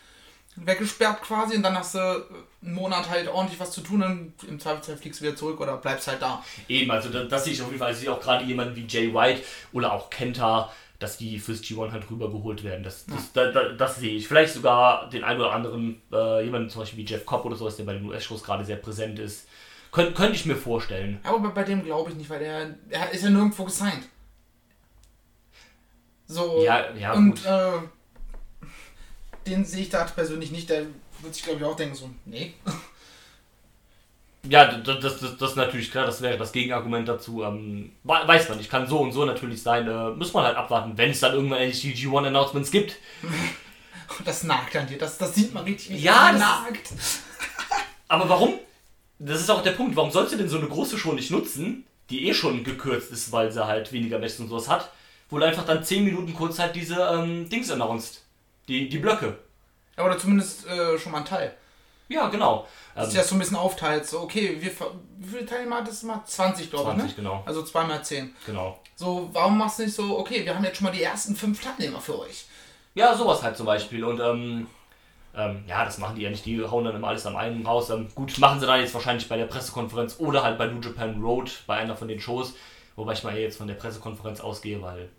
weggesperrt 0.55 1.21
quasi 1.21 1.55
und 1.55 1.63
dann 1.63 1.77
hast 1.77 1.95
du 1.95 1.99
einen 1.99 2.73
Monat 2.73 3.09
halt 3.09 3.27
ordentlich 3.27 3.59
was 3.59 3.71
zu 3.71 3.81
tun 3.81 4.03
und 4.03 4.33
im 4.47 4.59
Zweifelsfall 4.59 4.97
fliegst 4.97 5.19
du 5.19 5.25
wieder 5.25 5.35
zurück 5.35 5.59
oder 5.59 5.77
bleibst 5.77 6.07
halt 6.07 6.21
da. 6.21 6.43
Eben, 6.67 6.91
also 6.91 7.09
das, 7.09 7.27
das 7.29 7.43
sehe 7.45 7.53
ich 7.53 7.61
auf 7.61 7.67
jeden 7.67 7.79
Fall. 7.79 7.91
Ich 7.93 7.99
sehe 7.99 8.11
auch 8.11 8.19
gerade 8.21 8.43
jemanden 8.45 8.75
wie 8.75 8.85
Jay 8.85 9.13
White 9.13 9.41
oder 9.73 9.93
auch 9.93 10.09
Kenta, 10.09 10.71
dass 11.01 11.17
die 11.17 11.39
fürs 11.39 11.61
G1 11.61 11.91
halt 11.91 12.09
rübergeholt 12.11 12.63
werden. 12.63 12.83
Das, 12.83 13.05
das, 13.07 13.33
da, 13.33 13.51
da, 13.51 13.69
das 13.69 13.95
sehe 13.97 14.15
ich. 14.15 14.27
Vielleicht 14.27 14.53
sogar 14.53 15.09
den 15.09 15.23
einen 15.23 15.39
oder 15.39 15.51
anderen, 15.51 16.01
äh, 16.11 16.45
jemanden 16.45 16.69
zum 16.69 16.81
Beispiel 16.81 16.99
wie 16.99 17.09
Jeff 17.09 17.25
Cobb 17.25 17.43
oder 17.45 17.55
sowas, 17.55 17.75
der 17.75 17.85
bei 17.85 17.93
den 17.93 18.05
US-Shows 18.05 18.43
gerade 18.43 18.63
sehr 18.63 18.75
präsent 18.75 19.17
ist. 19.17 19.47
Könnt, 19.91 20.15
könnte 20.15 20.35
ich 20.35 20.45
mir 20.45 20.55
vorstellen. 20.55 21.19
Aber 21.23 21.39
bei, 21.39 21.49
bei 21.49 21.63
dem 21.63 21.83
glaube 21.83 22.11
ich 22.11 22.15
nicht, 22.15 22.29
weil 22.29 22.39
der, 22.39 22.65
der 22.89 23.11
ist 23.11 23.23
ja 23.23 23.31
nirgendwo 23.31 23.65
gesigned. 23.65 24.07
So. 26.27 26.61
Ja, 26.63 26.93
ja, 26.93 27.13
und 27.13 27.31
gut. 27.31 27.45
äh, 27.45 28.67
den 29.47 29.65
sehe 29.65 29.81
ich 29.81 29.89
da 29.89 30.03
persönlich 30.03 30.51
nicht. 30.51 30.69
Der 30.69 30.85
wird 31.21 31.33
sich, 31.33 31.43
glaube 31.43 31.59
ich, 31.59 31.65
auch 31.65 31.75
denken, 31.75 31.95
so, 31.95 32.09
nee. 32.25 32.53
Ja, 34.49 34.65
das, 34.65 34.99
das, 34.99 35.37
das, 35.37 35.49
ist 35.51 35.55
natürlich 35.55 35.91
klar, 35.91 36.05
das 36.05 36.21
wäre 36.21 36.37
das 36.37 36.51
Gegenargument 36.51 37.07
dazu. 37.07 37.43
Ähm, 37.43 37.91
we- 38.03 38.27
weiß 38.27 38.49
man, 38.49 38.59
ich 38.59 38.69
kann 38.69 38.87
so 38.87 38.99
und 38.99 39.11
so 39.11 39.23
natürlich 39.25 39.61
sein. 39.61 39.87
Äh, 39.87 40.09
muss 40.11 40.33
man 40.33 40.45
halt 40.45 40.57
abwarten, 40.57 40.93
wenn 40.97 41.11
es 41.11 41.19
dann 41.19 41.33
irgendwann 41.33 41.59
endlich 41.59 41.81
die 41.81 41.93
G1-Announcements 41.95 42.71
gibt. 42.71 42.95
Das 44.25 44.43
nagt 44.43 44.75
an 44.75 44.87
dir. 44.87 44.97
Das, 44.97 45.17
das 45.17 45.33
sieht 45.33 45.53
man 45.53 45.63
richtig. 45.63 46.01
Ja, 46.01 46.31
das- 46.33 46.39
nagt. 46.41 46.89
Aber 48.09 48.27
warum? 48.27 48.55
Das 49.19 49.39
ist 49.39 49.49
auch 49.49 49.63
der 49.63 49.71
Punkt. 49.71 49.95
Warum 49.95 50.11
sollst 50.11 50.33
du 50.33 50.37
denn 50.37 50.49
so 50.49 50.57
eine 50.57 50.67
große 50.67 50.97
Show 50.97 51.13
nicht 51.13 51.31
nutzen, 51.31 51.85
die 52.09 52.27
eh 52.27 52.33
schon 52.33 52.63
gekürzt 52.65 53.09
ist, 53.13 53.31
weil 53.31 53.53
sie 53.53 53.65
halt 53.65 53.93
weniger 53.93 54.19
Matches 54.19 54.41
und 54.41 54.49
sowas 54.49 54.67
hat, 54.67 54.91
wo 55.29 55.39
du 55.39 55.45
einfach 55.45 55.65
dann 55.65 55.81
10 55.85 56.03
Minuten 56.03 56.33
kurz 56.33 56.59
halt 56.59 56.75
diese 56.75 56.95
ähm, 57.01 57.47
Dings 57.47 57.71
announced. 57.71 58.21
Die, 58.67 58.89
die 58.89 58.97
Blöcke. 58.97 59.37
Oder 59.97 60.17
zumindest 60.17 60.67
äh, 60.67 60.99
schon 60.99 61.13
mal 61.13 61.19
ein 61.19 61.25
Teil. 61.25 61.53
Ja, 62.11 62.27
genau. 62.27 62.67
Dass 62.95 63.07
Ähm, 63.07 63.11
du 63.11 63.17
das 63.17 63.29
so 63.29 63.35
ein 63.35 63.39
bisschen 63.39 63.57
aufteilt. 63.57 64.05
So, 64.05 64.19
okay, 64.21 64.57
wir, 64.59 64.71
wie 65.17 65.27
viele 65.27 65.45
Teilnehmer 65.45 65.77
hat 65.77 65.87
das 65.87 66.03
mal? 66.03 66.21
20, 66.25 66.69
glaube 66.69 66.89
ich, 66.91 66.97
20, 66.97 67.17
ne? 67.17 67.23
genau. 67.23 67.43
Also 67.45 67.63
2 67.63 67.83
mal 67.85 68.03
10. 68.03 68.35
Genau. 68.45 68.79
So, 68.95 69.29
warum 69.33 69.57
machst 69.57 69.79
du 69.79 69.83
nicht 69.83 69.95
so, 69.95 70.19
okay, 70.19 70.43
wir 70.45 70.53
haben 70.55 70.63
jetzt 70.63 70.77
schon 70.77 70.85
mal 70.85 70.91
die 70.91 71.03
ersten 71.03 71.35
fünf 71.35 71.61
Teilnehmer 71.63 72.01
für 72.01 72.19
euch. 72.19 72.45
Ja, 72.93 73.15
sowas 73.15 73.41
halt 73.41 73.55
zum 73.55 73.65
Beispiel. 73.65 74.03
Und 74.03 74.19
ähm, 74.19 74.67
ähm, 75.35 75.63
ja, 75.67 75.85
das 75.85 75.97
machen 75.97 76.15
die 76.17 76.23
ja 76.23 76.29
nicht. 76.29 76.45
Die 76.45 76.61
hauen 76.61 76.83
dann 76.83 76.95
immer 76.95 77.07
alles 77.07 77.25
am 77.25 77.37
einen 77.37 77.65
raus. 77.65 77.89
Ähm, 77.89 78.09
gut, 78.13 78.37
machen 78.39 78.59
sie 78.59 78.65
dann 78.65 78.81
jetzt 78.81 78.93
wahrscheinlich 78.93 79.29
bei 79.29 79.37
der 79.37 79.45
Pressekonferenz 79.45 80.17
oder 80.19 80.43
halt 80.43 80.57
bei 80.57 80.67
New 80.67 80.81
Japan 80.81 81.21
Road, 81.21 81.63
bei 81.67 81.77
einer 81.77 81.95
von 81.95 82.07
den 82.09 82.19
Shows. 82.19 82.53
Wobei 82.97 83.13
ich 83.13 83.23
mal 83.23 83.33
eher 83.33 83.43
jetzt 83.43 83.57
von 83.57 83.67
der 83.67 83.75
Pressekonferenz 83.75 84.41
ausgehe, 84.41 84.81
weil 84.81 85.09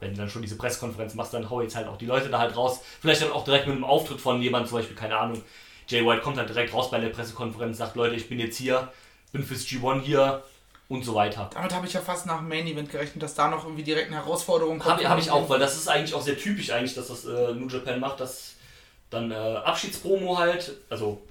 wenn 0.00 0.12
du 0.12 0.16
dann 0.16 0.30
schon 0.30 0.42
diese 0.42 0.56
Pressekonferenz 0.56 1.14
machst, 1.14 1.34
dann 1.34 1.48
hau 1.48 1.60
jetzt 1.60 1.76
halt 1.76 1.86
auch 1.86 1.98
die 1.98 2.06
Leute 2.06 2.28
da 2.30 2.38
halt 2.38 2.56
raus. 2.56 2.80
Vielleicht 3.00 3.22
dann 3.22 3.30
auch 3.30 3.44
direkt 3.44 3.66
mit 3.66 3.76
einem 3.76 3.84
Auftritt 3.84 4.20
von 4.20 4.40
jemandem, 4.42 4.68
zum 4.68 4.78
Beispiel, 4.78 4.96
keine 4.96 5.16
Ahnung, 5.18 5.42
Jay 5.88 6.04
White 6.04 6.22
kommt 6.22 6.38
halt 6.38 6.48
direkt 6.48 6.72
raus 6.72 6.90
bei 6.90 7.00
der 7.00 7.08
Pressekonferenz, 7.08 7.78
sagt, 7.78 7.96
Leute, 7.96 8.14
ich 8.14 8.28
bin 8.28 8.38
jetzt 8.38 8.56
hier, 8.56 8.92
bin 9.32 9.42
fürs 9.42 9.66
G1 9.66 10.00
hier 10.00 10.42
und 10.88 11.04
so 11.04 11.14
weiter. 11.14 11.50
Damit 11.54 11.74
habe 11.74 11.86
ich 11.86 11.92
ja 11.92 12.00
fast 12.00 12.26
nach 12.26 12.38
dem 12.38 12.48
Main 12.48 12.66
Event 12.66 12.90
gerechnet, 12.90 13.22
dass 13.22 13.34
da 13.34 13.48
noch 13.48 13.64
irgendwie 13.64 13.82
direkt 13.82 14.08
eine 14.08 14.16
Herausforderung 14.16 14.78
kommt. 14.78 14.96
Habe 14.96 15.08
hab 15.08 15.18
ich 15.18 15.30
auch, 15.30 15.48
weil 15.48 15.58
das 15.58 15.76
ist 15.76 15.88
eigentlich 15.88 16.14
auch 16.14 16.22
sehr 16.22 16.36
typisch 16.36 16.70
eigentlich, 16.70 16.94
dass 16.94 17.08
das 17.08 17.24
äh, 17.24 17.54
New 17.54 17.68
Japan 17.68 18.00
macht, 18.00 18.20
dass 18.20 18.56
dann 19.10 19.30
äh, 19.30 19.34
Abschiedspromo 19.34 20.38
halt, 20.38 20.76
also 20.88 21.22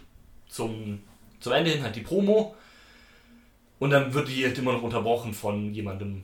zum, 0.50 1.02
zum 1.40 1.54
Ende 1.54 1.72
hin 1.72 1.84
halt 1.84 1.96
die 1.96 2.02
Promo 2.02 2.56
und 3.80 3.90
dann 3.90 4.14
wird 4.14 4.28
die 4.28 4.46
halt 4.46 4.58
immer 4.58 4.74
noch 4.74 4.84
unterbrochen 4.84 5.34
von 5.34 5.74
jemandem, 5.74 6.24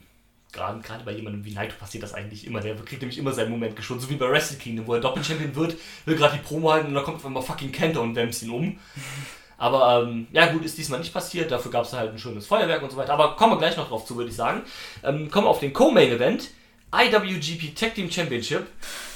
gerade 0.51 0.79
gerade 0.79 1.03
bei 1.03 1.11
jemandem 1.11 1.45
wie 1.45 1.53
Naito 1.53 1.75
passiert 1.77 2.03
das 2.03 2.13
eigentlich 2.13 2.47
immer, 2.47 2.61
der 2.61 2.75
kriegt 2.75 3.01
nämlich 3.01 3.17
immer 3.17 3.33
seinen 3.33 3.51
Moment 3.51 3.75
geschoben, 3.75 4.01
so 4.01 4.09
wie 4.09 4.15
bei 4.15 4.29
Wrestle 4.29 4.57
Kingdom, 4.57 4.87
wo 4.87 4.93
er 4.93 5.01
Doppelchampion 5.01 5.55
wird, 5.55 5.75
will 6.05 6.15
gerade 6.15 6.37
die 6.37 6.43
Promo 6.43 6.71
halten 6.71 6.87
und 6.87 6.93
dann 6.95 7.03
kommt 7.03 7.17
auf 7.17 7.25
einmal 7.25 7.43
fucking 7.43 7.71
Kenta 7.71 7.99
und 7.99 8.15
wämst 8.15 8.43
ihn 8.43 8.49
um. 8.49 8.79
Aber 9.57 10.03
ähm, 10.03 10.27
ja 10.31 10.45
gut, 10.47 10.63
ist 10.63 10.77
diesmal 10.77 10.99
nicht 10.99 11.13
passiert, 11.13 11.51
dafür 11.51 11.71
gab 11.71 11.85
es 11.85 11.93
halt 11.93 12.11
ein 12.11 12.19
schönes 12.19 12.45
Feuerwerk 12.45 12.83
und 12.83 12.91
so 12.91 12.97
weiter. 12.97 13.13
Aber 13.13 13.35
kommen 13.35 13.53
wir 13.53 13.57
gleich 13.57 13.75
noch 13.75 13.87
drauf 13.87 14.05
zu, 14.05 14.15
würde 14.15 14.29
ich 14.29 14.35
sagen. 14.35 14.61
Ähm, 15.03 15.31
kommen 15.31 15.47
wir 15.47 15.49
auf 15.49 15.59
den 15.59 15.73
Co-Main-Event. 15.73 16.51
IWGP 16.93 17.75
Tag 17.75 17.95
Team 17.95 18.09
Championship. 18.09 18.67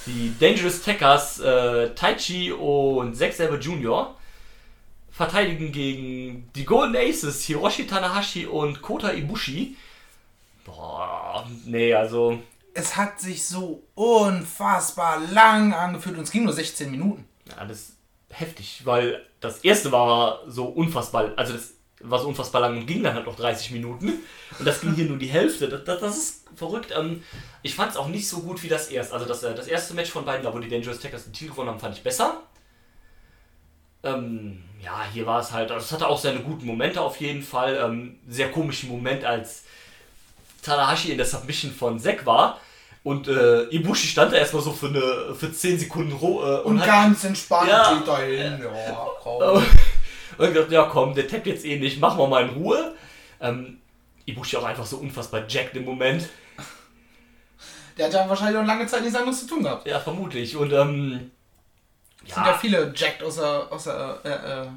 Die 0.08 0.34
Dangerous 0.40 0.82
Tackers 0.82 1.40
äh, 1.40 1.94
Taichi 1.94 2.52
und 2.52 3.16
Zack 3.16 3.34
Sabre 3.34 3.58
Jr. 3.58 4.16
verteidigen 5.12 5.72
gegen 5.72 6.50
die 6.56 6.66
Golden 6.66 6.96
Aces 6.96 7.46
Hiroshi 7.46 7.86
Tanahashi 7.86 8.48
und 8.48 8.82
Kota 8.82 9.14
Ibushi. 9.14 9.76
Boah, 10.76 11.46
nee, 11.66 11.94
also 11.94 12.40
Es 12.74 12.96
hat 12.96 13.20
sich 13.20 13.46
so 13.46 13.84
unfassbar 13.96 15.20
lang 15.20 15.74
angefühlt 15.74 16.18
und 16.18 16.24
es 16.24 16.32
ging 16.32 16.46
nur 16.46 16.54
16 16.54 16.90
Minuten. 16.90 17.26
Ja, 17.50 17.66
das 17.66 17.78
ist 17.78 17.98
heftig, 18.30 18.82
weil 18.86 19.26
das 19.42 19.60
erste 19.60 19.92
war 19.92 20.40
so 20.48 20.66
unfassbar, 20.66 21.32
also 21.36 21.54
das 21.54 21.74
war 22.00 22.20
so 22.20 22.28
unfassbar 22.28 22.62
lang 22.62 22.78
und 22.78 22.86
ging 22.86 23.04
dann 23.04 23.14
halt 23.14 23.26
noch 23.26 23.36
30 23.36 23.72
Minuten. 23.72 24.08
Und 24.58 24.66
das 24.66 24.82
ging 24.82 24.94
hier 24.94 25.06
nur 25.06 25.18
die 25.18 25.28
Hälfte. 25.28 25.68
Das, 25.70 25.84
das, 25.84 26.00
das 26.00 26.18
ist 26.18 26.46
verrückt. 26.56 26.94
Ähm, 26.98 27.24
ich 27.62 27.76
fand 27.76 27.92
es 27.92 27.98
auch 27.98 28.08
nicht 28.08 28.28
so 28.28 28.40
gut 28.40 28.64
wie 28.64 28.70
das 28.70 28.88
erste. 28.88 29.14
Also 29.14 29.26
das, 29.26 29.44
äh, 29.44 29.54
das 29.54 29.68
erste 29.68 29.94
Match 29.94 30.10
von 30.10 30.26
beiden, 30.26 30.44
da 30.44 30.54
wo 30.54 30.60
die 30.60 30.70
Dangerous 30.70 31.00
Tackers 31.00 31.26
den 31.26 31.34
Titel 31.34 31.52
gewonnen 31.52 31.70
haben, 31.70 31.80
fand 31.80 31.96
ich 31.96 32.04
besser. 32.04 32.42
Ähm, 34.04 34.64
ja, 34.84 35.04
hier 35.14 35.28
war 35.28 35.42
es 35.42 35.52
halt, 35.52 35.70
also 35.70 35.84
es 35.86 35.92
hatte 35.92 36.08
auch 36.08 36.18
seine 36.18 36.40
guten 36.40 36.66
Momente 36.66 37.02
auf 37.02 37.18
jeden 37.18 37.44
Fall. 37.44 37.78
Ähm, 37.84 38.20
sehr 38.28 38.50
komischen 38.52 38.90
Moment, 38.90 39.24
als 39.24 39.66
Tanahashi 40.62 41.12
in 41.12 41.18
der 41.18 41.26
Submission 41.26 41.72
von 41.72 42.00
Zack 42.00 42.26
war. 42.26 42.60
Und 43.04 43.28
äh, 43.28 43.64
Ibushi 43.70 44.08
stand 44.08 44.32
da 44.32 44.38
erstmal 44.38 44.62
so 44.62 44.72
für, 44.72 44.88
eine, 44.88 45.34
für 45.34 45.52
10 45.52 45.80
Sekunden 45.80 46.12
roh, 46.14 46.44
äh, 46.44 46.60
Und 46.62 46.80
hat- 46.80 46.86
ganz 46.88 47.24
entspannt 47.24 47.70
Ja. 47.70 47.94
geht 47.96 48.08
da 48.08 48.20
hin. 48.20 48.62
Ja, 48.64 49.08
komm. 49.22 49.42
und 50.38 50.48
ich 50.50 50.54
dachte, 50.56 50.74
ja 50.74 50.84
komm, 50.84 51.16
der 51.16 51.28
tappt 51.28 51.48
jetzt 51.48 51.66
eh 51.66 51.80
nicht, 51.80 52.00
machen 52.00 52.20
wir 52.20 52.28
mal 52.28 52.44
in 52.44 52.50
Ruhe. 52.52 52.94
Ähm, 53.40 53.80
Ibushi 54.26 54.56
auch 54.58 54.64
einfach 54.66 54.86
so 54.86 54.98
unfassbar 54.98 55.46
jacked 55.48 55.76
im 55.78 55.86
Moment. 55.86 56.30
Der 57.98 58.06
hat 58.06 58.14
ja 58.14 58.30
wahrscheinlich 58.30 58.58
auch 58.62 58.66
lange 58.66 58.86
Zeit 58.88 59.02
nichts 59.02 59.18
anderes 59.18 59.40
zu 59.42 59.48
tun 59.48 59.64
gehabt. 59.64 59.88
Ja, 59.88 60.00
vermutlich. 60.00 60.56
Und 60.56 60.72
ähm, 60.72 61.32
Es 62.28 62.34
sind 62.36 62.46
ja 62.46 62.54
viele 62.54 62.94
jacked 62.96 63.24
außer, 63.24 63.68
außer 63.72 64.20
äh, 64.24 64.30
äh, 64.30 64.68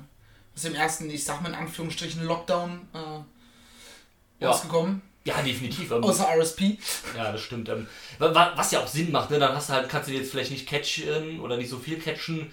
aus 0.57 0.63
dem 0.63 0.75
ersten, 0.75 1.11
ich 1.11 1.25
sag 1.25 1.43
mal 1.43 1.51
in 1.51 1.55
Anführungsstrichen, 1.55 2.25
Lockdown 2.25 2.89
äh, 2.95 4.43
Ja. 4.45 4.49
rausgekommen. 4.51 5.03
ja, 5.03 5.14
definitiv. 5.27 5.91
Ähm, 5.91 6.05
Außer 6.05 6.27
RSP. 6.39 6.79
ja, 7.17 7.33
das 7.33 7.41
stimmt. 7.41 7.69
Ähm, 7.69 7.87
wa- 8.19 8.35
wa- 8.35 8.53
was 8.57 8.71
ja 8.73 8.81
auch 8.81 8.87
Sinn 8.87 9.11
macht, 9.11 9.31
ne? 9.31 9.39
Dann 9.39 9.55
hast 9.55 9.69
du 9.71 9.73
halt, 9.75 9.89
kannst 9.89 10.09
du 10.09 10.13
jetzt 10.13 10.31
vielleicht 10.31 10.51
nicht 10.51 10.69
catchen 10.69 11.41
oder 11.41 11.57
nicht 11.57 11.71
so 11.71 11.79
viel 11.79 11.99
catchen. 11.99 12.53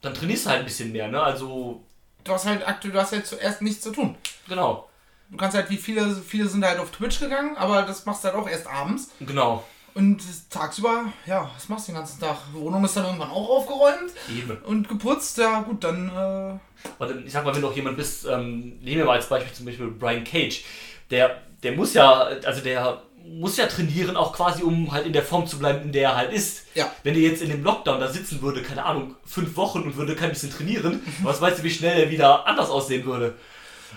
Dann 0.00 0.14
trainierst 0.14 0.46
du 0.46 0.50
halt 0.50 0.60
ein 0.60 0.64
bisschen 0.66 0.92
mehr, 0.92 1.08
ne? 1.08 1.22
Also, 1.22 1.82
Du 2.24 2.32
hast 2.32 2.46
halt 2.46 2.66
aktuell, 2.66 2.92
du 2.94 3.00
hast 3.00 3.12
halt 3.12 3.26
zuerst 3.26 3.60
nichts 3.62 3.82
zu 3.82 3.90
tun. 3.92 4.16
genau. 4.48 4.88
Du 5.30 5.36
kannst 5.38 5.56
halt, 5.56 5.68
wie 5.70 5.76
viele, 5.78 6.14
viele 6.14 6.46
sind 6.48 6.64
halt 6.64 6.78
auf 6.78 6.90
Twitch 6.90 7.18
gegangen, 7.18 7.56
aber 7.56 7.82
das 7.82 8.04
machst 8.06 8.22
du 8.24 8.28
halt 8.28 8.36
auch 8.36 8.48
erst 8.48 8.66
abends. 8.66 9.10
Genau. 9.20 9.64
Und 9.94 10.22
tagsüber, 10.50 11.12
ja, 11.26 11.50
was 11.54 11.68
machst 11.68 11.88
du 11.88 11.92
den 11.92 11.98
ganzen 11.98 12.20
Tag? 12.20 12.36
Wohnung 12.52 12.84
ist 12.84 12.96
dann 12.96 13.04
irgendwann 13.04 13.30
auch 13.30 13.48
aufgeräumt 13.48 14.12
Eben. 14.30 14.56
und 14.64 14.88
geputzt. 14.88 15.38
Ja, 15.38 15.60
gut, 15.62 15.82
dann. 15.84 16.08
Äh, 16.08 16.58
Und 17.02 17.26
ich 17.26 17.32
sag 17.32 17.44
mal, 17.44 17.54
wenn 17.54 17.62
du 17.62 17.68
auch 17.68 17.76
jemand 17.76 17.96
bist, 17.96 18.26
ähm, 18.26 18.78
nehmen 18.80 18.98
wir 18.98 19.04
mal 19.04 19.16
als 19.16 19.28
Beispiel 19.28 19.52
zum 19.52 19.66
Beispiel 19.66 19.86
Brian 19.88 20.24
Cage, 20.24 20.64
der, 21.10 21.42
der 21.64 21.72
muss 21.72 21.94
ja, 21.94 22.28
also 22.44 22.60
der 22.60 23.02
muss 23.26 23.56
ja 23.56 23.66
trainieren, 23.66 24.16
auch 24.16 24.32
quasi, 24.32 24.62
um 24.62 24.92
halt 24.92 25.06
in 25.06 25.12
der 25.12 25.22
Form 25.22 25.46
zu 25.46 25.58
bleiben, 25.58 25.82
in 25.82 25.92
der 25.92 26.10
er 26.10 26.16
halt 26.16 26.32
ist. 26.32 26.66
Ja. 26.74 26.92
Wenn 27.02 27.14
er 27.14 27.20
jetzt 27.20 27.42
in 27.42 27.48
dem 27.48 27.64
Lockdown 27.64 27.98
da 27.98 28.08
sitzen 28.08 28.42
würde, 28.42 28.62
keine 28.62 28.84
Ahnung, 28.84 29.16
fünf 29.24 29.56
Wochen 29.56 29.82
und 29.82 29.96
würde 29.96 30.14
kein 30.14 30.30
bisschen 30.30 30.50
trainieren, 30.50 31.02
was 31.22 31.40
weißt 31.40 31.58
du, 31.58 31.62
wie 31.62 31.70
schnell 31.70 31.98
er 31.98 32.10
wieder 32.10 32.46
anders 32.46 32.68
aussehen 32.68 33.04
würde? 33.04 33.34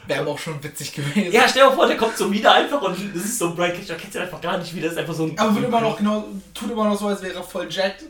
Wäre 0.06 0.22
aber 0.22 0.32
auch 0.32 0.40
schon 0.40 0.64
witzig 0.64 0.94
gewesen. 0.94 1.32
Ja, 1.32 1.48
stell 1.50 1.68
dir 1.68 1.74
vor, 1.74 1.88
der 1.88 1.98
kommt 1.98 2.16
so 2.16 2.32
wieder 2.32 2.54
einfach 2.54 2.82
und 2.82 2.98
das 3.14 3.26
ist 3.26 3.40
so 3.40 3.48
ein 3.48 3.56
Brian 3.56 3.74
da 3.86 3.96
kennst 3.96 4.16
du 4.16 4.20
einfach 4.22 4.40
gar 4.40 4.58
nicht 4.58 4.74
wieder, 4.74 4.86
das 4.86 4.94
ist 4.94 5.00
einfach 5.00 5.14
so 5.14 5.24
ein. 5.24 5.38
Aber 5.38 5.56
wird 5.56 5.66
immer 5.66 5.82
noch 5.82 5.98
genau, 5.98 6.24
tut 6.54 6.72
immer 6.72 6.86
noch 6.86 6.98
so, 6.98 7.08
als 7.08 7.22
wäre 7.22 7.34
er 7.34 7.44
voll 7.44 7.68
jacked. 7.70 8.06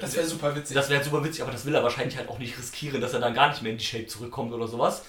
Das 0.00 0.16
wäre 0.16 0.26
super 0.26 0.56
witzig. 0.56 0.74
Das 0.74 0.90
wäre 0.90 1.04
super 1.04 1.22
witzig, 1.22 1.42
aber 1.42 1.52
das 1.52 1.64
will 1.64 1.74
er 1.74 1.82
wahrscheinlich 1.84 2.16
halt 2.16 2.28
auch 2.28 2.38
nicht 2.38 2.58
riskieren, 2.58 3.00
dass 3.00 3.12
er 3.12 3.20
dann 3.20 3.34
gar 3.34 3.50
nicht 3.50 3.62
mehr 3.62 3.70
in 3.70 3.78
die 3.78 3.84
Shape 3.84 4.06
zurückkommt 4.06 4.52
oder 4.52 4.66
sowas. 4.66 5.02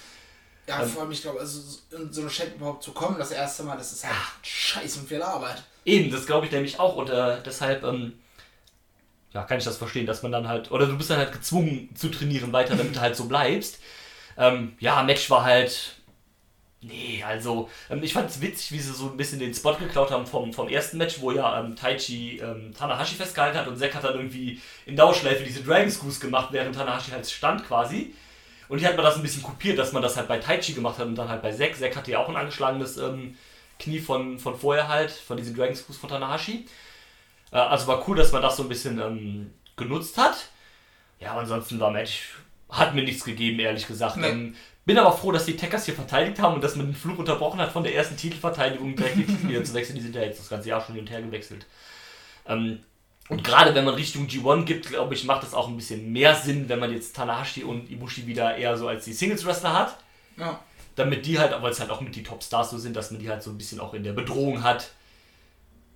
Ja, 0.68 0.84
vor 0.84 1.02
allem, 1.02 1.12
ich 1.12 1.22
glaube, 1.22 1.40
also 1.40 1.60
in 1.96 2.12
so 2.12 2.22
eine 2.22 2.30
Shape 2.30 2.52
überhaupt 2.56 2.82
zu 2.82 2.92
kommen, 2.92 3.18
das 3.18 3.30
erste 3.30 3.62
Mal, 3.62 3.76
das 3.76 3.92
ist 3.92 4.04
halt 4.04 4.16
scheiße 4.42 5.00
und 5.00 5.08
viel 5.08 5.22
Arbeit. 5.22 5.62
Eben, 5.84 6.10
das 6.10 6.26
glaube 6.26 6.46
ich 6.46 6.52
nämlich 6.52 6.80
auch 6.80 6.96
und 6.96 7.08
äh, 7.10 7.38
deshalb 7.44 7.84
ähm, 7.84 8.14
ja, 9.36 9.44
kann 9.44 9.58
ich 9.58 9.64
das 9.64 9.76
verstehen, 9.76 10.06
dass 10.06 10.22
man 10.22 10.32
dann 10.32 10.48
halt, 10.48 10.70
oder 10.70 10.86
du 10.86 10.96
bist 10.96 11.10
dann 11.10 11.18
halt 11.18 11.32
gezwungen 11.32 11.90
zu 11.94 12.08
trainieren 12.08 12.52
weiter, 12.52 12.74
damit 12.74 12.96
du 12.96 13.00
halt 13.00 13.14
so 13.16 13.26
bleibst. 13.26 13.78
Ähm, 14.38 14.74
ja, 14.80 15.02
Match 15.02 15.28
war 15.28 15.44
halt, 15.44 15.96
nee, 16.80 17.22
also 17.22 17.68
ähm, 17.90 18.02
ich 18.02 18.14
fand 18.14 18.30
es 18.30 18.40
witzig, 18.40 18.72
wie 18.72 18.78
sie 18.78 18.92
so 18.92 19.10
ein 19.10 19.16
bisschen 19.16 19.38
den 19.38 19.54
Spot 19.54 19.74
geklaut 19.74 20.10
haben 20.10 20.26
vom, 20.26 20.52
vom 20.54 20.68
ersten 20.68 20.96
Match, 20.96 21.20
wo 21.20 21.32
ja 21.32 21.60
ähm, 21.60 21.76
Taichi 21.76 22.38
ähm, 22.38 22.72
Tanahashi 22.76 23.14
festgehalten 23.14 23.58
hat 23.58 23.68
und 23.68 23.78
Zack 23.78 23.94
hat 23.94 24.04
dann 24.04 24.14
irgendwie 24.14 24.60
in 24.86 24.96
Dauerschleife 24.96 25.44
diese 25.44 25.62
Dragon 25.62 25.90
Screws 25.90 26.18
gemacht, 26.18 26.48
während 26.52 26.74
Tanahashi 26.74 27.10
halt 27.10 27.28
stand 27.28 27.66
quasi. 27.66 28.14
Und 28.68 28.78
hier 28.78 28.88
hat 28.88 28.96
man 28.96 29.04
das 29.04 29.16
ein 29.16 29.22
bisschen 29.22 29.42
kopiert, 29.42 29.78
dass 29.78 29.92
man 29.92 30.02
das 30.02 30.16
halt 30.16 30.28
bei 30.28 30.38
Taichi 30.38 30.72
gemacht 30.72 30.98
hat 30.98 31.06
und 31.06 31.14
dann 31.14 31.28
halt 31.28 31.42
bei 31.42 31.52
Zack. 31.52 31.76
Zack 31.76 31.96
hatte 31.96 32.10
ja 32.10 32.18
auch 32.18 32.28
ein 32.28 32.36
angeschlagenes 32.36 32.96
ähm, 32.96 33.36
Knie 33.78 34.00
von, 34.00 34.38
von 34.38 34.58
vorher 34.58 34.88
halt, 34.88 35.10
von 35.10 35.36
diesen 35.36 35.54
Dragon 35.54 35.74
Screws 35.74 35.98
von 35.98 36.10
Tanahashi. 36.10 36.66
Äh, 37.52 37.56
also 37.56 37.86
war 37.86 38.06
cool, 38.08 38.16
dass 38.16 38.32
man 38.32 38.42
das 38.42 38.56
so 38.56 38.64
ein 38.64 38.68
bisschen 38.68 38.98
ähm, 38.98 39.52
genutzt 39.76 40.18
hat. 40.18 40.48
Ja, 41.20 41.32
aber 41.32 41.40
ansonsten 41.40 41.80
war 41.80 41.90
Match, 41.90 42.34
hat 42.68 42.94
mir 42.94 43.02
nichts 43.02 43.24
gegeben, 43.24 43.60
ehrlich 43.60 43.86
gesagt. 43.86 44.16
Nee. 44.16 44.28
Ähm, 44.28 44.56
bin 44.84 44.98
aber 44.98 45.12
froh, 45.12 45.32
dass 45.32 45.46
die 45.46 45.56
Tackers 45.56 45.84
hier 45.84 45.94
verteidigt 45.94 46.38
haben 46.38 46.54
und 46.54 46.64
dass 46.64 46.76
man 46.76 46.86
den 46.86 46.94
Flug 46.94 47.18
unterbrochen 47.18 47.60
hat 47.60 47.72
von 47.72 47.82
der 47.82 47.94
ersten 47.94 48.16
Titelverteidigung 48.16 48.94
direkt 48.94 49.16
die 49.16 49.26
Titel 49.26 49.48
wieder 49.48 49.64
zu 49.64 49.74
wechseln. 49.74 49.96
Die 49.96 50.02
sind 50.02 50.14
ja 50.14 50.22
jetzt 50.22 50.38
das 50.38 50.48
ganze 50.48 50.68
Jahr 50.68 50.80
schon 50.80 50.94
hin 50.94 51.04
und 51.04 51.10
her 51.10 51.22
gewechselt. 51.22 51.66
Ähm, 52.46 52.80
und 53.28 53.42
gerade 53.42 53.74
wenn 53.74 53.84
man 53.84 53.94
Richtung 53.94 54.26
G1 54.26 54.64
gibt, 54.64 54.88
glaube 54.88 55.14
ich, 55.14 55.24
macht 55.24 55.42
das 55.42 55.54
auch 55.54 55.68
ein 55.68 55.76
bisschen 55.76 56.12
mehr 56.12 56.34
Sinn, 56.34 56.68
wenn 56.68 56.78
man 56.78 56.92
jetzt 56.92 57.16
Tanahashi 57.16 57.64
und 57.64 57.90
Ibushi 57.90 58.26
wieder 58.26 58.56
eher 58.56 58.76
so 58.76 58.86
als 58.86 59.04
die 59.04 59.12
Singles-Wrestler 59.12 59.72
hat. 59.72 59.98
Ja. 60.36 60.60
Damit 60.94 61.26
die 61.26 61.38
halt, 61.38 61.60
weil 61.60 61.72
es 61.72 61.80
halt 61.80 61.90
auch 61.90 62.00
mit 62.00 62.14
die 62.14 62.22
Top-Stars 62.22 62.70
so 62.70 62.78
sind, 62.78 62.94
dass 62.94 63.10
man 63.10 63.20
die 63.20 63.28
halt 63.28 63.42
so 63.42 63.50
ein 63.50 63.58
bisschen 63.58 63.80
auch 63.80 63.94
in 63.94 64.04
der 64.04 64.12
Bedrohung 64.12 64.62
hat, 64.62 64.92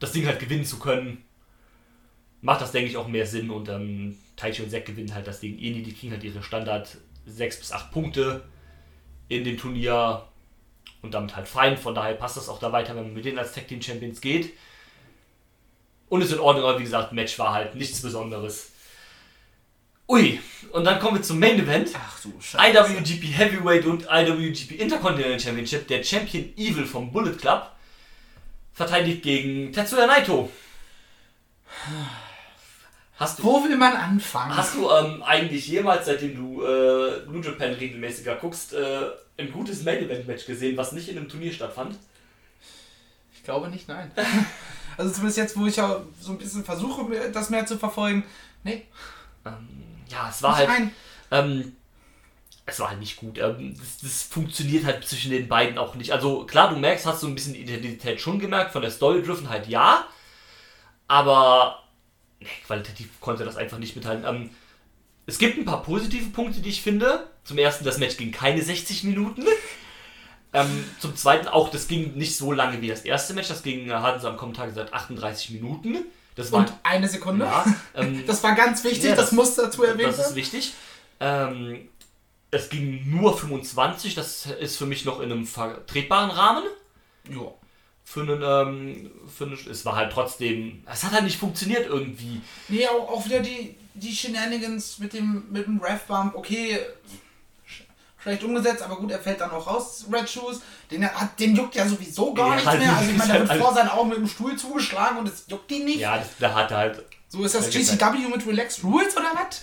das 0.00 0.12
Ding 0.12 0.26
halt 0.26 0.40
gewinnen 0.40 0.64
zu 0.64 0.78
können. 0.78 1.24
Macht 2.42 2.62
das, 2.62 2.72
denke 2.72 2.90
ich, 2.90 2.96
auch 2.96 3.06
mehr 3.06 3.26
Sinn 3.26 3.50
und 3.50 3.68
ähm, 3.68 4.18
Taichi 4.36 4.62
und 4.62 4.70
Zack 4.70 4.86
gewinnen 4.86 5.14
halt 5.14 5.26
das 5.26 5.40
Ding 5.40 5.58
eh 5.58 5.70
nie. 5.70 5.82
Die 5.82 5.92
kriegen 5.92 6.12
halt 6.12 6.24
ihre 6.24 6.42
Standard 6.42 6.96
6 7.26 7.58
bis 7.58 7.72
8 7.72 7.92
Punkte 7.92 8.42
in 9.28 9.44
dem 9.44 9.56
Turnier 9.56 10.26
und 11.02 11.14
damit 11.14 11.36
halt 11.36 11.46
fein. 11.46 11.76
Von 11.76 11.94
daher 11.94 12.14
passt 12.14 12.36
das 12.36 12.48
auch 12.48 12.58
da 12.58 12.72
weiter, 12.72 12.96
wenn 12.96 13.04
man 13.04 13.14
mit 13.14 13.24
denen 13.24 13.38
als 13.38 13.52
Tag 13.52 13.68
Team 13.68 13.80
Champions 13.80 14.20
geht. 14.20 14.52
Und 16.10 16.20
ist 16.20 16.32
in 16.32 16.40
Ordnung, 16.40 16.64
aber 16.66 16.78
wie 16.78 16.84
gesagt, 16.84 17.12
Match 17.12 17.38
war 17.38 17.54
halt 17.54 17.74
nichts 17.76 18.02
Besonderes. 18.02 18.72
Ui, 20.08 20.40
und 20.72 20.84
dann 20.84 20.98
kommen 20.98 21.18
wir 21.18 21.22
zum 21.22 21.38
Main 21.38 21.58
Event. 21.58 21.90
Ach 21.94 22.20
du 22.20 22.32
Scheiße. 22.40 22.78
IWGP 22.78 23.22
Heavyweight 23.26 23.86
und 23.86 24.06
IWGP 24.10 24.72
Intercontinental 24.72 25.38
Championship. 25.38 25.86
Der 25.86 26.02
Champion 26.02 26.52
Evil 26.56 26.84
vom 26.84 27.12
Bullet 27.12 27.36
Club 27.36 27.70
verteidigt 28.74 29.22
gegen 29.22 29.72
Tetsuya 29.72 30.08
Naito. 30.08 30.50
Hast 33.16 33.38
du, 33.38 33.44
Wo 33.44 33.62
will 33.62 33.76
man 33.76 33.94
anfangen? 33.94 34.56
hast 34.56 34.74
du 34.74 34.90
ähm, 34.90 35.22
eigentlich 35.22 35.68
jemals, 35.68 36.06
seitdem 36.06 36.34
du 36.34 36.62
äh, 36.64 37.26
New 37.26 37.40
Japan 37.40 37.74
regelmäßiger 37.74 38.34
guckst, 38.36 38.72
äh, 38.72 39.10
ein 39.38 39.52
gutes 39.52 39.84
Main 39.84 40.02
Event 40.02 40.26
Match 40.26 40.44
gesehen, 40.46 40.76
was 40.76 40.90
nicht 40.90 41.08
in 41.08 41.18
einem 41.18 41.28
Turnier 41.28 41.52
stattfand? 41.52 41.96
Ich 43.32 43.44
glaube 43.44 43.68
nicht, 43.68 43.86
nein. 43.86 44.10
Also 45.00 45.12
zumindest 45.14 45.38
jetzt, 45.38 45.56
wo 45.56 45.64
ich 45.66 45.76
ja 45.76 46.02
so 46.20 46.32
ein 46.32 46.38
bisschen 46.38 46.62
versuche, 46.62 47.30
das 47.30 47.48
mehr 47.48 47.64
zu 47.64 47.78
verfolgen. 47.78 48.22
Nee, 48.64 48.86
Ähm, 49.46 49.68
ja, 50.08 50.28
es 50.28 50.42
war 50.42 50.56
halt. 50.56 50.68
nein. 50.68 50.92
Ähm, 51.30 51.76
es 52.66 52.78
war 52.80 52.90
halt 52.90 53.00
nicht 53.00 53.16
gut. 53.16 53.38
Ähm, 53.38 53.74
das, 53.78 53.98
das 54.02 54.22
funktioniert 54.24 54.84
halt 54.84 55.06
zwischen 55.06 55.30
den 55.30 55.48
beiden 55.48 55.78
auch 55.78 55.94
nicht. 55.94 56.12
Also 56.12 56.44
klar, 56.44 56.68
du 56.68 56.76
merkst, 56.78 57.06
hast 57.06 57.22
du 57.22 57.28
ein 57.28 57.34
bisschen 57.34 57.54
die 57.54 57.60
Identität 57.62 58.20
schon 58.20 58.38
gemerkt, 58.38 58.72
von 58.72 58.82
der 58.82 58.90
Story-Driven 58.90 59.48
halt 59.48 59.66
ja. 59.68 60.06
Aber 61.08 61.82
nee, 62.38 62.46
qualitativ 62.66 63.08
konnte 63.20 63.44
das 63.44 63.56
einfach 63.56 63.78
nicht 63.78 63.96
mithalten. 63.96 64.26
Ähm, 64.26 64.50
es 65.26 65.38
gibt 65.38 65.56
ein 65.56 65.64
paar 65.64 65.82
positive 65.82 66.28
Punkte, 66.30 66.60
die 66.60 66.68
ich 66.68 66.82
finde. 66.82 67.26
Zum 67.44 67.56
ersten, 67.56 67.84
das 67.84 67.96
Match 67.96 68.18
ging 68.18 68.32
keine 68.32 68.62
60 68.62 69.04
Minuten. 69.04 69.44
Ähm, 70.52 70.84
zum 70.98 71.14
zweiten 71.16 71.46
auch, 71.48 71.70
das 71.70 71.86
ging 71.86 72.14
nicht 72.14 72.36
so 72.36 72.50
lange 72.52 72.80
wie 72.82 72.88
das 72.88 73.02
erste 73.02 73.34
Match. 73.34 73.48
Das 73.48 73.62
ging, 73.62 73.88
äh, 73.88 73.92
hatten 73.94 74.20
sie 74.20 74.28
am 74.28 74.36
Kommentar 74.36 74.66
gesagt, 74.66 74.92
38 74.92 75.50
Minuten. 75.50 75.98
Das 76.34 76.50
war, 76.52 76.60
Und 76.60 76.72
eine 76.82 77.08
Sekunde. 77.08 77.44
ja, 77.44 77.64
ähm, 77.94 78.24
Das 78.26 78.42
war 78.42 78.54
ganz 78.54 78.82
wichtig, 78.84 79.04
Ja, 79.04 79.10
das, 79.14 79.26
das- 79.26 79.32
muss 79.32 79.54
dazu 79.54 79.84
erwähnt 79.84 80.08
das 80.18 80.28
ist 80.30 80.34
wichtig. 80.34 80.74
Ähm, 81.20 81.88
es 82.50 82.68
ging 82.68 83.08
nur 83.10 83.36
25, 83.38 84.14
das 84.16 84.46
ist 84.46 84.76
für 84.76 84.86
mich 84.86 85.04
noch 85.04 85.20
in 85.20 85.30
einem 85.30 85.46
vertretbaren 85.46 86.30
Rahmen. 86.30 86.64
Ja. 87.28 87.52
Für 88.04 88.22
einen, 88.22 88.42
ähm, 88.42 89.10
für 89.28 89.44
einen, 89.44 89.58
es 89.70 89.84
war 89.84 89.94
halt 89.94 90.10
trotzdem, 90.12 90.82
es 90.90 91.04
hat 91.04 91.12
halt 91.12 91.24
nicht 91.24 91.38
funktioniert 91.38 91.86
irgendwie. 91.86 92.40
Nee, 92.68 92.88
auch, 92.88 93.08
auch 93.08 93.24
wieder 93.24 93.38
die, 93.38 93.76
die 93.94 94.10
Shenanigans 94.16 94.98
mit 94.98 95.12
dem, 95.12 95.44
mit 95.50 95.66
dem 95.66 95.78
Ref-Bump. 95.78 96.34
Okay, 96.34 96.80
schlecht 98.22 98.42
umgesetzt, 98.44 98.82
aber 98.82 98.96
gut, 98.96 99.10
er 99.10 99.18
fällt 99.18 99.40
dann 99.40 99.50
auch 99.50 99.66
raus, 99.66 100.04
Red 100.12 100.28
Shoes. 100.28 100.60
Den, 100.90 101.04
hat, 101.04 101.38
den 101.38 101.54
juckt 101.56 101.74
ja 101.74 101.86
sowieso 101.86 102.34
gar 102.34 102.48
Ja, 102.48 102.54
nichts 102.54 102.68
halt 102.68 102.80
mehr. 102.80 102.96
Also 102.96 103.10
ich 103.10 103.16
meine, 103.16 103.32
der 103.32 103.40
wird 103.42 103.50
halt 103.50 103.62
vor 103.62 103.74
seinen 103.74 103.88
Augen 103.88 104.08
mit 104.10 104.18
dem 104.18 104.26
Stuhl 104.28 104.56
zugeschlagen 104.56 105.18
und 105.18 105.28
es 105.28 105.44
juckt 105.48 105.70
ihn 105.72 105.84
nicht. 105.84 105.98
Ja, 106.00 106.18
das, 106.18 106.28
da 106.38 106.54
hat 106.54 106.70
er 106.70 106.76
halt, 106.76 107.04
So 107.28 107.44
ist 107.44 107.54
das 107.54 107.72
Ja, 107.72 107.80
GCW 107.80 108.28
mit 108.28 108.46
Relaxed 108.46 108.84
Rules 108.84 109.16
oder 109.16 109.32
was? 109.34 109.60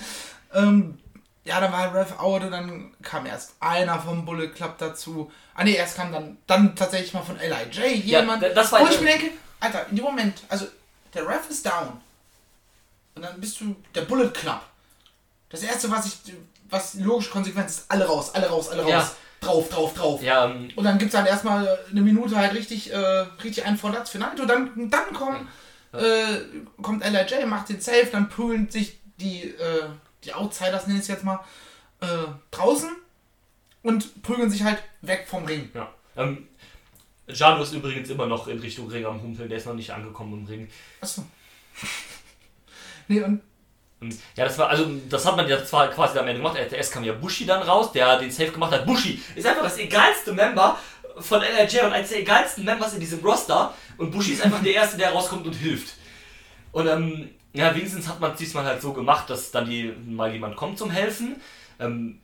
Ähm, 0.53 0.97
ja, 1.43 1.59
dann 1.61 1.71
war 1.71 1.93
Ref 1.93 2.17
out 2.19 2.43
und 2.43 2.51
dann 2.51 2.91
kam 3.01 3.25
erst 3.25 3.53
einer 3.59 3.99
vom 3.99 4.25
Bullet 4.25 4.49
Club 4.49 4.77
dazu. 4.77 5.31
Ah 5.55 5.63
ne, 5.63 5.71
erst 5.75 5.95
kam 5.95 6.11
dann, 6.11 6.37
dann 6.47 6.75
tatsächlich 6.75 7.13
mal 7.13 7.21
von 7.23 7.37
LIJ 7.37 8.01
Ja, 8.05 8.19
jemand. 8.21 8.43
da- 8.43 8.49
das 8.49 8.71
war 8.71 8.81
wo 8.81 8.85
ja- 8.85 8.91
ich 8.91 8.99
mir 9.01 9.07
denke, 9.17 9.31
Alter, 9.59 9.87
in 9.89 9.95
dem 9.95 10.05
Moment, 10.05 10.41
also 10.49 10.67
der 11.13 11.27
Ref 11.27 11.49
ist 11.49 11.65
down. 11.65 11.99
Und 13.15 13.21
dann 13.23 13.39
bist 13.39 13.59
du 13.61 13.75
der 13.95 14.01
Bullet 14.01 14.29
Club. 14.29 14.61
Das 15.49 15.63
erste, 15.63 15.89
was 15.89 16.05
ich, 16.05 16.17
was 16.69 16.95
logische 16.95 17.29
Konsequenz 17.31 17.79
ist, 17.79 17.91
alle 17.91 18.05
raus, 18.05 18.33
alle 18.33 18.47
raus, 18.47 18.69
alle 18.69 18.83
raus. 18.83 18.91
Ja. 18.91 19.11
Drauf, 19.39 19.69
drauf, 19.69 19.93
drauf. 19.93 20.23
ja, 20.23 20.45
ähm, 20.45 20.69
Und 20.75 20.83
dann 20.83 20.97
gibt 20.97 21.13
es 21.13 21.17
halt 21.17 21.27
erstmal 21.27 21.77
eine 21.91 22.01
Minute 22.01 22.35
halt 22.35 22.53
richtig, 22.53 22.91
äh, 22.91 22.97
richtig 22.97 23.65
einen 23.65 23.77
Vorlatz 23.77 24.09
für 24.09 24.17
Naito. 24.17 24.45
Dann, 24.45 24.89
dann 24.89 25.13
kommt, 25.13 25.47
äh, 25.93 26.39
kommt 26.81 27.03
LIJ, 27.05 27.45
macht 27.45 27.69
den 27.69 27.79
Safe, 27.79 28.07
dann 28.11 28.29
prügeln 28.29 28.69
sich 28.69 28.99
die, 29.17 29.43
äh, 29.43 29.89
die 30.23 30.33
Outsiders, 30.33 30.87
nenne 30.87 30.97
ich 30.99 31.03
es 31.03 31.07
jetzt 31.07 31.23
mal, 31.23 31.39
äh, 32.01 32.07
draußen 32.49 32.89
und 33.83 34.23
prügeln 34.23 34.49
sich 34.49 34.63
halt 34.63 34.81
weg 35.01 35.27
vom 35.27 35.45
Ring. 35.45 35.69
ja. 35.73 35.93
Ähm, 36.15 36.47
Jano 37.27 37.61
ist 37.61 37.73
übrigens 37.73 38.09
immer 38.09 38.25
noch 38.25 38.47
in 38.47 38.59
Richtung 38.59 38.87
Ring 38.89 39.05
am 39.05 39.21
Humpeln, 39.21 39.49
der 39.49 39.57
ist 39.57 39.67
noch 39.67 39.73
nicht 39.73 39.91
angekommen 39.91 40.39
im 40.39 40.45
Ring. 40.45 40.69
Achso. 41.01 41.23
nee, 43.07 43.21
und 43.21 43.41
Und 43.99 44.15
ja, 44.35 44.45
das 44.45 44.57
war, 44.57 44.69
also 44.69 44.85
das 45.09 45.25
hat 45.25 45.35
man 45.35 45.47
ja 45.47 45.63
zwar 45.63 45.87
quasi 45.89 46.19
am 46.19 46.27
Ende 46.27 46.41
gemacht. 46.41 46.57
Erst 46.71 46.91
kam 46.91 47.03
ja 47.03 47.13
Bushi 47.13 47.45
dann 47.45 47.63
raus, 47.63 47.91
der 47.91 48.19
den 48.19 48.29
Safe 48.31 48.51
gemacht 48.51 48.71
hat. 48.71 48.85
Bushi 48.85 49.21
ist 49.35 49.47
einfach 49.47 49.63
das 49.63 49.77
egalste 49.79 50.33
Member 50.33 50.77
von 51.19 51.41
LRJ 51.41 51.79
und 51.85 51.93
eines 51.93 52.09
der 52.09 52.19
egalsten 52.19 52.63
Members 52.63 52.93
in 52.93 52.99
diesem 52.99 53.19
Roster. 53.25 53.73
Und 53.97 54.11
Bushi 54.11 54.33
ist 54.33 54.43
einfach 54.43 54.61
der 54.61 54.73
Erste, 54.75 54.97
der 54.97 55.11
rauskommt 55.11 55.47
und 55.47 55.53
hilft. 55.53 55.95
Und 56.71 56.87
ähm, 56.87 57.29
ja, 57.53 57.73
wenigstens 57.73 58.07
hat 58.07 58.19
man 58.19 58.33
es 58.33 58.37
diesmal 58.37 58.65
halt 58.65 58.81
so 58.81 58.93
gemacht, 58.93 59.29
dass 59.31 59.49
dann 59.49 59.67
die, 59.67 59.91
mal 60.05 60.31
jemand 60.31 60.55
kommt 60.55 60.77
zum 60.77 60.91
Helfen. 60.91 61.41
Ähm, 61.79 62.19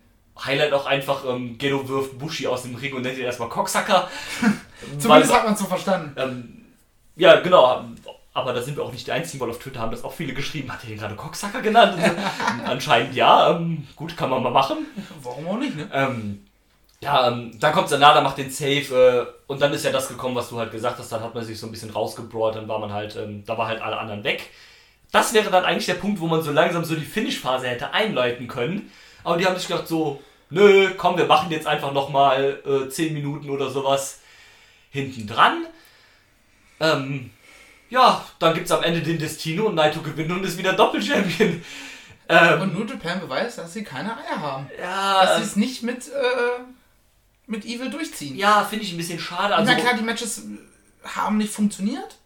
Highlight 0.46 0.74
auch 0.74 0.86
einfach, 0.86 1.26
ähm, 1.26 1.58
Gedo 1.58 1.88
wirft 1.88 2.20
Bushi 2.20 2.46
aus 2.46 2.64
dem 2.64 2.76
Ring 2.76 2.94
und 2.94 3.02
nennt 3.02 3.18
ihn 3.18 3.24
erstmal 3.26 3.50
Cocksucker. 3.50 4.10
zumindest 5.00 5.08
Weil- 5.32 5.38
hat 5.38 5.44
man 5.46 5.54
es 5.54 5.60
so 5.60 5.66
verstanden. 5.66 6.14
ähm, 6.18 6.66
ja, 7.16 7.40
genau. 7.40 7.86
Aber 8.34 8.54
da 8.54 8.62
sind 8.62 8.78
wir 8.78 8.84
auch 8.84 8.92
nicht 8.92 9.06
die 9.08 9.12
Einzigen, 9.12 9.40
weil 9.42 9.50
auf 9.50 9.60
Twitter 9.60 9.80
haben 9.80 9.92
das 9.92 10.04
auch 10.04 10.14
viele 10.14 10.34
geschrieben. 10.34 10.72
Hat 10.72 10.84
er 10.84 10.90
den 10.90 10.98
gerade 10.98 11.16
Cocksucker 11.16 11.62
genannt? 11.62 12.00
Anscheinend 12.66 13.16
ja. 13.16 13.52
Ähm, 13.52 13.88
gut, 13.96 14.18
kann 14.18 14.30
man 14.30 14.42
mal 14.42 14.50
machen. 14.52 14.88
Warum 15.22 15.48
auch 15.48 15.58
nicht, 15.58 15.76
ne? 15.76 15.88
Ähm, 15.94 16.44
Ja, 17.02 17.28
ähm, 17.28 17.60
dann 17.60 17.74
kommt 17.74 17.90
Sanada, 17.90 18.22
macht 18.22 18.38
den 18.38 18.50
Save 18.50 19.28
äh, 19.28 19.52
und 19.52 19.62
dann 19.62 19.74
ist 19.74 19.84
ja 19.86 19.92
das 19.92 20.08
gekommen, 20.08 20.36
was 20.36 20.50
du 20.50 20.58
halt 20.58 20.72
gesagt 20.72 21.00
hast, 21.00 21.12
dann 21.12 21.22
hat 21.22 21.36
man 21.36 21.44
sich 21.44 21.60
so 21.60 21.68
ein 21.68 21.72
bisschen 21.72 21.90
rausgebrawlt, 21.92 22.56
dann 22.56 22.68
war 22.70 22.80
man 22.80 22.94
halt, 22.94 23.16
ähm, 23.18 23.44
da 23.46 23.58
war 23.58 23.68
halt 23.68 23.82
alle 23.82 23.98
anderen 23.98 24.24
weg. 24.24 24.50
Das 25.12 25.34
wäre 25.34 25.52
dann 25.52 25.66
eigentlich 25.66 25.86
der 25.86 25.96
Punkt, 25.96 26.20
wo 26.22 26.28
man 26.28 26.42
so 26.42 26.52
langsam 26.52 26.86
so 26.86 26.96
die 26.96 27.06
Finish-Phase 27.06 27.68
hätte 27.68 27.92
einläuten 27.94 28.48
können. 28.48 28.90
Aber 29.24 29.38
die 29.38 29.46
haben 29.46 29.56
sich 29.58 29.68
gedacht 29.68 29.88
so, 29.88 30.22
nö, 30.50 30.92
komm, 30.98 31.18
wir 31.18 31.26
machen 31.26 31.52
jetzt 31.52 31.68
einfach 31.68 31.92
nochmal 31.94 32.60
äh, 32.66 32.90
10 32.90 33.14
Minuten 33.14 33.50
oder 33.50 33.70
sowas 33.70 34.22
hinten 34.90 35.28
dran. 35.28 35.66
Ähm, 36.80 37.32
ja, 37.94 38.26
dann 38.40 38.56
gibt 38.56 38.66
es 38.66 38.72
am 38.72 38.82
Ende 38.82 39.02
den 39.02 39.20
Destino 39.20 39.68
und 39.68 39.76
Naito 39.76 40.02
gewinnt 40.02 40.32
und 40.32 40.44
ist 40.44 40.58
wieder 40.58 40.74
Doppelchampion. 40.74 41.64
Ähm, 42.28 42.62
und 42.62 42.74
New 42.74 42.86
Japan 42.86 43.20
beweist, 43.20 43.60
dass 43.60 43.74
sie 43.74 43.84
keine 43.84 44.18
Eier 44.18 44.42
haben. 44.42 44.70
Ja. 44.80 45.24
Dass 45.24 45.38
sie 45.38 45.44
es 45.44 45.56
nicht 45.56 45.84
mit, 45.84 46.08
äh, 46.08 46.64
mit 47.46 47.66
Evil 47.66 47.92
durchziehen. 47.92 48.36
Ja, 48.36 48.64
finde 48.64 48.86
ich 48.86 48.94
ein 48.94 48.98
bisschen 48.98 49.20
schade. 49.20 49.56
Also, 49.56 49.72
Na 49.72 49.80
klar, 49.80 49.94
die 49.94 50.04
Matches 50.04 50.42
haben 51.04 51.38
nicht 51.38 51.54
funktioniert, 51.54 52.18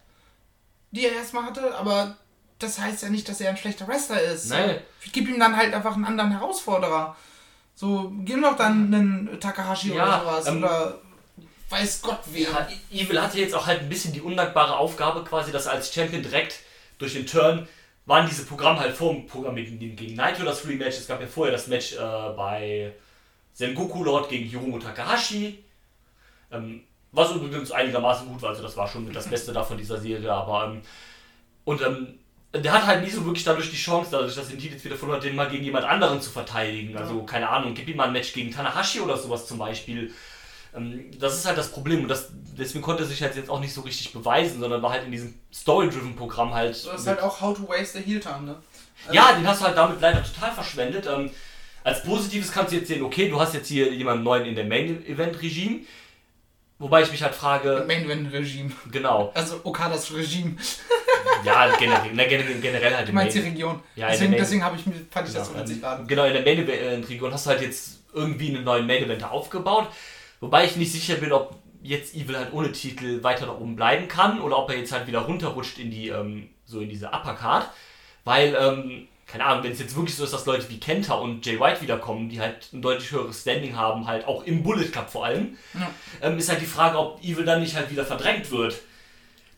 die 0.92 1.06
er 1.06 1.14
erstmal 1.14 1.44
hatte, 1.44 1.76
aber 1.76 2.16
das 2.60 2.80
heißt 2.80 3.04
ja 3.04 3.10
nicht, 3.10 3.28
dass 3.28 3.42
er 3.42 3.50
ein 3.50 3.58
schlechter 3.58 3.90
Wrestler 3.90 4.22
ist. 4.22 4.50
Nein. 4.50 4.80
Ich 5.04 5.12
gebe 5.12 5.30
ihm 5.30 5.40
dann 5.40 5.58
halt 5.58 5.74
einfach 5.74 5.96
einen 5.96 6.06
anderen 6.06 6.32
Herausforderer. 6.32 7.18
So, 7.76 8.14
gib 8.24 8.42
doch 8.42 8.56
dann 8.56 8.94
einen 8.94 9.40
Takahashi 9.42 9.94
ja, 9.94 10.04
oder 10.04 10.20
sowas. 10.22 10.48
Ähm, 10.48 10.64
oder 10.64 11.02
weiß 11.70 12.02
Gott 12.02 12.20
wer. 12.32 12.50
Ja, 12.50 12.68
Evil 12.92 13.22
hatte 13.22 13.40
jetzt 13.40 13.54
auch 13.54 13.66
halt 13.66 13.82
ein 13.82 13.90
bisschen 13.90 14.14
die 14.14 14.22
undankbare 14.22 14.78
Aufgabe 14.78 15.24
quasi, 15.24 15.52
dass 15.52 15.66
er 15.66 15.74
als 15.74 15.94
Champion 15.94 16.24
direkt 16.24 16.60
durch 16.98 17.14
den 17.14 17.26
Turn 17.26 17.68
waren 18.06 18.28
diese 18.28 18.46
Programme 18.46 18.80
halt 18.80 18.96
vorprogrammiert 18.96 19.68
gegen 19.80 20.16
Naito 20.16 20.44
das 20.46 20.62
Free 20.62 20.78
Match. 20.78 20.98
Es 20.98 21.08
gab 21.08 21.20
ja 21.20 21.28
vorher 21.28 21.52
das 21.52 21.68
Match 21.68 21.94
äh, 21.94 21.98
bei 21.98 22.94
Sengoku 23.54 24.04
Lord 24.04 24.30
gegen 24.30 24.46
Hiromu 24.46 24.80
Takahashi. 24.80 25.64
Ähm, 26.52 26.84
was 27.12 27.32
übrigens 27.36 27.72
einigermaßen 27.72 28.28
gut 28.28 28.42
war, 28.42 28.50
also 28.50 28.64
das 28.64 28.78
war 28.78 28.88
schon 28.88 29.12
das 29.12 29.28
Beste 29.30 29.52
davon 29.52 29.78
dieser 29.78 30.00
Serie, 30.00 30.32
aber 30.32 30.72
ähm, 30.72 30.82
und 31.66 31.82
ähm, 31.82 32.20
der 32.54 32.72
hat 32.72 32.86
halt 32.86 33.04
nie 33.04 33.10
so 33.10 33.26
wirklich 33.26 33.44
dadurch 33.44 33.70
die 33.70 33.76
Chance, 33.76 34.10
dadurch, 34.12 34.36
dass 34.36 34.48
den 34.48 34.58
Titel 34.58 34.76
jetzt 34.76 34.86
wieder 34.86 34.96
verloren 34.96 35.18
hat, 35.18 35.26
den 35.26 35.36
mal 35.36 35.50
gegen 35.50 35.66
jemand 35.66 35.86
anderen 35.86 36.22
zu 36.22 36.30
verteidigen. 36.30 36.96
Also, 36.98 37.24
keine 37.24 37.50
Ahnung, 37.50 37.74
gib 37.74 37.90
ihm 37.90 37.98
mal 37.98 38.06
ein 38.06 38.14
Match 38.14 38.32
gegen 38.32 38.52
Tanahashi 38.52 39.02
oder 39.02 39.18
sowas 39.18 39.48
zum 39.48 39.58
Beispiel. 39.58 40.14
Ähm, 40.76 41.12
das 41.20 41.36
ist 41.36 41.46
halt 41.46 41.58
das 41.58 41.72
Problem 41.72 42.04
und 42.04 42.08
das, 42.08 42.30
deswegen 42.58 42.84
konnte 42.84 43.04
er 43.04 43.08
sich 43.08 43.22
halt 43.22 43.36
jetzt 43.36 43.50
auch 43.50 43.60
nicht 43.60 43.74
so 43.74 43.82
richtig 43.82 44.14
beweisen, 44.14 44.60
sondern 44.60 44.82
war 44.82 44.92
halt 44.92 45.06
in 45.06 45.12
diesem 45.12 45.34
Story-driven 45.54 46.16
Programm 46.16 46.54
halt. 46.54 46.72
Das 46.72 47.02
ist 47.02 47.08
halt 47.08 47.22
auch 47.22 47.42
How 47.42 47.58
to 47.58 47.68
Waste 47.68 48.00
the 48.00 48.04
Heel 48.04 48.20
Time, 48.20 48.42
ne? 48.42 48.56
Also 49.06 49.16
ja, 49.16 49.34
den 49.34 49.48
hast 49.48 49.62
du 49.62 49.66
halt 49.66 49.78
damit 49.78 50.02
leider 50.02 50.24
total 50.24 50.52
verschwendet. 50.52 51.08
Ähm, 51.08 51.30
als 51.84 52.04
Positives 52.04 52.52
kannst 52.52 52.74
du 52.74 52.78
jetzt 52.78 52.88
sehen, 52.88 53.02
okay, 53.02 53.30
du 53.30 53.40
hast 53.40 53.54
jetzt 53.54 53.68
hier 53.68 53.94
jemanden 53.94 54.24
neuen 54.24 54.46
in 54.46 54.56
der 54.56 54.66
Main-Event-Regime. 54.66 55.82
Wobei 56.80 57.02
ich 57.02 57.12
mich 57.12 57.24
halt 57.24 57.34
frage. 57.34 57.86
Main-Event-Regime. 57.88 58.72
Genau. 58.92 59.32
Also 59.34 59.62
Okadas 59.64 60.14
Regime. 60.14 60.58
ja, 61.44 61.76
generell, 61.78 62.14
ne, 62.14 62.28
generell 62.28 62.94
halt. 62.94 63.08
Du 63.08 63.14
meinst 63.14 63.36
die 63.36 63.40
Region. 63.40 63.82
Ja, 63.96 64.10
deswegen, 64.10 64.34
deswegen 64.34 64.62
ich, 64.62 64.84
fand 65.10 65.28
ich 65.28 65.34
genau, 65.34 65.46
das 65.46 65.48
so 65.48 65.56
witzig 65.56 65.82
gerade. 65.82 66.06
Genau, 66.06 66.26
in 66.26 66.34
der 66.34 66.44
Main-Event-Region 66.44 67.34
hast 67.34 67.46
du 67.46 67.50
halt 67.52 67.62
jetzt 67.62 68.02
irgendwie 68.14 68.56
einen 68.56 68.64
neuen 68.64 68.86
Main-Event 68.86 69.24
aufgebaut. 69.24 69.88
Wobei 70.40 70.66
ich 70.66 70.76
nicht 70.76 70.92
sicher 70.92 71.16
bin, 71.16 71.32
ob 71.32 71.56
jetzt 71.82 72.16
Evil 72.16 72.38
halt 72.38 72.54
ohne 72.54 72.72
Titel 72.72 73.24
weiter 73.24 73.46
da 73.46 73.54
oben 73.54 73.76
bleiben 73.76 74.08
kann 74.08 74.42
oder 74.42 74.58
ob 74.58 74.70
er 74.70 74.78
jetzt 74.78 74.92
halt 74.92 75.08
wieder 75.08 75.20
runterrutscht 75.20 75.80
in 75.80 75.90
die, 75.90 76.10
ähm, 76.10 76.50
so 76.66 76.80
in 76.80 76.90
diese 76.90 77.08
Uppercard. 77.08 77.70
Weil, 78.24 78.56
ähm, 78.60 79.08
keine 79.26 79.46
Ahnung, 79.46 79.64
wenn 79.64 79.72
es 79.72 79.80
jetzt 79.80 79.96
wirklich 79.96 80.16
so 80.16 80.24
ist, 80.24 80.34
dass 80.34 80.46
Leute 80.46 80.70
wie 80.70 80.80
Kenta 80.80 81.16
und 81.16 81.46
Jay 81.46 81.60
White 81.60 81.82
wiederkommen, 81.82 82.30
die 82.30 82.40
halt 82.40 82.72
ein 82.74 82.82
deutlich 82.82 83.12
höheres 83.12 83.42
Standing 83.42 83.76
haben, 83.76 84.08
halt 84.08 84.26
auch 84.26 84.44
im 84.44 84.64
Bullet 84.64 84.86
Club 84.86 85.10
vor 85.10 85.26
allem, 85.26 85.58
ja. 85.74 85.90
ähm, 86.22 86.38
ist 86.38 86.50
halt 86.50 86.62
die 86.62 86.66
Frage, 86.66 86.98
ob 86.98 87.22
Evil 87.24 87.46
dann 87.46 87.62
nicht 87.62 87.76
halt 87.76 87.90
wieder 87.90 88.06
verdrängt 88.06 88.52
wird. 88.52 88.80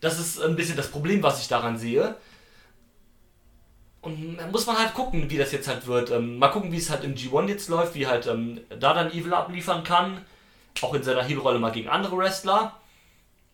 Das 0.00 0.18
ist 0.18 0.40
ein 0.40 0.56
bisschen 0.56 0.76
das 0.76 0.90
Problem, 0.90 1.22
was 1.22 1.40
ich 1.40 1.48
daran 1.48 1.78
sehe. 1.78 2.16
Und 4.00 4.38
dann 4.38 4.50
muss 4.50 4.66
man 4.66 4.78
halt 4.78 4.94
gucken, 4.94 5.30
wie 5.30 5.36
das 5.36 5.52
jetzt 5.52 5.68
halt 5.68 5.86
wird. 5.86 6.10
Ähm, 6.10 6.38
mal 6.38 6.48
gucken, 6.48 6.72
wie 6.72 6.78
es 6.78 6.88
halt 6.88 7.04
im 7.04 7.14
G1 7.14 7.48
jetzt 7.48 7.68
läuft, 7.68 7.94
wie 7.94 8.06
halt 8.06 8.26
ähm, 8.26 8.60
da 8.78 8.94
dann 8.94 9.10
Evil 9.12 9.34
abliefern 9.34 9.84
kann 9.84 10.24
auch 10.82 10.94
in 10.94 11.02
seiner 11.02 11.22
Heel-Rolle 11.22 11.58
mal 11.58 11.72
gegen 11.72 11.88
andere 11.88 12.16
Wrestler. 12.16 12.76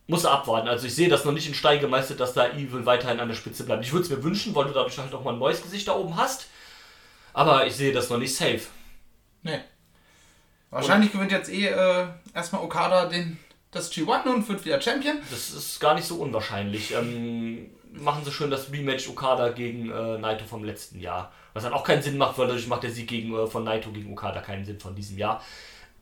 Muss 0.07 0.23
er 0.23 0.31
abwarten. 0.31 0.69
Also 0.69 0.87
ich 0.87 0.95
sehe 0.95 1.09
das 1.09 1.25
noch 1.25 1.33
nicht 1.33 1.47
in 1.47 1.53
Stein 1.53 1.81
gemeißelt, 1.81 2.19
dass 2.19 2.33
da 2.33 2.47
Evil 2.47 2.85
weiterhin 2.85 3.19
an 3.19 3.27
der 3.27 3.35
Spitze 3.35 3.65
bleibt. 3.65 3.83
Ich 3.83 3.91
würde 3.91 4.05
es 4.05 4.09
mir 4.09 4.23
wünschen, 4.23 4.55
weil 4.55 4.65
du 4.65 4.71
dadurch 4.71 4.97
halt 4.97 5.13
auch 5.13 5.23
mal 5.23 5.33
ein 5.33 5.39
neues 5.39 5.61
Gesicht 5.61 5.87
da 5.87 5.95
oben 5.95 6.15
hast. 6.15 6.47
Aber 7.33 7.67
ich 7.67 7.75
sehe 7.75 7.91
das 7.91 8.09
noch 8.09 8.17
nicht 8.17 8.35
safe. 8.35 8.61
Nee. 9.43 9.59
Wahrscheinlich 10.69 11.09
und 11.11 11.19
gewinnt 11.19 11.31
jetzt 11.31 11.49
eh 11.49 11.67
äh, 11.67 12.07
erstmal 12.33 12.63
Okada 12.63 13.05
den, 13.05 13.37
das 13.71 13.91
G1 13.91 14.23
und 14.23 14.47
wird 14.47 14.65
wieder 14.65 14.81
Champion. 14.81 15.17
Das 15.29 15.51
ist 15.51 15.79
gar 15.79 15.93
nicht 15.93 16.07
so 16.07 16.15
unwahrscheinlich. 16.15 16.93
Ähm, 16.93 17.69
machen 17.91 18.23
sie 18.23 18.31
schön 18.31 18.51
das 18.51 18.71
Rematch 18.71 19.07
Okada 19.09 19.49
gegen 19.49 19.91
äh, 19.91 20.17
Naito 20.17 20.45
vom 20.45 20.63
letzten 20.63 20.99
Jahr. 20.99 21.31
Was 21.53 21.63
dann 21.63 21.73
auch 21.73 21.83
keinen 21.83 22.01
Sinn 22.01 22.17
macht, 22.17 22.37
weil 22.37 22.47
dadurch 22.47 22.67
macht 22.67 22.83
der 22.83 22.91
Sieg 22.91 23.07
gegen, 23.07 23.33
äh, 23.35 23.47
von 23.47 23.63
Naito 23.63 23.91
gegen 23.91 24.11
Okada 24.11 24.41
keinen 24.41 24.65
Sinn 24.65 24.79
von 24.79 24.95
diesem 24.95 25.17
Jahr. 25.17 25.41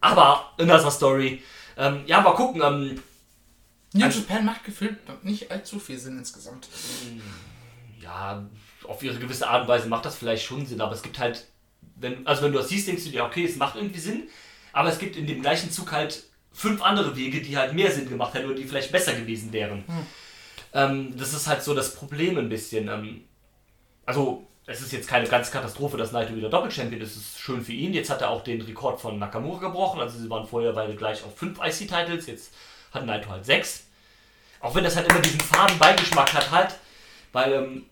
Aber, 0.06 0.52
another 0.58 0.92
story. 0.92 1.42
Ähm, 1.78 2.04
ja, 2.06 2.22
mal 2.22 2.34
gucken. 2.34 2.62
Ähm, 2.64 3.02
New 3.94 4.08
Japan 4.08 4.46
macht 4.46 4.64
gefühlt 4.64 4.98
nicht 5.24 5.52
allzu 5.52 5.80
viel 5.80 5.98
Sinn 5.98 6.18
insgesamt. 6.18 6.68
Ja, 8.02 8.46
auf 8.88 9.02
ihre 9.02 9.18
gewisse 9.18 9.48
Art 9.48 9.64
und 9.64 9.68
Weise 9.68 9.88
macht 9.88 10.06
das 10.06 10.16
vielleicht 10.16 10.46
schon 10.46 10.66
Sinn, 10.66 10.82
aber 10.82 10.94
es 10.94 11.02
gibt 11.02 11.18
halt, 11.18 11.48
wenn, 11.96 12.28
also 12.28 12.44
wenn 12.44 12.52
du 12.52 12.60
das 12.60 12.70
siehst, 12.70 12.88
denkst 12.88 13.06
du 13.06 13.10
dir, 13.10 13.24
okay, 13.24 13.46
es 13.46 13.56
macht 13.56 13.78
irgendwie 13.78 14.00
Sinn, 14.00 14.28
aber 14.74 14.90
es 14.90 15.00
gibt 15.00 15.16
in 15.16 15.28
dem 15.28 15.42
gleichen 15.42 15.72
Zug 15.72 15.92
halt 15.92 16.24
fünf 16.52 16.82
andere 16.82 17.16
Wege, 17.16 17.42
die 17.42 17.58
halt 17.58 17.74
mehr 17.74 17.92
Sinn 17.92 18.08
gemacht 18.08 18.34
hätten 18.34 18.46
oder 18.46 18.56
die 18.56 18.66
vielleicht 18.66 18.92
besser 18.92 19.14
gewesen 19.14 19.52
wären. 19.54 19.86
Hm. 19.88 20.06
Ähm, 20.74 21.18
das 21.18 21.34
ist 21.34 21.48
halt 21.48 21.64
so 21.64 21.74
das 21.74 21.96
Problem 21.96 22.38
ein 22.38 22.50
bisschen. 22.50 22.90
Ähm, 22.90 23.24
also, 24.06 24.46
es 24.68 24.82
ist 24.82 24.92
jetzt 24.92 25.08
keine 25.08 25.28
ganz 25.28 25.52
Katastrophe, 25.52 25.98
dass 25.98 26.12
Naito 26.12 26.36
wieder 26.36 26.50
Doppelchampion 26.50 27.02
ist. 27.02 27.16
Es 27.16 27.18
ist 27.18 27.40
schön 27.40 27.64
für 27.64 27.74
ihn. 27.74 27.94
Jetzt 27.94 28.10
hat 28.10 28.22
er 28.22 28.32
auch 28.32 28.44
den 28.44 28.62
Rekord 28.62 29.00
von 29.00 29.20
Nakamura 29.20 29.60
gebrochen. 29.60 30.00
Also 30.02 30.18
sie 30.18 30.30
waren 30.30 30.48
vorher 30.48 30.74
beide 30.74 30.96
gleich 30.96 31.24
auf 31.24 31.38
5 31.38 31.60
IC-Titles. 31.60 32.26
Jetzt 32.26 32.52
hat 32.92 33.06
Naito 33.06 33.30
halt 33.30 33.46
6. 33.46 33.84
Auch 34.62 34.74
wenn 34.74 34.84
das 34.84 34.96
halt 34.96 35.08
immer 35.12 35.22
diesen 35.22 35.40
faden 35.40 35.78
Beigeschmack 35.78 36.34
hat 36.34 36.50
halt. 36.50 36.76
Weil, 37.32 37.54
ähm, 37.54 37.86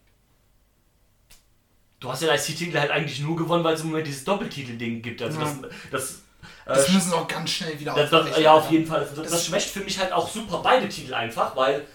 du 1.99 2.11
hast 2.11 2.23
ja 2.23 2.33
IC-Titel 2.33 2.79
halt 2.79 2.89
eigentlich 2.89 3.19
nur 3.19 3.35
gewonnen, 3.35 3.63
weil 3.63 3.75
es 3.75 3.81
im 3.81 3.87
Moment 3.87 4.07
dieses 4.07 4.23
Doppeltitel-Ding 4.23 5.03
gibt. 5.03 5.21
Also 5.21 5.39
ja. 5.39 5.45
das, 5.45 5.71
das 5.91 6.23
äh, 6.65 6.73
das 6.73 6.89
müssen 6.89 7.09
sie 7.09 7.15
auch 7.15 7.27
ganz 7.27 7.51
schnell 7.51 7.79
wieder 7.79 7.93
das, 7.93 8.09
das, 8.09 8.39
Ja, 8.39 8.53
auf 8.53 8.71
jeden 8.71 8.87
Fall. 8.87 9.07
Das, 9.15 9.29
das 9.29 9.45
schwächt 9.45 9.69
für 9.69 9.81
mich 9.81 9.99
halt 9.99 10.11
auch 10.11 10.27
super 10.27 10.59
beide 10.63 10.89
Titel 10.89 11.13
einfach, 11.13 11.55
weil 11.55 11.85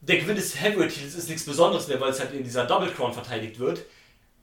der 0.00 0.18
Gewinn 0.18 0.36
des 0.36 0.60
Heavyweight-Titels 0.60 1.14
ist 1.14 1.28
nichts 1.28 1.44
Besonderes 1.44 1.88
mehr, 1.88 2.00
weil 2.00 2.10
es 2.10 2.20
halt 2.20 2.32
in 2.32 2.44
dieser 2.44 2.66
Double 2.66 2.90
Crown 2.90 3.12
verteidigt 3.12 3.58
wird. 3.58 3.82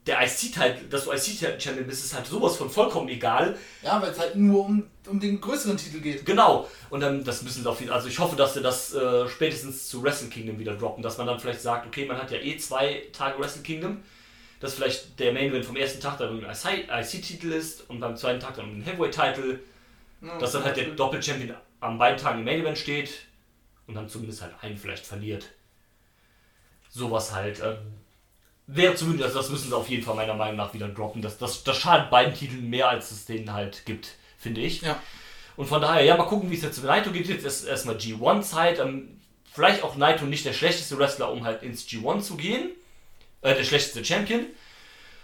Der 0.06 0.22
IC-Titel, 0.22 0.86
dass 0.90 1.04
du 1.04 1.12
IC-Champion 1.12 1.86
bist, 1.86 2.04
ist 2.04 2.14
halt 2.14 2.26
sowas 2.26 2.56
von 2.56 2.68
vollkommen 2.68 3.08
egal. 3.08 3.56
Ja, 3.82 4.02
weil 4.02 4.10
es 4.10 4.18
halt 4.18 4.36
nur 4.36 4.66
um, 4.66 4.86
um 5.06 5.18
den 5.18 5.40
größeren 5.40 5.78
Titel 5.78 6.00
geht. 6.00 6.26
Genau. 6.26 6.68
Und 6.90 7.00
dann, 7.00 7.24
das 7.24 7.40
müssen 7.40 7.62
sie 7.62 7.70
auf 7.70 7.80
jeden 7.80 7.90
Also 7.90 8.08
ich 8.08 8.18
hoffe, 8.18 8.36
dass 8.36 8.52
sie 8.52 8.60
das 8.60 8.92
äh, 8.92 9.26
spätestens 9.28 9.88
zu 9.88 10.02
Wrestle 10.02 10.28
Kingdom 10.28 10.58
wieder 10.58 10.74
droppen. 10.74 11.02
Dass 11.02 11.16
man 11.16 11.26
dann 11.26 11.40
vielleicht 11.40 11.62
sagt, 11.62 11.86
okay, 11.86 12.04
man 12.04 12.18
hat 12.18 12.30
ja 12.30 12.38
eh 12.38 12.58
zwei 12.58 13.04
Tage 13.12 13.40
Wrestle 13.40 13.62
Kingdom. 13.62 14.02
Dass 14.60 14.74
vielleicht 14.74 15.18
der 15.18 15.32
Main 15.32 15.48
Event 15.48 15.64
vom 15.64 15.76
ersten 15.76 16.00
Tag 16.00 16.18
dann 16.18 16.44
ein 16.44 16.54
IC-Titel 16.54 17.52
ist 17.52 17.88
und 17.88 18.00
beim 18.00 18.16
zweiten 18.16 18.40
Tag 18.40 18.56
dann 18.56 18.80
ein 18.80 18.82
Heavyweight-Titel. 18.82 19.60
Ja, 20.20 20.38
dass 20.38 20.52
dann 20.52 20.64
halt 20.64 20.76
der 20.76 20.88
Doppel-Champion 20.88 21.54
an 21.80 21.96
beiden 21.96 22.18
Tagen 22.18 22.40
im 22.40 22.44
Main 22.44 22.60
Event 22.60 22.76
steht 22.76 23.10
und 23.86 23.94
dann 23.94 24.08
zumindest 24.08 24.42
halt 24.42 24.54
einen 24.62 24.76
vielleicht 24.76 25.06
verliert. 25.06 25.50
Sowas 26.88 27.32
halt. 27.32 27.60
Äh, 27.60 27.76
wäre 28.66 28.94
zumindest, 28.94 29.24
also 29.24 29.38
das 29.38 29.50
müssen 29.50 29.68
sie 29.68 29.76
auf 29.76 29.88
jeden 29.88 30.02
Fall 30.02 30.14
meiner 30.14 30.34
Meinung 30.34 30.56
nach 30.56 30.72
wieder 30.72 30.88
droppen. 30.88 31.22
Das, 31.22 31.38
das, 31.38 31.64
das 31.64 31.76
schadet 31.76 32.10
beiden 32.10 32.34
Titeln 32.34 32.70
mehr, 32.70 32.88
als 32.88 33.10
es 33.10 33.26
denen 33.26 33.52
halt 33.52 33.84
gibt, 33.84 34.14
finde 34.38 34.60
ich. 34.60 34.82
Ja. 34.82 35.00
Und 35.56 35.66
von 35.66 35.80
daher, 35.80 36.04
ja, 36.04 36.16
mal 36.16 36.24
gucken, 36.24 36.50
wie 36.50 36.56
es 36.56 36.62
jetzt 36.62 36.78
mit 36.78 36.86
Naito 36.86 37.10
geht. 37.10 37.28
Jetzt 37.28 37.44
ist 37.44 37.64
erstmal 37.64 37.96
G1-Zeit. 37.96 38.78
Ähm, 38.78 39.20
vielleicht 39.52 39.82
auch 39.82 39.96
Naito 39.96 40.24
nicht 40.24 40.44
der 40.44 40.52
schlechteste 40.52 40.98
Wrestler, 40.98 41.30
um 41.30 41.44
halt 41.44 41.62
ins 41.62 41.86
G1 41.86 42.22
zu 42.22 42.36
gehen. 42.36 42.70
Äh, 43.42 43.54
der 43.54 43.64
schlechteste 43.64 44.04
Champion. 44.04 44.46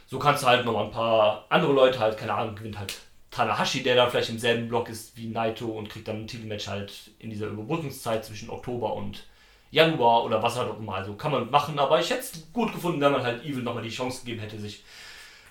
So 0.06 0.18
kannst 0.18 0.42
du 0.42 0.46
halt 0.48 0.64
noch 0.64 0.72
mal 0.72 0.84
ein 0.84 0.90
paar 0.90 1.46
andere 1.48 1.72
Leute 1.72 1.98
halt, 1.98 2.18
keine 2.18 2.34
Ahnung, 2.34 2.56
gewinnt 2.56 2.78
halt 2.78 2.98
Tanahashi, 3.30 3.82
der 3.82 3.94
da 3.94 4.08
vielleicht 4.08 4.30
im 4.30 4.38
selben 4.38 4.68
Block 4.68 4.88
ist 4.88 5.16
wie 5.16 5.28
Naito 5.28 5.66
und 5.66 5.88
kriegt 5.88 6.08
dann 6.08 6.22
ein 6.22 6.26
Titelmatch 6.26 6.66
halt 6.66 6.92
in 7.18 7.30
dieser 7.30 7.46
Überbrückungszeit 7.46 8.24
zwischen 8.24 8.50
Oktober 8.50 8.94
und 8.94 9.24
Januar 9.70 10.24
oder 10.24 10.42
was 10.42 10.56
halt 10.56 10.68
auch 10.68 10.78
immer. 10.78 10.96
Also 10.96 11.14
kann 11.14 11.30
man 11.30 11.50
machen, 11.50 11.78
aber 11.78 12.00
ich 12.00 12.10
hätte 12.10 12.22
es 12.22 12.52
gut 12.52 12.72
gefunden, 12.72 13.00
wenn 13.00 13.12
man 13.12 13.22
halt 13.22 13.44
Evil 13.44 13.62
nochmal 13.62 13.84
die 13.84 13.90
Chance 13.90 14.20
gegeben 14.20 14.40
hätte, 14.40 14.58
sich 14.58 14.84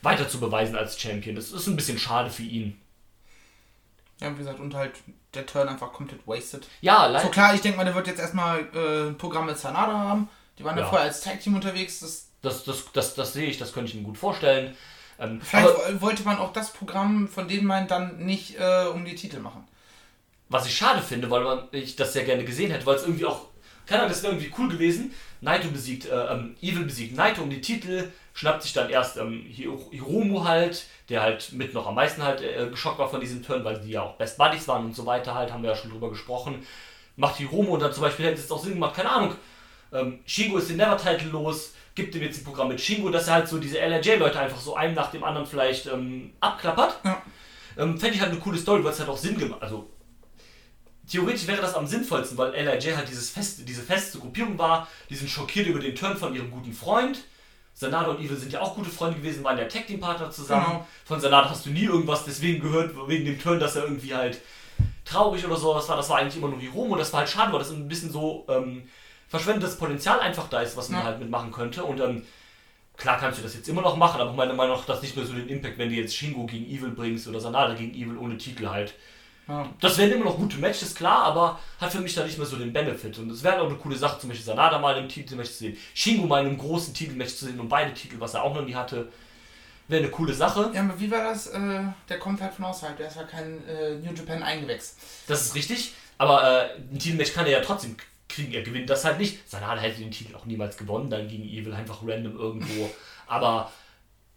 weiter 0.02 0.28
zu 0.28 0.40
beweisen 0.40 0.76
als 0.76 1.00
Champion. 1.00 1.36
Das 1.36 1.52
ist 1.52 1.68
ein 1.68 1.76
bisschen 1.76 1.98
schade 1.98 2.30
für 2.30 2.44
ihn. 2.44 2.80
Ja, 4.20 4.34
wie 4.34 4.40
gesagt, 4.40 4.60
und 4.60 4.74
halt 4.74 4.94
der 5.34 5.46
Turn 5.46 5.70
einfach 5.70 5.94
komplett 5.94 6.28
wasted. 6.28 6.68
Ja, 6.82 7.06
leider. 7.06 7.24
So 7.24 7.32
klar, 7.32 7.54
ich 7.56 7.62
denke 7.62 7.78
mal, 7.78 7.86
der 7.86 7.96
wird 7.96 8.08
jetzt 8.08 8.20
erstmal 8.20 8.68
äh, 8.74 9.10
ein 9.10 9.18
Programm 9.18 9.46
mit 9.46 9.58
Sanada 9.58 9.94
haben. 9.94 10.30
Die 10.58 10.66
waren 10.66 10.78
ja, 10.78 10.84
ja 10.84 10.90
vorher 10.90 11.08
als 11.08 11.22
Tag 11.22 11.40
Team 11.40 11.56
unterwegs. 11.56 12.02
Das, 12.02 12.28
das, 12.42 12.66
das, 12.66 12.92
das, 12.92 13.16
das 13.16 13.34
sehe 13.34 13.48
ich, 13.48 13.58
das 13.58 13.72
könnte 13.72 13.90
ich 13.90 13.96
mir 13.96 14.04
gut 14.04 14.18
vorstellen. 14.18 14.76
Ähm, 15.20 15.42
Vielleicht 15.42 16.02
wollte 16.02 16.24
man 16.24 16.38
auch 16.38 16.54
das 16.54 16.72
Programm 16.74 17.28
von 17.28 17.48
denen 17.48 17.66
meinen 17.68 17.88
dann 17.88 18.18
nicht 18.26 18.58
äh, 18.60 18.86
um 18.94 19.06
die 19.06 19.16
Titel 19.16 19.40
machen. 19.40 19.68
was 20.50 20.66
ich 20.66 20.76
schade 20.76 21.02
finde, 21.02 21.30
weil 21.30 21.44
man, 21.44 21.68
ich 21.72 21.96
das 21.96 22.14
sehr 22.14 22.24
gerne 22.26 22.44
gesehen 22.44 22.72
hätte, 22.72 22.86
weil 22.86 22.96
es 22.96 23.04
irgendwie 23.04 23.26
auch, 23.26 23.46
keine 23.86 24.02
Ahnung, 24.02 24.14
das 24.14 24.24
wäre 24.24 24.34
irgendwie 24.34 24.52
cool 24.58 24.70
gewesen. 24.70 25.14
Naito 25.42 25.70
besiegt, 25.70 26.06
äh, 26.08 26.26
ähm, 26.34 26.56
Evil 26.62 26.86
besiegt 26.86 27.16
Naito 27.16 27.42
um 27.44 27.50
die 27.50 27.62
Titel, 27.62 28.12
schnappt 28.34 28.64
sich 28.64 28.74
dann 28.74 28.90
erst 28.90 29.18
ähm, 29.18 29.44
Hiro- 29.48 29.90
Hiromu 29.92 30.44
halt, 30.46 30.86
der 31.10 31.22
halt 31.22 31.52
mit 31.54 31.74
noch 31.74 31.88
am 31.88 31.96
meisten 31.96 32.24
halt 32.24 32.42
äh, 32.42 32.68
geschockt 32.70 33.00
war 33.00 33.10
von 33.10 33.22
diesem 33.22 33.44
Turn, 33.44 33.64
weil 33.64 33.80
die 33.80 33.92
ja 33.92 34.02
auch 34.04 34.16
Best 34.16 34.38
Buddies 34.38 34.68
waren 34.68 34.86
und 34.86 34.96
so 34.96 35.06
weiter 35.06 35.36
halt, 35.36 35.52
haben 35.54 35.64
wir 35.64 35.70
ja 35.72 35.76
schon 35.76 35.92
drüber 35.92 36.10
gesprochen. 36.10 36.66
Macht 37.16 37.38
Hiromu 37.38 37.74
und 37.74 37.82
dann 37.82 37.94
zum 37.94 38.04
Beispiel 38.04 38.26
hätte 38.28 38.40
es 38.40 38.52
auch 38.52 38.64
Sinn 38.64 38.74
gemacht, 38.74 38.96
keine 38.96 39.12
Ahnung, 39.12 39.36
ähm, 39.94 40.20
Shingo 40.26 40.58
ist 40.58 40.70
den 40.70 40.78
Never-Title 40.78 41.30
los, 41.30 41.74
gibt 42.00 42.16
ihm 42.16 42.22
jetzt 42.22 42.42
ein 42.42 42.44
Programm 42.44 42.70
mit 42.70 42.80
Shingo, 42.80 43.10
dass 43.10 43.28
er 43.28 43.36
halt 43.36 43.48
so 43.48 43.60
diese 43.60 43.80
LRJ-Leute 43.80 44.40
einfach 44.40 44.60
so 44.60 44.76
einen 44.76 44.96
nach 44.96 45.12
dem 45.12 45.24
anderen 45.24 45.46
vielleicht 45.46 45.86
ähm, 45.88 46.32
abklappert. 46.40 47.00
Ja. 47.04 47.22
Ähm, 47.78 47.98
Fände 47.98 48.16
ich 48.16 48.22
halt 48.22 48.32
eine 48.32 48.40
coole 48.40 48.58
Story, 48.58 48.84
weil 48.84 48.92
es 48.92 49.00
halt 49.00 49.10
auch 49.10 49.18
Sinn 49.18 49.38
gemacht 49.38 49.62
Also, 49.62 49.90
theoretisch 51.10 51.48
wäre 51.48 51.62
das 51.62 51.76
am 51.76 51.86
sinnvollsten, 51.86 52.38
weil 52.38 52.54
LRJ 52.54 52.96
halt 52.96 53.10
dieses 53.10 53.30
feste, 53.30 53.64
diese 53.64 53.82
feste 53.82 54.20
Gruppierung 54.20 54.58
war. 54.58 54.88
Die 55.10 55.16
sind 55.16 55.30
schockiert 55.30 55.68
über 55.68 55.80
den 55.80 55.96
Turn 55.96 56.18
von 56.18 56.34
ihrem 56.34 56.52
guten 56.52 56.74
Freund. 56.74 57.20
Sanada 57.74 58.10
und 58.10 58.20
Evil 58.20 58.36
sind 58.36 58.52
ja 58.52 58.62
auch 58.62 58.76
gute 58.76 58.90
Freunde 58.90 59.18
gewesen, 59.18 59.44
waren 59.44 59.58
ja 59.58 59.66
Tag-Team-Partner 59.66 60.32
zusammen. 60.32 60.66
Genau. 60.66 60.88
Von 61.06 61.22
Sanada 61.22 61.50
hast 61.50 61.66
du 61.66 61.70
nie 61.70 61.86
irgendwas 61.86 62.26
deswegen 62.26 62.62
gehört, 62.62 62.94
wegen 63.08 63.26
dem 63.26 63.40
Turn, 63.40 63.60
dass 63.60 63.76
er 63.76 63.84
irgendwie 63.84 64.14
halt 64.14 64.42
traurig 65.06 65.46
oder 65.46 65.56
sowas 65.56 65.88
war. 65.88 65.96
Das 65.96 66.10
war 66.10 66.18
eigentlich 66.18 66.38
immer 66.38 66.50
nur 66.50 66.60
Hiromo. 66.60 66.96
Das 66.96 67.14
war 67.14 67.22
halt 67.22 67.30
schade, 67.30 67.52
weil 67.52 67.60
das 67.60 67.72
ein 67.72 67.88
bisschen 67.88 68.12
so 68.12 68.46
ähm, 68.50 68.90
verschwendetes 69.30 69.78
Potenzial 69.78 70.20
einfach 70.20 70.50
da 70.50 70.62
ist, 70.62 70.76
was 70.76 70.90
man 70.90 71.02
Ja. 71.02 71.06
halt 71.08 71.20
mitmachen 71.20 71.52
könnte. 71.52 71.84
Und 71.84 72.00
ähm, 72.02 72.26
klar 72.98 73.18
kannst 73.20 73.40
du 73.40 73.44
das 73.44 73.54
jetzt 73.56 73.70
immer 73.70 73.82
noch 73.82 73.96
machen, 73.96 74.20
aber 74.20 74.34
meiner 74.34 74.54
Meinung 74.54 74.76
nach 74.78 74.86
das 74.86 75.02
nicht 75.02 75.16
mehr 75.16 75.26
so 75.26 75.34
den 75.34 75.48
Impact, 75.48 75.78
wenn 75.78 75.90
du 75.90 75.96
jetzt 75.96 76.16
Shingo 76.16 76.46
gegen 76.46 76.66
Evil 76.66 76.90
bringst 76.92 77.28
oder 77.28 77.40
Sanada 77.40 77.74
gegen 77.76 77.94
Evil 77.94 78.18
ohne 78.18 78.38
Titel 78.38 78.68
halt. 78.68 78.94
Ja. 79.48 79.68
Das 79.80 79.98
wären 79.98 80.12
immer 80.12 80.26
noch 80.26 80.38
gute 80.38 80.58
Matches, 80.58 80.94
klar, 80.94 81.24
aber 81.24 81.60
hat 81.80 81.92
für 81.92 82.02
mich 82.02 82.14
da 82.14 82.24
nicht 82.24 82.38
mehr 82.38 82.46
so 82.46 82.56
den 82.58 82.72
Benefit. 82.72 83.18
Und 83.18 83.32
es 83.32 83.42
wäre 83.44 83.62
auch 83.62 83.68
eine 83.68 83.78
coole 83.78 83.96
Sache, 83.96 84.20
zum 84.20 84.30
Beispiel 84.30 84.46
Sanada 84.46 84.78
mal 84.78 84.96
im 84.98 85.10
Titelmatch 85.10 85.50
zu 85.50 85.58
sehen, 85.58 85.78
Shingo 85.96 86.28
mal 86.28 86.42
in 86.42 86.50
einem 86.50 86.58
großen 86.60 86.94
Titelmatch 86.94 87.34
zu 87.36 87.46
sehen 87.46 87.60
und 87.60 87.68
beide 87.68 87.92
Titel, 87.94 88.16
was 88.20 88.36
er 88.36 88.44
auch 88.44 88.54
noch 88.54 88.64
nie 88.64 88.76
hatte, 88.76 89.12
wäre 89.88 90.04
eine 90.04 90.12
coole 90.12 90.36
Sache. 90.36 90.70
Ja, 90.74 90.82
aber 90.82 91.00
wie 91.00 91.10
war 91.10 91.24
das? 91.24 91.48
Äh, 91.48 91.82
der 92.10 92.20
kommt 92.20 92.42
halt 92.42 92.54
von 92.54 92.66
außerhalb, 92.66 92.96
der 92.98 93.08
ist 93.08 93.16
ja 93.16 93.24
kein 93.24 93.68
äh, 93.68 93.96
New 93.96 94.14
Japan 94.14 94.44
Eingewächs. 94.44 94.98
Das 95.28 95.42
ist 95.44 95.56
richtig, 95.56 95.94
aber 96.20 96.44
äh, 96.44 96.70
ein 96.94 97.00
Titelmatch 97.00 97.34
kann 97.34 97.48
er 97.48 97.54
ja 97.54 97.62
trotzdem 97.62 97.96
kriegen. 98.30 98.54
Er 98.54 98.62
gewinnt 98.62 98.90
das 98.90 99.04
halt 99.04 99.18
nicht. 99.18 99.50
Sanada 99.50 99.82
hätte 99.82 100.00
den 100.00 100.12
Titel 100.12 100.36
auch 100.36 100.46
niemals 100.46 100.78
gewonnen, 100.78 101.10
dann 101.10 101.28
gegen 101.28 101.44
Evil 101.44 101.74
einfach 101.74 102.02
random 102.06 102.38
irgendwo. 102.38 102.90
aber 103.28 103.72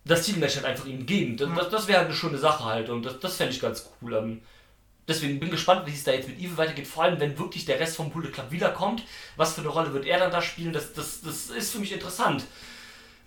das 0.04 0.26
Titelmatch 0.26 0.56
hat 0.56 0.64
einfach 0.64 0.86
ihm 0.86 1.00
gegeben. 1.00 1.36
Das, 1.36 1.48
das, 1.54 1.68
das 1.68 1.88
wäre 1.88 1.98
halt 1.98 2.08
eine 2.08 2.16
schöne 2.16 2.38
Sache 2.38 2.64
halt 2.64 2.88
und 2.88 3.04
das, 3.04 3.20
das 3.20 3.36
fände 3.36 3.52
ich 3.52 3.60
ganz 3.60 3.90
cool. 4.00 4.14
Ähm, 4.14 4.42
deswegen 5.06 5.38
bin 5.38 5.50
gespannt, 5.50 5.86
wie 5.86 5.92
es 5.92 6.04
da 6.04 6.12
jetzt 6.12 6.28
mit 6.28 6.38
Evil 6.38 6.56
weitergeht. 6.56 6.86
Vor 6.86 7.04
allem, 7.04 7.20
wenn 7.20 7.38
wirklich 7.38 7.64
der 7.64 7.78
Rest 7.78 7.96
vom 7.96 8.10
Bullet 8.10 8.30
Club 8.30 8.50
wiederkommt. 8.50 9.04
Was 9.36 9.54
für 9.54 9.60
eine 9.60 9.70
Rolle 9.70 9.92
wird 9.92 10.06
er 10.06 10.18
dann 10.18 10.32
da 10.32 10.42
spielen? 10.42 10.72
Das, 10.72 10.92
das, 10.92 11.20
das 11.20 11.50
ist 11.50 11.72
für 11.72 11.78
mich 11.78 11.92
interessant. 11.92 12.44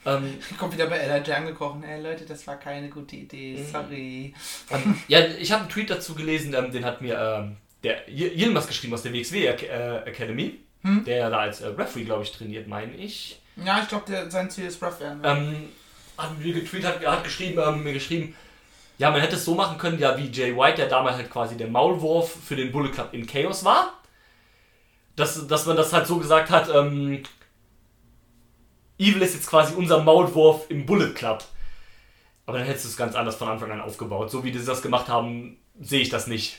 Ähm, 0.06 0.38
Kommt 0.58 0.74
wieder 0.74 0.88
bei 0.88 0.98
LRJ 0.98 1.32
angekrochen. 1.32 1.84
Ey 1.84 2.02
Leute, 2.02 2.26
das 2.26 2.46
war 2.46 2.58
keine 2.58 2.90
gute 2.90 3.16
Idee, 3.16 3.64
sorry. 3.72 4.34
Ähm, 4.70 5.00
ja, 5.08 5.26
ich 5.26 5.52
habe 5.52 5.62
einen 5.62 5.72
Tweet 5.72 5.90
dazu 5.90 6.14
gelesen, 6.14 6.54
ähm, 6.54 6.72
den 6.72 6.86
hat 6.86 7.02
mir 7.02 7.58
der 7.86 8.10
Yilmaz 8.10 8.68
geschrieben 8.68 8.94
aus 8.94 9.04
der 9.04 9.14
WXW 9.14 9.46
äh, 9.46 9.98
Academy, 10.06 10.60
der 11.06 11.18
ja 11.18 11.30
da 11.30 11.40
als 11.40 11.62
äh, 11.62 11.68
Referee, 11.68 12.04
glaube 12.04 12.24
ich, 12.24 12.32
trainiert, 12.32 12.68
meine 12.68 12.94
ich. 12.96 13.40
Ja, 13.64 13.80
ich 13.82 13.88
glaube, 13.88 14.30
sein 14.30 14.50
Ziel 14.50 14.66
ist 14.66 14.82
rough 14.82 15.00
werden. 15.00 15.22
Ähm, 15.24 15.70
hat 16.18 16.38
mir 16.38 16.54
getweetet, 16.54 16.86
hat, 16.86 17.06
hat 17.06 17.24
geschrieben, 17.24 17.62
ähm, 17.66 17.84
mir 17.84 17.94
geschrieben, 17.94 18.36
ja, 18.98 19.12
man 19.12 19.22
hätte 19.22 19.36
es 19.36 19.46
so 19.46 19.56
machen 19.56 19.78
können, 19.78 20.00
ja, 20.00 20.18
wie 20.18 20.30
Jay 20.30 20.56
White, 20.56 20.78
der 20.78 20.88
damals 20.88 21.18
halt 21.18 21.30
quasi 21.30 21.58
der 21.58 21.68
Maulwurf 21.68 22.36
für 22.44 22.56
den 22.56 22.72
Bullet 22.72 22.92
Club 22.92 23.10
in 23.14 23.28
Chaos 23.28 23.64
war. 23.64 23.94
Dass, 25.16 25.48
dass 25.48 25.66
man 25.66 25.78
das 25.78 25.94
halt 25.94 26.08
so 26.08 26.18
gesagt 26.18 26.50
hat, 26.50 26.70
ähm, 26.74 27.24
Evil 28.98 29.22
ist 29.22 29.36
jetzt 29.36 29.48
quasi 29.48 29.74
unser 29.76 30.02
Maulwurf 30.02 30.70
im 30.70 30.86
Bullet 30.86 31.14
Club. 31.14 31.44
Aber 32.46 32.58
dann 32.58 32.68
hättest 32.68 32.86
du 32.86 32.90
es 32.90 32.98
ganz 32.98 33.16
anders 33.16 33.36
von 33.36 33.48
Anfang 33.48 33.72
an 33.72 33.82
aufgebaut. 33.82 34.32
So 34.32 34.44
wie 34.44 34.52
die 34.52 34.64
das 34.64 34.82
gemacht 34.82 35.08
haben, 35.08 35.58
sehe 35.80 36.02
ich 36.02 36.10
das 36.10 36.28
nicht. 36.28 36.58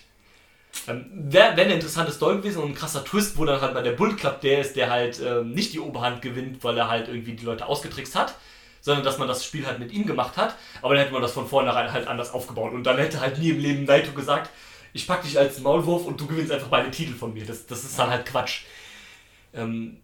Ähm, 0.89 1.07
Wäre 1.13 1.57
wär 1.57 1.65
eine 1.65 1.75
interessante 1.75 2.13
Story 2.13 2.37
gewesen 2.39 2.63
und 2.63 2.71
ein 2.71 2.75
krasser 2.75 3.05
Twist, 3.05 3.37
wo 3.39 3.45
dann 3.45 3.61
halt 3.61 3.75
bei 3.75 3.83
der 3.83 3.93
Bullet 3.93 4.15
Club 4.15 4.41
der 4.41 4.61
ist, 4.61 4.77
der 4.77 4.91
halt 4.91 5.21
ähm, 5.21 5.53
nicht 5.53 5.73
die 5.73 5.81
Oberhand 5.81 6.23
gewinnt, 6.23 6.63
weil 6.65 6.77
er 6.77 6.89
halt 6.89 7.09
irgendwie 7.09 7.33
die 7.35 7.45
Leute 7.45 7.67
ausgetrickst 7.67 8.15
hat, 8.15 8.35
sondern 8.81 9.05
dass 9.05 9.19
man 9.19 9.29
das 9.29 9.45
Spiel 9.45 9.67
halt 9.67 9.79
mit 9.79 9.93
ihm 9.93 10.07
gemacht 10.07 10.37
hat. 10.37 10.55
Aber 10.83 10.95
dann 10.95 11.03
hätte 11.03 11.13
man 11.13 11.23
das 11.23 11.33
von 11.33 11.49
vornherein 11.49 11.93
halt 11.93 12.07
anders 12.07 12.33
aufgebaut. 12.33 12.73
Und 12.73 12.85
dann 12.85 12.99
hätte 12.99 13.21
halt 13.21 13.39
nie 13.39 13.51
im 13.51 13.59
Leben 13.59 13.85
Naito 13.85 14.13
gesagt, 14.13 14.51
ich 14.93 15.07
pack 15.07 15.23
dich 15.23 15.39
als 15.39 15.61
Maulwurf 15.61 16.07
und 16.07 16.21
du 16.21 16.27
gewinnst 16.27 16.53
einfach 16.53 16.69
beide 16.69 16.91
Titel 16.91 17.15
von 17.15 17.35
mir. 17.35 17.45
Das, 17.45 17.67
das 17.67 17.85
ist 17.85 17.99
dann 17.99 18.11
halt 18.11 18.27
Quatsch. 18.27 18.63
Ähm, 19.53 19.99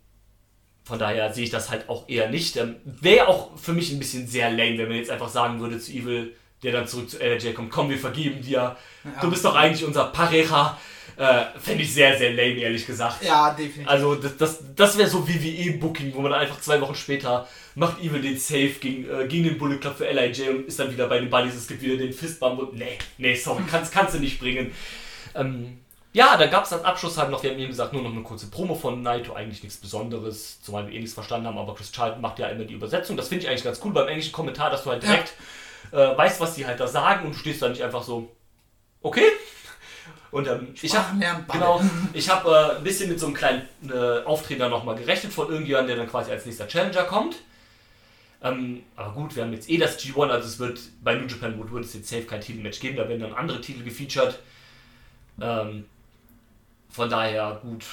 von 0.84 0.98
daher 0.98 1.32
sehe 1.32 1.44
ich 1.44 1.50
das 1.50 1.70
halt 1.70 1.88
auch 1.88 2.08
eher 2.08 2.28
nicht. 2.28 2.56
Ähm, 2.56 2.76
Wäre 2.84 3.28
auch 3.28 3.56
für 3.56 3.72
mich 3.72 3.92
ein 3.92 3.98
bisschen 3.98 4.26
sehr 4.26 4.50
lame, 4.50 4.78
wenn 4.78 4.88
man 4.88 4.96
jetzt 4.96 5.10
einfach 5.10 5.28
sagen 5.28 5.60
würde 5.60 5.78
zu 5.78 5.92
Evil, 5.92 6.34
der 6.62 6.72
dann 6.72 6.86
zurück 6.86 7.10
zu 7.10 7.18
LJ 7.18 7.52
kommt, 7.52 7.70
komm, 7.70 7.90
wir 7.90 7.98
vergeben 7.98 8.40
dir. 8.40 8.76
Du 9.20 9.30
bist 9.30 9.44
doch 9.44 9.54
eigentlich 9.54 9.84
unser 9.84 10.04
Pareja. 10.04 10.78
Äh, 11.16 11.44
Fände 11.58 11.82
ich 11.82 11.92
sehr, 11.92 12.16
sehr 12.16 12.30
lame, 12.30 12.60
ehrlich 12.60 12.86
gesagt. 12.86 13.22
ja, 13.22 13.50
definitiv. 13.50 13.88
Also 13.88 14.14
das, 14.14 14.36
das, 14.36 14.62
das 14.74 14.96
wäre 14.96 15.08
so 15.08 15.28
WWE-Booking, 15.28 16.14
wo 16.14 16.20
man 16.20 16.32
einfach 16.32 16.60
zwei 16.60 16.80
Wochen 16.80 16.94
später 16.94 17.46
macht 17.74 18.00
Evil 18.00 18.20
den 18.20 18.38
Save 18.38 18.70
gegen, 18.80 19.04
äh, 19.04 19.26
gegen 19.26 19.44
den 19.44 19.58
Bullet 19.58 19.78
Club 19.78 19.96
für 19.96 20.10
LIJ 20.10 20.48
und 20.48 20.66
ist 20.66 20.78
dann 20.78 20.90
wieder 20.90 21.08
bei 21.08 21.18
den 21.18 21.28
Buddies. 21.28 21.54
Es 21.54 21.68
gibt 21.68 21.82
wieder 21.82 21.96
den 21.96 22.12
Fistbump 22.12 22.58
und 22.58 22.74
nee, 22.74 22.98
nee, 23.18 23.34
sorry, 23.34 23.62
kannst, 23.70 23.92
kannst 23.92 24.14
du 24.14 24.18
nicht 24.18 24.40
bringen. 24.40 24.72
Ähm, 25.34 25.78
ja, 26.14 26.36
da 26.36 26.46
gab 26.46 26.64
es 26.64 26.72
als 26.72 26.84
Abschluss 26.84 27.16
halt 27.16 27.30
noch, 27.30 27.42
wir 27.42 27.50
haben 27.50 27.58
eben 27.58 27.70
gesagt, 27.70 27.94
nur 27.94 28.02
noch 28.02 28.12
eine 28.12 28.22
kurze 28.22 28.48
Promo 28.48 28.74
von 28.74 29.02
Naito, 29.02 29.32
eigentlich 29.32 29.62
nichts 29.62 29.78
Besonderes, 29.78 30.60
zumal 30.60 30.86
wir 30.86 30.94
eh 30.94 30.98
nichts 30.98 31.14
verstanden 31.14 31.46
haben, 31.46 31.56
aber 31.56 31.74
Chris 31.74 31.90
Charlton 31.90 32.20
macht 32.20 32.38
ja 32.38 32.48
immer 32.48 32.64
die 32.64 32.74
Übersetzung. 32.74 33.16
Das 33.16 33.28
finde 33.28 33.44
ich 33.44 33.48
eigentlich 33.48 33.64
ganz 33.64 33.80
cool 33.82 33.92
beim 33.92 34.08
englischen 34.08 34.32
Kommentar, 34.32 34.70
dass 34.70 34.84
du 34.84 34.90
halt 34.90 35.02
direkt 35.02 35.32
äh, 35.90 36.16
weißt, 36.16 36.40
was 36.40 36.54
die 36.54 36.66
halt 36.66 36.80
da 36.80 36.86
sagen 36.86 37.26
und 37.26 37.34
du 37.34 37.38
stehst 37.38 37.62
da 37.62 37.68
nicht 37.68 37.82
einfach 37.82 38.02
so, 38.02 38.30
okay. 39.02 39.26
Und 40.30 40.48
ähm, 40.48 40.74
ich 40.80 40.96
habe 40.96 41.20
genau, 41.50 41.82
ich 42.14 42.28
habe 42.30 42.50
äh, 42.50 42.76
ein 42.78 42.84
bisschen 42.84 43.10
mit 43.10 43.20
so 43.20 43.26
einem 43.26 43.34
kleinen 43.34 43.68
äh, 43.88 44.22
Auftreten 44.24 44.70
nochmal 44.70 44.96
gerechnet 44.96 45.32
von 45.32 45.48
irgendjemandem, 45.48 45.96
der 45.96 46.04
dann 46.04 46.10
quasi 46.10 46.30
als 46.30 46.46
nächster 46.46 46.66
Challenger 46.66 47.04
kommt. 47.04 47.36
Ähm, 48.42 48.82
aber 48.96 49.12
gut, 49.12 49.36
wir 49.36 49.44
haben 49.44 49.52
jetzt 49.52 49.70
eh 49.70 49.78
das 49.78 49.98
G1, 50.00 50.28
also 50.28 50.48
es 50.48 50.58
wird 50.58 50.80
bei 51.02 51.14
New 51.14 51.26
Japan 51.26 51.56
World 51.58 51.72
wird 51.72 51.84
es 51.84 51.94
jetzt 51.94 52.08
safe 52.08 52.24
kein 52.24 52.40
Titelmatch 52.40 52.80
geben, 52.80 52.96
da 52.96 53.08
werden 53.08 53.20
dann 53.20 53.34
andere 53.34 53.60
Titel 53.60 53.84
gefeatured. 53.84 54.38
Ähm, 55.40 55.84
von 56.90 57.08
daher, 57.08 57.60
gut, 57.62 57.84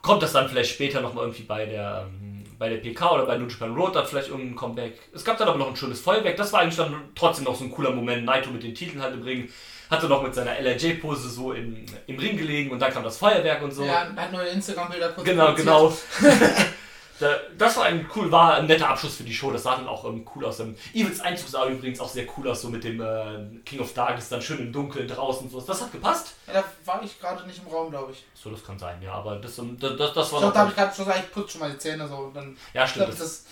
kommt 0.00 0.22
das 0.22 0.32
dann 0.32 0.48
vielleicht 0.48 0.70
später 0.70 1.00
nochmal 1.00 1.24
irgendwie 1.24 1.42
bei 1.42 1.66
der, 1.66 2.06
ähm, 2.06 2.43
bei 2.58 2.68
der 2.68 2.76
PK 2.78 3.12
oder 3.12 3.26
bei 3.26 3.36
New 3.36 3.46
Japan 3.46 3.74
Road 3.74 3.96
dann 3.96 4.06
vielleicht 4.06 4.28
irgendein 4.28 4.56
Comeback. 4.56 4.98
Es 5.12 5.24
gab 5.24 5.38
dann 5.38 5.48
aber 5.48 5.58
noch 5.58 5.68
ein 5.68 5.76
schönes 5.76 6.00
Feuerwerk, 6.00 6.36
das 6.36 6.52
war 6.52 6.60
eigentlich 6.60 6.76
dann 6.76 6.94
trotzdem 7.14 7.44
noch 7.44 7.54
so 7.54 7.64
ein 7.64 7.70
cooler 7.70 7.90
Moment, 7.90 8.24
Naito 8.24 8.50
mit 8.50 8.62
den 8.62 8.74
Titeln 8.74 9.02
im 9.12 9.22
Ring, 9.22 9.48
hatte 9.90 10.08
noch 10.08 10.22
mit 10.22 10.34
seiner 10.34 10.58
LRJ-Pose 10.58 11.28
so 11.28 11.52
im, 11.52 11.84
im 12.06 12.18
Ring 12.18 12.36
gelegen 12.36 12.70
und 12.70 12.80
dann 12.80 12.92
kam 12.92 13.04
das 13.04 13.18
Feuerwerk 13.18 13.62
und 13.62 13.72
so. 13.72 13.84
Ja, 13.84 14.08
hat 14.14 14.32
neue 14.32 14.48
Instagram-Bilder 14.48 15.10
kurz 15.10 15.26
Genau, 15.26 15.54
genau. 15.54 15.96
Da- 17.20 17.36
das 17.56 17.76
war 17.76 17.84
ein 17.84 18.10
cool, 18.16 18.30
war 18.32 18.54
ein 18.54 18.66
netter 18.66 18.88
Abschluss 18.88 19.16
für 19.16 19.22
die 19.22 19.32
Show. 19.32 19.52
Das 19.52 19.62
sah 19.62 19.76
dann 19.76 19.86
auch 19.86 20.04
ähm, 20.04 20.26
cool 20.34 20.44
aus. 20.46 20.58
Ähm, 20.60 20.74
Evils 20.92 21.20
Einzug 21.20 21.48
sah 21.48 21.66
übrigens 21.66 22.00
auch 22.00 22.08
sehr 22.08 22.26
cool 22.36 22.48
aus, 22.48 22.62
so 22.62 22.68
mit 22.70 22.82
dem 22.82 23.00
äh, 23.00 23.60
King 23.64 23.80
of 23.80 23.94
Darkness 23.94 24.28
dann 24.28 24.42
schön 24.42 24.58
im 24.58 24.72
Dunkeln 24.72 25.06
draußen. 25.06 25.48
So. 25.48 25.60
Das 25.60 25.80
hat 25.80 25.92
gepasst. 25.92 26.34
Ja, 26.48 26.54
da 26.54 26.64
war 26.84 27.02
ich 27.04 27.20
gerade 27.20 27.46
nicht 27.46 27.60
im 27.64 27.72
Raum, 27.72 27.90
glaube 27.90 28.10
ich. 28.12 28.24
So, 28.34 28.50
das 28.50 28.64
kann 28.64 28.78
sein, 28.78 29.00
ja. 29.00 29.12
Aber 29.12 29.36
das, 29.36 29.58
ähm, 29.58 29.78
das, 29.78 29.96
das, 29.96 30.12
das 30.12 30.26
Ich 30.26 30.32
war 30.32 30.40
glaube, 30.40 30.54
da 30.54 30.60
habe 30.60 30.70
ich 30.70 30.76
gerade 30.76 30.94
schon 30.94 31.04
gesagt, 31.04 31.24
ich 31.24 31.32
putze 31.32 31.48
schon 31.52 31.60
mal 31.60 31.70
die 31.70 31.78
Zähne 31.78 32.08
so. 32.08 32.16
Und 32.16 32.34
dann, 32.34 32.56
Ja, 32.72 32.84
ich 32.84 32.90
stimmt. 32.90 33.06
glaube, 33.06 33.18
Das, 33.18 33.44
das, 33.44 33.46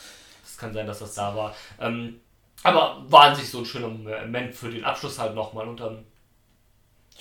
das 0.44 0.56
kann 0.58 0.74
sein, 0.74 0.86
dass 0.86 0.98
das 0.98 1.14
da 1.14 1.34
war. 1.36 1.54
Ähm, 1.80 2.20
aber 2.64 3.04
war 3.08 3.22
an 3.24 3.34
sich 3.36 3.48
so 3.48 3.58
ein 3.58 3.64
schöner 3.64 3.88
Moment 3.88 4.54
für 4.54 4.70
den 4.70 4.84
Abschluss 4.84 5.18
halt 5.18 5.34
nochmal. 5.36 5.68
Und 5.68 5.78
dann 5.80 6.04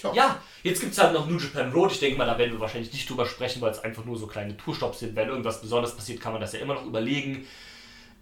tja, 0.02 0.12
Ja, 0.14 0.38
jetzt 0.64 0.82
gibt 0.82 0.91
es 0.93 0.99
halt 0.99 1.14
noch 1.14 1.28
New 1.28 1.38
Japan 1.38 1.72
Road. 1.72 1.91
Ich 1.91 1.99
denke 1.99 2.18
mal, 2.18 2.26
da 2.26 2.38
werden 2.38 2.52
wir 2.54 2.60
wahrscheinlich 2.60 2.91
nicht 2.91 3.10
drüber 3.10 3.26
sprechen, 3.26 3.62
weil 3.62 3.72
es 3.72 3.80
einfach 3.84 4.04
nur 4.06 4.18
so 4.18 4.28
kleine 4.28 4.58
Tourstops 4.58 4.99
sind. 4.99 5.16
Wenn 5.16 5.30
irgendwas 5.30 5.62
Besonderes 5.62 5.95
passiert, 5.95 6.20
kann 6.22 6.34
man 6.34 6.41
das 6.41 6.54
ja 6.54 6.60
immer 6.60 6.74
noch 6.74 6.86
überlegen. 6.86 7.47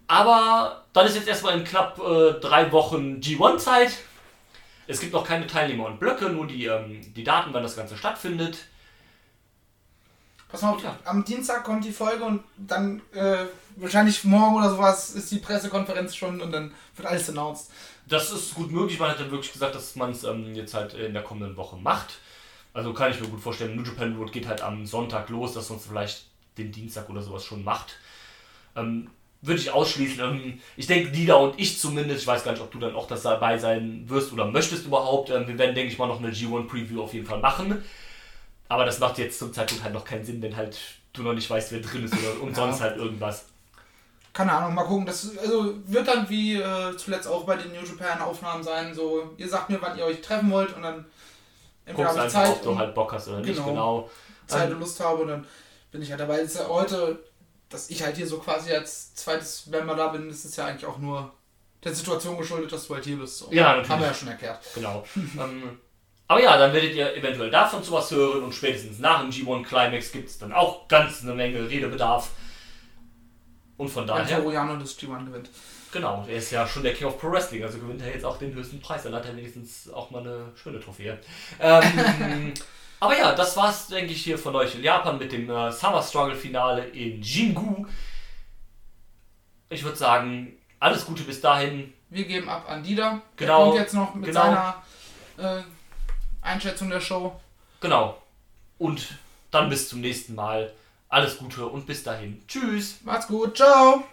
Aber 0.06 0.84
dann 0.92 1.06
ist 1.06 1.14
jetzt 1.16 1.28
erstmal 1.28 1.56
in 1.58 1.64
knapp 1.64 1.98
äh, 1.98 2.32
drei 2.40 2.70
Wochen 2.72 3.20
G1-Zeit. 3.20 3.92
Es 4.86 4.98
gibt 5.00 5.12
noch 5.12 5.24
keine 5.24 5.46
Teilnehmer 5.46 5.86
und 5.86 6.00
Blöcke, 6.00 6.28
nur 6.30 6.46
die, 6.48 6.66
ähm, 6.66 7.00
die 7.14 7.22
Daten, 7.24 7.50
wann 7.52 7.62
das 7.62 7.76
Ganze 7.76 7.96
stattfindet. 7.96 8.58
Pass 10.48 10.62
mal 10.62 10.70
auf, 10.70 10.82
Ja. 10.82 10.98
am 11.04 11.24
Dienstag 11.24 11.62
kommt 11.62 11.84
die 11.84 11.92
Folge 11.92 12.24
und 12.24 12.42
dann 12.56 13.00
äh, 13.12 13.44
wahrscheinlich 13.76 14.24
morgen 14.24 14.56
oder 14.56 14.70
sowas 14.70 15.10
ist 15.10 15.30
die 15.30 15.38
Pressekonferenz 15.38 16.16
schon 16.16 16.40
und 16.40 16.50
dann 16.50 16.74
wird 16.96 17.06
alles 17.06 17.28
announced. 17.28 17.70
Das 18.10 18.30
ist 18.30 18.54
gut 18.54 18.70
möglich. 18.70 18.98
Man 18.98 19.10
hat 19.10 19.20
ja 19.20 19.30
wirklich 19.30 19.52
gesagt, 19.52 19.74
dass 19.74 19.96
man 19.96 20.10
es 20.10 20.24
ähm, 20.24 20.54
jetzt 20.54 20.74
halt 20.74 20.94
in 20.94 21.12
der 21.14 21.22
kommenden 21.22 21.56
Woche 21.56 21.76
macht. 21.76 22.18
Also 22.74 22.92
kann 22.92 23.10
ich 23.10 23.20
mir 23.20 23.28
gut 23.28 23.40
vorstellen, 23.40 23.74
New 23.76 23.82
Japan 23.82 24.16
Road 24.16 24.32
geht 24.32 24.46
halt 24.46 24.60
am 24.62 24.84
Sonntag 24.84 25.28
los, 25.28 25.54
dass 25.54 25.70
man 25.70 25.78
es 25.78 25.86
vielleicht 25.86 26.24
den 26.58 26.70
Dienstag 26.72 27.08
oder 27.08 27.22
sowas 27.22 27.44
schon 27.44 27.64
macht. 27.64 27.96
Ähm, 28.76 29.10
würde 29.42 29.60
ich 29.60 29.70
ausschließen. 29.70 30.20
Ähm, 30.22 30.60
Ich 30.76 30.86
denke, 30.86 31.10
Dida 31.10 31.34
und 31.36 31.58
ich 31.58 31.78
zumindest, 31.78 32.22
ich 32.22 32.26
weiß 32.26 32.44
gar 32.44 32.52
nicht, 32.52 32.60
ob 32.60 32.70
du 32.72 32.78
dann 32.78 32.94
auch 32.94 33.06
das 33.06 33.22
dabei 33.22 33.56
sein 33.58 34.04
wirst 34.08 34.32
oder 34.32 34.44
möchtest 34.44 34.86
überhaupt. 34.86 35.30
Ähm, 35.30 35.46
Wir 35.46 35.56
werden, 35.58 35.74
denke 35.74 35.92
ich 35.92 35.98
mal, 35.98 36.06
noch 36.08 36.18
eine 36.18 36.30
G1-Preview 36.32 37.02
auf 37.02 37.14
jeden 37.14 37.26
Fall 37.26 37.38
machen. 37.40 37.82
Aber 38.68 38.84
das 38.84 38.98
macht 39.00 39.18
jetzt 39.18 39.38
zum 39.38 39.52
Zeitpunkt 39.52 39.82
halt 39.82 39.94
noch 39.94 40.04
keinen 40.04 40.24
Sinn, 40.24 40.40
denn 40.40 40.56
halt 40.56 40.78
du 41.12 41.22
noch 41.22 41.32
nicht 41.34 41.48
weißt, 41.50 41.72
wer 41.72 41.80
drin 41.80 42.04
ist 42.04 42.14
oder 42.14 42.40
und 42.42 42.50
Ja. 42.50 42.54
sonst 42.56 42.80
halt 42.80 42.96
irgendwas. 42.96 43.46
Keine 44.32 44.52
Ahnung, 44.52 44.74
mal 44.74 44.84
gucken. 44.84 45.06
Das 45.06 45.36
also 45.38 45.74
wird 45.86 46.06
dann 46.06 46.28
wie 46.28 46.56
äh, 46.56 46.96
zuletzt 46.96 47.26
auch 47.26 47.44
bei 47.44 47.56
den 47.56 47.72
New 47.72 47.84
Japan 47.84 48.20
Aufnahmen 48.22 48.62
sein. 48.62 48.94
So, 48.94 49.30
ihr 49.36 49.48
sagt 49.48 49.70
mir, 49.70 49.82
wann 49.82 49.98
ihr 49.98 50.04
euch 50.04 50.20
treffen 50.20 50.50
wollt 50.50 50.74
und 50.74 50.82
dann 50.82 51.04
entweder 51.84 52.08
Guckst 52.08 52.18
habe 52.18 52.28
ich 52.28 52.34
einfach, 52.36 52.48
Zeit, 52.48 52.56
ob 52.56 52.62
du 52.62 52.70
und, 52.70 52.78
halt 52.78 52.94
Bock 52.94 53.12
hast 53.12 53.28
oder 53.28 53.40
nicht, 53.40 53.54
Genau. 53.54 53.66
genau. 53.66 54.10
Zeit 54.46 54.68
Ähm, 54.68 54.74
und 54.74 54.80
Lust 54.80 55.00
habe 55.00 55.22
und 55.22 55.28
dann 55.28 55.46
bin 55.90 56.02
ich 56.02 56.10
halt 56.10 56.20
dabei. 56.20 56.40
Es 56.40 56.54
ist 56.54 56.60
ja 56.60 56.68
heute, 56.68 57.18
dass 57.68 57.90
ich 57.90 58.02
halt 58.02 58.16
hier 58.16 58.26
so 58.26 58.38
quasi 58.38 58.72
als 58.72 59.14
zweites 59.14 59.66
Member 59.66 59.96
da 59.96 60.08
bin, 60.08 60.30
ist 60.30 60.56
ja 60.56 60.66
eigentlich 60.66 60.86
auch 60.86 60.98
nur 60.98 61.32
der 61.82 61.94
Situation 61.94 62.36
geschuldet, 62.36 62.70
dass 62.72 62.86
du 62.86 62.94
halt 62.94 63.04
hier 63.04 63.16
bist. 63.16 63.38
So. 63.38 63.48
Ja, 63.50 63.68
natürlich. 63.68 63.88
Haben 63.88 64.00
wir 64.00 64.08
ja 64.08 64.14
schon 64.14 64.28
erklärt. 64.28 64.58
Genau. 64.74 65.04
ähm, 65.16 65.78
aber 66.28 66.42
ja, 66.42 66.56
dann 66.56 66.72
werdet 66.72 66.94
ihr 66.94 67.16
eventuell 67.16 67.50
davon 67.50 67.82
sowas 67.82 68.10
hören 68.12 68.44
und 68.44 68.54
spätestens 68.54 69.00
nach 69.00 69.20
dem 69.20 69.30
G1 69.30 69.64
Climax 69.64 70.12
gibt 70.12 70.28
es 70.28 70.38
dann 70.38 70.52
auch 70.52 70.86
ganz 70.86 71.22
eine 71.22 71.34
Menge 71.34 71.68
Redebedarf. 71.68 72.30
Und 73.80 73.88
von 73.88 74.06
Wenn 74.06 74.14
daher, 74.14 74.42
Toriano 74.42 74.76
das 74.76 74.98
G1 74.98 75.24
gewinnt. 75.24 75.48
genau, 75.90 76.22
er 76.28 76.36
ist 76.36 76.50
ja 76.50 76.66
schon 76.66 76.82
der 76.82 76.92
King 76.92 77.06
of 77.06 77.18
Pro 77.18 77.32
Wrestling, 77.32 77.62
also 77.62 77.78
gewinnt 77.78 78.02
er 78.02 78.12
jetzt 78.12 78.26
auch 78.26 78.36
den 78.36 78.52
höchsten 78.52 78.78
Preis. 78.78 79.04
Dann 79.04 79.14
hat 79.14 79.24
er 79.24 79.34
wenigstens 79.34 79.90
auch 79.90 80.10
mal 80.10 80.20
eine 80.20 80.52
schöne 80.54 80.80
Trophäe. 80.80 81.18
Ähm, 81.58 82.52
aber 83.00 83.16
ja, 83.16 83.34
das 83.34 83.56
war's, 83.56 83.86
denke 83.86 84.12
ich, 84.12 84.22
hier 84.22 84.36
von 84.36 84.54
euch 84.54 84.74
in 84.74 84.82
Japan 84.82 85.16
mit 85.16 85.32
dem 85.32 85.48
äh, 85.48 85.72
Summer 85.72 86.02
Struggle 86.02 86.36
Finale 86.36 86.88
in 86.88 87.22
Jingu. 87.22 87.86
Ich 89.70 89.82
würde 89.82 89.96
sagen, 89.96 90.58
alles 90.78 91.06
Gute 91.06 91.22
bis 91.22 91.40
dahin. 91.40 91.94
Wir 92.10 92.26
geben 92.26 92.50
ab 92.50 92.68
an 92.68 92.82
Dida. 92.82 93.22
Genau, 93.36 93.58
Der 93.58 93.64
kommt 93.64 93.80
jetzt 93.80 93.94
noch 93.94 94.14
mit 94.14 94.26
genau. 94.26 94.42
seiner 94.42 94.82
äh, 95.38 95.62
Einschätzung 96.42 96.90
der 96.90 97.00
Show. 97.00 97.40
Genau. 97.80 98.20
Und 98.76 99.08
dann 99.50 99.70
bis 99.70 99.88
zum 99.88 100.02
nächsten 100.02 100.34
Mal. 100.34 100.70
Alles 101.12 101.38
Gute 101.38 101.66
und 101.66 101.86
bis 101.86 102.04
dahin. 102.04 102.40
Tschüss. 102.46 103.00
Macht's 103.02 103.26
gut. 103.26 103.56
Ciao. 103.56 104.04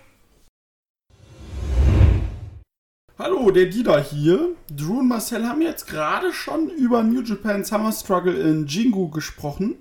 Hallo, 3.20 3.52
der 3.52 3.68
Dida 3.68 4.00
hier. 4.00 4.56
Drew 4.76 5.02
und 5.02 5.08
Marcel 5.08 5.48
haben 5.48 5.62
jetzt 5.62 5.86
gerade 5.86 6.34
schon 6.34 6.70
über 6.70 7.04
New 7.04 7.22
Japan 7.22 7.64
Summer 7.64 7.92
Struggle 7.92 8.34
in 8.34 8.66
Jingu 8.66 9.10
gesprochen. 9.10 9.76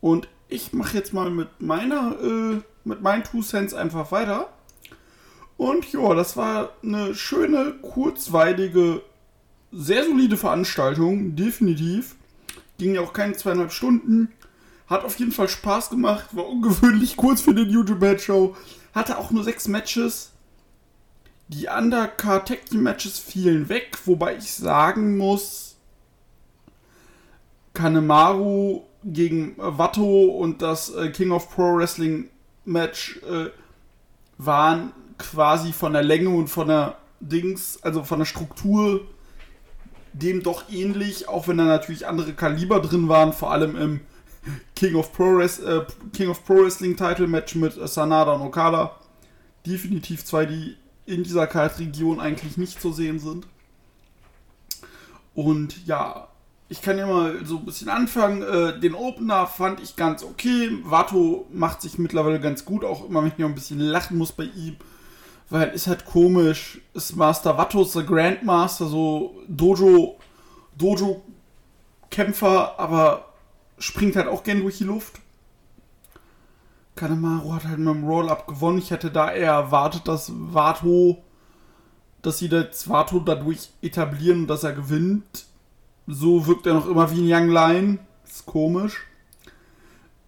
Und 0.00 0.28
ich 0.48 0.72
mache 0.72 0.96
jetzt 0.96 1.12
mal 1.12 1.28
mit 1.28 1.60
meiner, 1.60 2.16
äh, 2.18 2.62
mit 2.84 3.02
meinen 3.02 3.24
Two 3.24 3.42
Cents 3.42 3.74
einfach 3.74 4.10
weiter. 4.10 4.50
Und 5.58 5.92
ja, 5.92 6.14
das 6.14 6.38
war 6.38 6.70
eine 6.82 7.14
schöne, 7.14 7.74
kurzweilige, 7.82 9.02
sehr 9.70 10.02
solide 10.02 10.38
Veranstaltung, 10.38 11.36
definitiv. 11.36 12.16
Ging 12.78 12.94
ja 12.94 13.02
auch 13.02 13.12
keine 13.12 13.34
zweieinhalb 13.34 13.70
Stunden. 13.70 14.32
Hat 14.88 15.04
auf 15.04 15.18
jeden 15.18 15.32
Fall 15.32 15.48
Spaß 15.48 15.90
gemacht, 15.90 16.34
war 16.34 16.48
ungewöhnlich 16.48 17.16
kurz 17.16 17.40
für 17.40 17.52
New 17.52 17.84
Japan 17.84 18.18
Show. 18.18 18.56
Hatte 18.94 19.18
auch 19.18 19.30
nur 19.30 19.44
sechs 19.44 19.68
Matches. 19.68 20.32
Die 21.48 21.68
Undercard 21.68 22.48
Tag 22.48 22.66
Team 22.66 22.82
Matches 22.82 23.18
fielen 23.18 23.68
weg, 23.68 23.98
wobei 24.04 24.36
ich 24.36 24.52
sagen 24.52 25.16
muss, 25.16 25.76
Kanemaru 27.72 28.82
gegen 29.04 29.58
äh, 29.58 29.78
Watto 29.78 30.26
und 30.26 30.62
das 30.62 30.90
äh, 30.90 31.10
King 31.10 31.30
of 31.30 31.50
Pro 31.50 31.76
Wrestling 31.76 32.28
Match 32.64 33.20
äh, 33.22 33.50
waren 34.36 34.92
quasi 35.16 35.72
von 35.72 35.92
der 35.92 36.02
Länge 36.02 36.30
und 36.30 36.48
von 36.48 36.68
der 36.68 36.96
Dings, 37.20 37.78
also 37.82 38.04
von 38.04 38.18
der 38.18 38.26
Struktur 38.26 39.00
dem 40.12 40.42
doch 40.42 40.64
ähnlich, 40.70 41.28
auch 41.28 41.48
wenn 41.48 41.58
da 41.58 41.64
natürlich 41.64 42.06
andere 42.06 42.32
Kaliber 42.32 42.80
drin 42.80 43.08
waren, 43.08 43.32
vor 43.32 43.52
allem 43.52 43.76
im 43.76 44.00
King 44.74 44.94
of 44.94 45.12
Pro, 45.12 45.38
Wres- 45.38 45.62
äh, 45.62 45.84
King 46.12 46.28
of 46.28 46.44
Pro 46.44 46.64
Wrestling 46.64 46.96
Title 46.96 47.26
Match 47.26 47.54
mit 47.54 47.74
Sanada 47.88 48.32
und 48.32 48.42
Okada. 48.42 48.96
Definitiv 49.66 50.24
zwei, 50.24 50.46
die 50.46 50.76
in 51.06 51.24
dieser 51.24 51.46
Kartregion 51.46 52.20
eigentlich 52.20 52.56
nicht 52.56 52.80
zu 52.80 52.92
sehen 52.92 53.18
sind. 53.18 53.46
Und 55.34 55.86
ja, 55.86 56.28
ich 56.68 56.82
kann 56.82 56.98
ja 56.98 57.06
mal 57.06 57.44
so 57.44 57.58
ein 57.58 57.64
bisschen 57.64 57.88
anfangen. 57.88 58.42
Äh, 58.42 58.78
den 58.78 58.94
Opener 58.94 59.46
fand 59.46 59.80
ich 59.80 59.96
ganz 59.96 60.22
okay. 60.22 60.70
Vato 60.84 61.46
macht 61.50 61.80
sich 61.80 61.98
mittlerweile 61.98 62.40
ganz 62.40 62.64
gut, 62.64 62.84
auch 62.84 63.08
immer 63.08 63.22
wenn 63.22 63.28
ich 63.28 63.38
noch 63.38 63.48
ein 63.48 63.54
bisschen 63.54 63.80
lachen 63.80 64.18
muss 64.18 64.32
bei 64.32 64.44
ihm. 64.44 64.76
Weil 65.50 65.70
ist 65.70 65.86
halt 65.86 66.04
komisch. 66.04 66.80
Ist 66.92 67.16
Master 67.16 67.56
Vato 67.56 67.82
ist 67.82 67.94
der 67.94 68.02
Grandmaster, 68.02 68.86
so 68.86 69.40
Dojo, 69.48 70.18
Dojo-Kämpfer, 70.76 72.78
aber 72.78 73.27
springt 73.78 74.16
halt 74.16 74.28
auch 74.28 74.42
gern 74.42 74.60
durch 74.60 74.78
die 74.78 74.84
Luft. 74.84 75.20
Kanemaru 76.98 77.54
hat 77.54 77.64
halt 77.64 77.78
mit 77.78 77.94
dem 77.94 78.04
Roll-Up 78.04 78.46
gewonnen. 78.46 78.78
Ich 78.78 78.90
hätte 78.90 79.10
da 79.10 79.32
eher 79.32 79.52
erwartet, 79.52 80.08
dass 80.08 80.32
Vato, 80.34 81.22
dass 82.22 82.38
sie 82.38 82.48
jetzt 82.48 82.88
Vato 82.88 83.20
dadurch 83.20 83.70
etablieren 83.82 84.40
und 84.40 84.46
dass 84.48 84.64
er 84.64 84.72
gewinnt. 84.72 85.46
So 86.06 86.46
wirkt 86.46 86.66
er 86.66 86.74
noch 86.74 86.88
immer 86.88 87.10
wie 87.10 87.32
ein 87.32 87.42
Young 87.42 87.50
Lion. 87.50 87.98
Ist 88.26 88.46
komisch. 88.46 89.06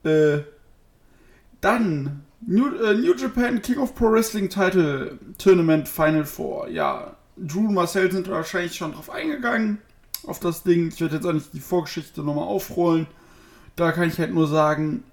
Äh, 0.04 0.38
dann 1.60 2.24
New, 2.40 2.68
äh, 2.76 2.94
New 2.94 3.14
Japan 3.14 3.60
King 3.60 3.78
of 3.78 3.94
Pro 3.94 4.12
Wrestling 4.12 4.48
Title 4.48 5.18
Tournament 5.38 5.88
Final 5.88 6.24
Four. 6.24 6.68
Ja, 6.68 7.16
Drew 7.36 7.66
und 7.66 7.74
Marcel 7.74 8.10
sind 8.12 8.28
wahrscheinlich 8.28 8.76
schon 8.76 8.92
drauf 8.92 9.10
eingegangen. 9.10 9.78
Auf 10.26 10.38
das 10.38 10.62
Ding. 10.62 10.88
Ich 10.88 11.00
werde 11.00 11.16
jetzt 11.16 11.24
nicht 11.26 11.52
die 11.52 11.60
Vorgeschichte 11.60 12.22
nochmal 12.22 12.44
aufrollen. 12.44 13.06
Da 13.76 13.92
kann 13.92 14.08
ich 14.08 14.18
halt 14.18 14.32
nur 14.32 14.48
sagen, 14.48 15.04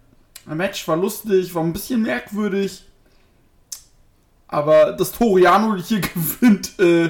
ein 0.45 0.57
Match 0.57 0.87
war 0.87 0.97
lustig, 0.97 1.53
war 1.53 1.63
ein 1.63 1.73
bisschen 1.73 2.01
merkwürdig. 2.01 2.85
Aber 4.47 4.93
dass 4.93 5.11
Toriano 5.11 5.75
hier 5.75 6.01
gewinnt, 6.01 6.79
äh, 6.79 7.09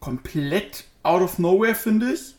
komplett 0.00 0.84
out 1.02 1.22
of 1.22 1.38
nowhere, 1.38 1.74
finde 1.74 2.12
ich. 2.12 2.34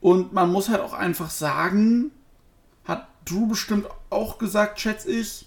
Und 0.00 0.32
man 0.32 0.50
muss 0.50 0.68
halt 0.68 0.80
auch 0.80 0.94
einfach 0.94 1.30
sagen, 1.30 2.10
hat 2.84 3.08
Drew 3.24 3.46
bestimmt 3.46 3.86
auch 4.08 4.38
gesagt, 4.38 4.80
schätze 4.80 5.10
ich, 5.10 5.46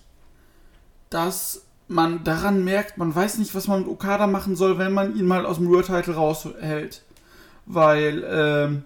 dass 1.09 1.65
man 1.87 2.23
daran 2.23 2.63
merkt, 2.63 2.97
man 2.97 3.13
weiß 3.13 3.37
nicht, 3.37 3.53
was 3.55 3.67
man 3.67 3.81
mit 3.81 3.89
Okada 3.89 4.27
machen 4.27 4.55
soll, 4.55 4.77
wenn 4.77 4.93
man 4.93 5.15
ihn 5.15 5.25
mal 5.25 5.45
aus 5.45 5.57
dem 5.57 5.69
World 5.69 5.87
Title 5.87 6.15
raushält. 6.15 7.03
Weil, 7.65 8.23
ähm, 8.27 8.85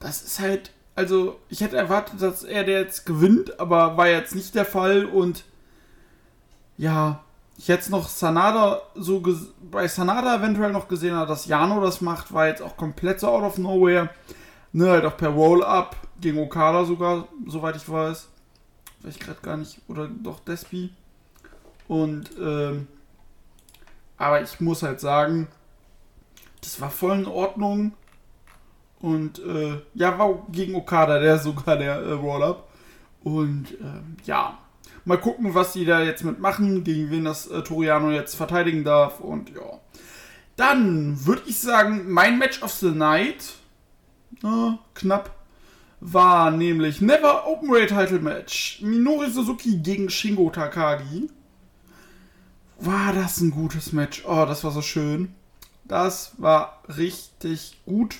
das 0.00 0.22
ist 0.22 0.40
halt, 0.40 0.72
also 0.96 1.38
ich 1.48 1.60
hätte 1.60 1.76
erwartet, 1.76 2.20
dass 2.20 2.42
er 2.42 2.64
der 2.64 2.80
jetzt 2.80 3.06
gewinnt, 3.06 3.60
aber 3.60 3.96
war 3.96 4.08
jetzt 4.08 4.34
nicht 4.34 4.54
der 4.54 4.64
Fall 4.64 5.04
und 5.04 5.44
ja, 6.76 7.20
ich 7.56 7.68
hätte 7.68 7.82
es 7.82 7.88
noch 7.90 8.08
Sanada 8.08 8.80
so 8.94 9.22
bei 9.70 9.86
Sanada 9.86 10.36
eventuell 10.36 10.72
noch 10.72 10.88
gesehen, 10.88 11.14
dass 11.26 11.44
Jano 11.44 11.82
das 11.82 12.00
macht, 12.00 12.32
war 12.32 12.46
jetzt 12.46 12.62
auch 12.62 12.76
komplett 12.78 13.20
so 13.20 13.28
out 13.28 13.42
of 13.42 13.58
nowhere. 13.58 14.08
Ne, 14.72 14.88
halt 14.88 15.04
auch 15.04 15.16
per 15.16 15.28
Roll-Up 15.30 15.96
gegen 16.20 16.38
Okada 16.38 16.84
sogar, 16.84 17.28
soweit 17.46 17.76
ich 17.76 17.86
weiß. 17.86 18.28
Weiß 19.02 19.14
ich 19.14 19.20
gerade 19.20 19.40
gar 19.42 19.56
nicht. 19.56 19.78
Oder 19.88 20.08
doch 20.08 20.40
Despi. 20.40 20.90
Und, 21.88 22.30
ähm, 22.40 22.86
aber 24.16 24.40
ich 24.40 24.60
muss 24.60 24.82
halt 24.82 25.00
sagen, 25.00 25.48
das 26.62 26.80
war 26.80 26.90
voll 26.90 27.18
in 27.18 27.26
Ordnung. 27.26 27.92
Und, 29.00 29.38
äh, 29.38 29.80
ja, 29.94 30.18
war 30.18 30.46
gegen 30.50 30.74
Okada, 30.74 31.18
der 31.18 31.38
sogar 31.38 31.76
der 31.76 31.96
äh, 31.96 32.12
Roll-Up. 32.12 32.68
Und, 33.22 33.66
ähm, 33.80 34.16
ja. 34.24 34.58
Mal 35.06 35.18
gucken, 35.18 35.54
was 35.54 35.72
die 35.72 35.86
da 35.86 36.02
jetzt 36.02 36.24
mitmachen, 36.24 36.84
gegen 36.84 37.10
wen 37.10 37.24
das 37.24 37.46
äh, 37.46 37.62
Toriano 37.62 38.10
jetzt 38.10 38.34
verteidigen 38.34 38.84
darf. 38.84 39.20
Und, 39.20 39.50
ja. 39.50 39.80
Dann 40.56 41.24
würde 41.24 41.42
ich 41.46 41.58
sagen, 41.58 42.12
mein 42.12 42.38
Match 42.38 42.62
of 42.62 42.72
the 42.72 42.90
Night, 42.90 43.54
äh, 44.44 44.72
knapp, 44.94 45.30
war 46.00 46.50
nämlich 46.50 47.00
Never 47.00 47.46
Open 47.46 47.72
Raid 47.72 47.88
Title 47.88 48.20
Match. 48.20 48.80
Minori 48.82 49.30
Suzuki 49.30 49.78
gegen 49.78 50.10
Shingo 50.10 50.50
Takagi. 50.50 51.30
War 52.78 53.12
das 53.12 53.40
ein 53.40 53.50
gutes 53.50 53.92
Match? 53.92 54.24
Oh, 54.26 54.46
das 54.46 54.64
war 54.64 54.70
so 54.70 54.82
schön. 54.82 55.34
Das 55.84 56.32
war 56.38 56.82
richtig 56.88 57.78
gut. 57.84 58.16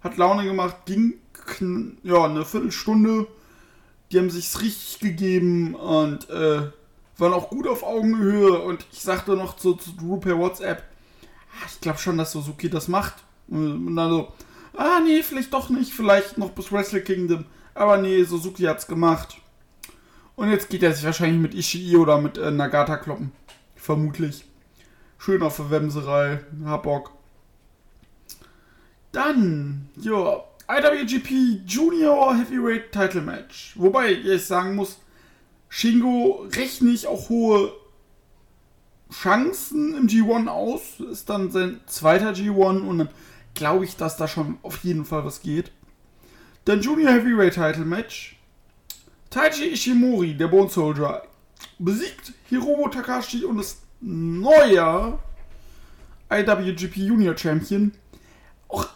Hat 0.00 0.16
Laune 0.16 0.44
gemacht, 0.44 0.76
ging 0.86 1.14
ja 2.02 2.24
eine 2.24 2.44
Viertelstunde. 2.44 3.26
Die 4.10 4.18
haben 4.18 4.30
sich's 4.30 4.60
richtig 4.60 5.00
gegeben 5.00 5.74
und 5.74 6.30
äh, 6.30 6.70
waren 7.18 7.32
auch 7.32 7.50
gut 7.50 7.66
auf 7.66 7.82
Augenhöhe. 7.82 8.58
Und 8.58 8.86
ich 8.92 9.00
sagte 9.00 9.36
noch 9.36 9.56
zu, 9.56 9.74
zu 9.74 9.92
Drew 9.92 10.18
per 10.18 10.38
WhatsApp, 10.38 10.84
ah, 11.52 11.66
ich 11.72 11.80
glaube 11.80 11.98
schon, 11.98 12.18
dass 12.18 12.32
Suzuki 12.32 12.70
das 12.70 12.88
macht. 12.88 13.14
Und 13.48 13.96
dann 13.96 14.10
so, 14.10 14.32
ah 14.76 15.00
nee, 15.04 15.22
vielleicht 15.22 15.52
doch 15.52 15.70
nicht, 15.70 15.92
vielleicht 15.92 16.38
noch 16.38 16.50
bis 16.50 16.70
Wrestle 16.72 17.02
Kingdom. 17.02 17.46
Aber 17.74 17.98
nee, 17.98 18.22
Suzuki 18.22 18.64
hat's 18.64 18.86
gemacht. 18.86 19.36
Und 20.36 20.50
jetzt 20.50 20.68
geht 20.68 20.82
er 20.82 20.92
sich 20.92 21.04
wahrscheinlich 21.04 21.40
mit 21.40 21.54
Ishii 21.54 21.96
oder 21.96 22.20
mit 22.20 22.38
äh, 22.38 22.50
Nagata 22.50 22.96
kloppen. 22.96 23.32
Vermutlich. 23.74 24.44
Schön 25.18 25.42
auf 25.42 25.56
der 25.56 25.70
Wemserei. 25.70 26.40
Hab 26.64 26.82
Bock. 26.82 27.15
Dann, 29.16 29.88
ja, 29.96 30.44
IWGP 30.68 31.62
Junior 31.66 32.36
Heavyweight 32.36 32.92
Title 32.92 33.22
Match. 33.22 33.72
Wobei 33.76 34.12
ich 34.12 34.44
sagen 34.44 34.74
muss, 34.74 34.98
Shingo 35.70 36.46
rechne 36.54 36.90
ich 36.90 37.06
auch 37.06 37.30
hohe 37.30 37.72
Chancen 39.10 39.96
im 39.96 40.06
G1 40.06 40.48
aus. 40.48 41.00
Ist 41.00 41.30
dann 41.30 41.50
sein 41.50 41.80
zweiter 41.86 42.32
G1 42.32 42.86
und 42.86 42.98
dann 42.98 43.08
glaube 43.54 43.86
ich, 43.86 43.96
dass 43.96 44.18
da 44.18 44.28
schon 44.28 44.58
auf 44.60 44.84
jeden 44.84 45.06
Fall 45.06 45.24
was 45.24 45.40
geht. 45.40 45.72
Dann 46.66 46.82
Junior 46.82 47.12
Heavyweight 47.12 47.54
Title 47.54 47.86
Match. 47.86 48.36
Taiji 49.30 49.72
Ishimori, 49.72 50.36
der 50.36 50.48
Bone 50.48 50.68
Soldier, 50.68 51.22
besiegt 51.78 52.34
Hiromo 52.50 52.88
Takashi 52.90 53.46
und 53.46 53.60
ist 53.60 53.80
neuer 54.02 55.18
IWGP 56.30 56.96
Junior 56.96 57.34
Champion. 57.34 57.92
Auch 58.68 58.86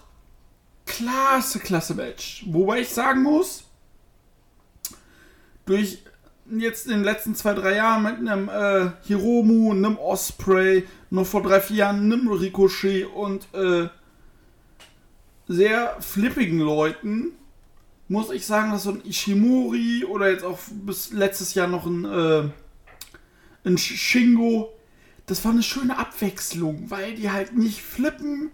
klasse, 0.91 1.61
klasse 1.61 1.95
Match. 1.95 2.45
Wobei 2.47 2.81
ich 2.81 2.89
sagen 2.89 3.23
muss, 3.23 3.65
durch 5.67 6.03
jetzt 6.51 6.87
in 6.87 6.93
den 6.93 7.05
letzten 7.05 7.35
zwei, 7.35 7.55
drei 7.55 7.77
Jahren 7.77 8.03
mit 8.03 8.17
einem 8.17 8.49
äh, 8.49 8.91
Hiromu, 9.07 9.71
einem 9.71 9.97
Osprey, 9.99 10.87
noch 11.11 11.27
vor 11.27 11.43
drei, 11.43 11.61
vier 11.61 11.77
Jahren 11.77 12.13
einem 12.13 12.29
Ricochet 12.29 13.07
und 13.07 13.47
äh, 13.55 13.89
sehr 15.47 15.97
flippigen 16.01 16.59
Leuten, 16.59 17.33
muss 18.09 18.31
ich 18.31 18.45
sagen, 18.47 18.73
dass 18.73 18.85
so 18.85 18.91
ein 18.91 19.05
Ishimori 19.05 20.05
oder 20.05 20.31
jetzt 20.31 20.45
auch 20.45 20.59
bis 20.71 21.13
letztes 21.13 21.55
Jahr 21.55 21.69
noch 21.69 21.87
ein, 21.87 22.05
äh, 22.05 22.49
ein 23.65 23.79
Shingo, 23.79 24.73
das 25.27 25.45
war 25.45 25.53
eine 25.53 25.63
schöne 25.63 25.97
Abwechslung, 25.97 26.91
weil 26.91 27.15
die 27.15 27.31
halt 27.31 27.57
nicht 27.57 27.83
flippen, 27.83 28.51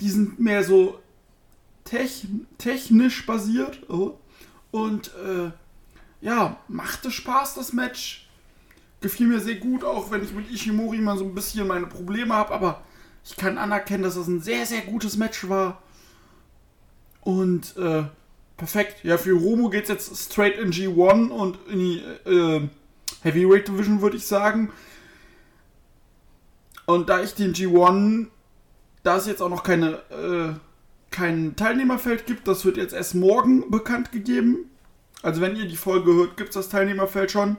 die 0.00 0.08
sind 0.08 0.40
mehr 0.40 0.64
so 0.64 0.98
tech 1.88 2.26
technisch 2.58 3.24
basiert 3.26 3.80
und 4.70 5.10
äh, 5.24 5.50
ja, 6.20 6.56
machte 6.68 7.10
Spaß 7.10 7.54
das 7.54 7.72
Match. 7.72 8.28
Gefiel 9.00 9.28
mir 9.28 9.40
sehr 9.40 9.56
gut, 9.56 9.84
auch 9.84 10.10
wenn 10.10 10.24
ich 10.24 10.32
mit 10.32 10.50
Ishimori 10.50 10.98
mal 10.98 11.16
so 11.16 11.24
ein 11.24 11.34
bisschen 11.34 11.66
meine 11.68 11.86
Probleme 11.86 12.34
habe, 12.34 12.52
aber 12.52 12.82
ich 13.24 13.36
kann 13.36 13.58
anerkennen, 13.58 14.02
dass 14.02 14.16
das 14.16 14.26
ein 14.26 14.40
sehr, 14.40 14.66
sehr 14.66 14.80
gutes 14.82 15.16
Match 15.16 15.48
war. 15.48 15.82
Und 17.20 17.76
äh, 17.76 18.04
perfekt. 18.56 19.04
Ja, 19.04 19.18
für 19.18 19.38
Romo 19.38 19.70
geht 19.70 19.84
es 19.84 19.88
jetzt 19.88 20.32
straight 20.32 20.58
in 20.58 20.72
G1 20.72 21.28
und 21.28 21.58
in 21.68 21.78
die 21.78 21.98
äh, 22.28 22.68
Heavyweight 23.22 23.68
Division, 23.68 24.00
würde 24.00 24.16
ich 24.16 24.26
sagen. 24.26 24.72
Und 26.86 27.08
da 27.08 27.22
ich 27.22 27.34
den 27.34 27.52
G1, 27.52 28.28
da 29.02 29.16
es 29.16 29.26
jetzt 29.26 29.42
auch 29.42 29.50
noch 29.50 29.62
keine, 29.62 30.00
äh, 30.10 30.54
kein 31.10 31.56
Teilnehmerfeld 31.56 32.26
gibt, 32.26 32.48
das 32.48 32.64
wird 32.64 32.76
jetzt 32.76 32.94
erst 32.94 33.14
morgen 33.14 33.70
bekannt 33.70 34.12
gegeben. 34.12 34.70
Also 35.22 35.40
wenn 35.40 35.56
ihr 35.56 35.66
die 35.66 35.76
Folge 35.76 36.12
hört, 36.14 36.36
gibt 36.36 36.50
es 36.50 36.54
das 36.54 36.68
Teilnehmerfeld 36.68 37.30
schon. 37.30 37.56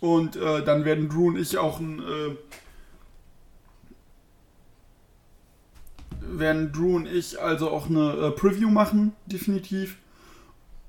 Und 0.00 0.36
äh, 0.36 0.64
dann 0.64 0.84
werden 0.84 1.08
Drew 1.08 1.28
und 1.28 1.38
ich 1.38 1.58
auch 1.58 1.80
ein 1.80 2.00
äh, 2.00 2.36
werden 6.26 6.72
Drew 6.72 6.96
und 6.96 7.06
ich 7.06 7.40
also 7.40 7.70
auch 7.70 7.88
eine 7.88 8.12
äh, 8.12 8.30
Preview 8.30 8.70
machen, 8.70 9.12
definitiv. 9.26 9.98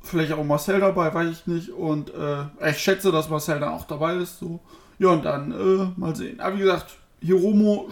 Vielleicht 0.01 0.33
auch 0.33 0.43
Marcel 0.43 0.79
dabei, 0.79 1.13
weiß 1.13 1.31
ich 1.31 1.47
nicht. 1.47 1.69
Und 1.71 2.13
äh, 2.13 2.69
ich 2.69 2.77
schätze, 2.77 3.11
dass 3.11 3.29
Marcel 3.29 3.59
dann 3.59 3.73
auch 3.73 3.87
dabei 3.87 4.15
ist. 4.17 4.39
So. 4.39 4.59
Ja, 4.99 5.09
und 5.09 5.25
dann 5.25 5.51
äh, 5.51 5.99
mal 5.99 6.15
sehen. 6.15 6.39
Aber 6.39 6.55
wie 6.55 6.61
gesagt, 6.61 6.97
Hiromo 7.21 7.89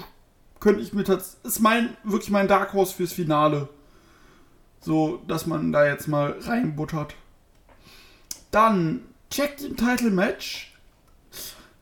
könnte 0.63 0.81
ich 0.81 0.93
mir 0.93 1.03
tatsächlich. 1.03 1.43
Ist 1.43 1.59
mein, 1.59 1.97
wirklich 2.03 2.31
mein 2.31 2.47
Dark 2.47 2.73
Horse 2.73 2.95
fürs 2.95 3.11
Finale. 3.11 3.67
So, 4.79 5.21
dass 5.27 5.45
man 5.45 5.73
da 5.73 5.85
jetzt 5.85 6.07
mal 6.07 6.37
reinbuttert. 6.39 7.15
Dann 8.49 9.01
checkt 9.29 9.61
den 9.61 9.75
Title 9.75 10.09
Match. 10.09 10.73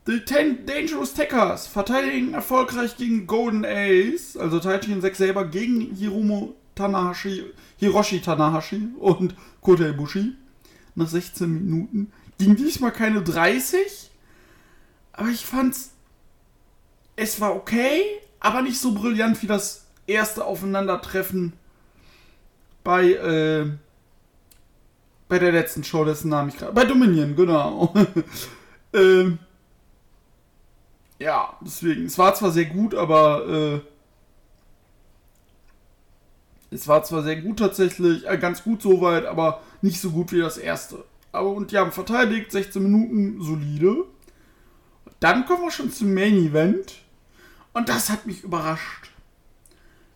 The 0.07 0.21
Ten 0.21 0.65
Dangerous 0.65 1.13
Tackers 1.13 1.67
verteidigen 1.67 2.34
erfolgreich 2.34 2.97
gegen 2.97 3.27
Golden 3.27 3.63
Ace, 3.65 4.36
also 4.36 4.59
Taichi 4.59 4.93
und 4.93 5.01
Zack 5.01 5.15
selber 5.15 5.45
gegen 5.45 5.95
Hiromo 5.95 6.55
Tanahashi, 6.73 7.43
Hiroshi 7.77 8.19
Tanahashi 8.19 8.89
und 8.97 9.36
Kota 9.61 9.89
Ibushi 9.89 10.34
nach 10.95 11.07
16 11.07 11.47
Minuten. 11.47 12.11
Ging 12.39 12.55
diesmal 12.55 12.91
keine 12.91 13.21
30, 13.21 14.09
aber 15.13 15.29
ich 15.29 15.45
fand's 15.45 15.91
es 17.15 17.39
war 17.39 17.55
okay, 17.55 18.03
aber 18.41 18.61
nicht 18.61 18.79
so 18.79 18.93
brillant 18.93 19.41
wie 19.41 19.47
das 19.47 19.85
erste 20.07 20.43
Aufeinandertreffen 20.43 21.53
bei 22.83 23.13
äh, 23.13 23.71
bei 25.29 25.39
der 25.39 25.53
letzten 25.53 25.85
Show, 25.85 26.03
dessen 26.03 26.29
Namen 26.29 26.49
ich 26.49 26.57
gerade 26.57 26.73
bei 26.73 26.83
Dominion, 26.83 27.37
genau. 27.37 27.93
ähm, 28.93 29.39
ja, 31.19 31.57
deswegen. 31.61 32.05
Es 32.05 32.17
war 32.17 32.35
zwar 32.35 32.51
sehr 32.51 32.65
gut, 32.65 32.93
aber 32.95 33.47
äh, 33.47 33.79
es 36.75 36.87
war 36.89 37.01
zwar 37.03 37.23
sehr 37.23 37.37
gut 37.37 37.59
tatsächlich, 37.59 38.27
äh, 38.27 38.37
ganz 38.37 38.63
gut 38.63 38.81
soweit, 38.81 39.25
aber 39.25 39.61
nicht 39.81 40.01
so 40.01 40.09
gut 40.09 40.33
wie 40.33 40.39
das 40.39 40.57
erste. 40.57 41.05
Aber 41.31 41.51
und 41.51 41.71
die 41.71 41.77
haben 41.77 41.93
verteidigt, 41.93 42.51
16 42.51 42.83
Minuten, 42.83 43.41
solide. 43.41 44.03
Dann 45.21 45.45
kommen 45.45 45.61
wir 45.63 45.71
schon 45.71 45.91
zum 45.91 46.13
Main 46.13 46.35
Event. 46.35 46.95
Und 47.74 47.89
das 47.89 48.09
hat 48.09 48.26
mich 48.26 48.43
überrascht. 48.43 49.11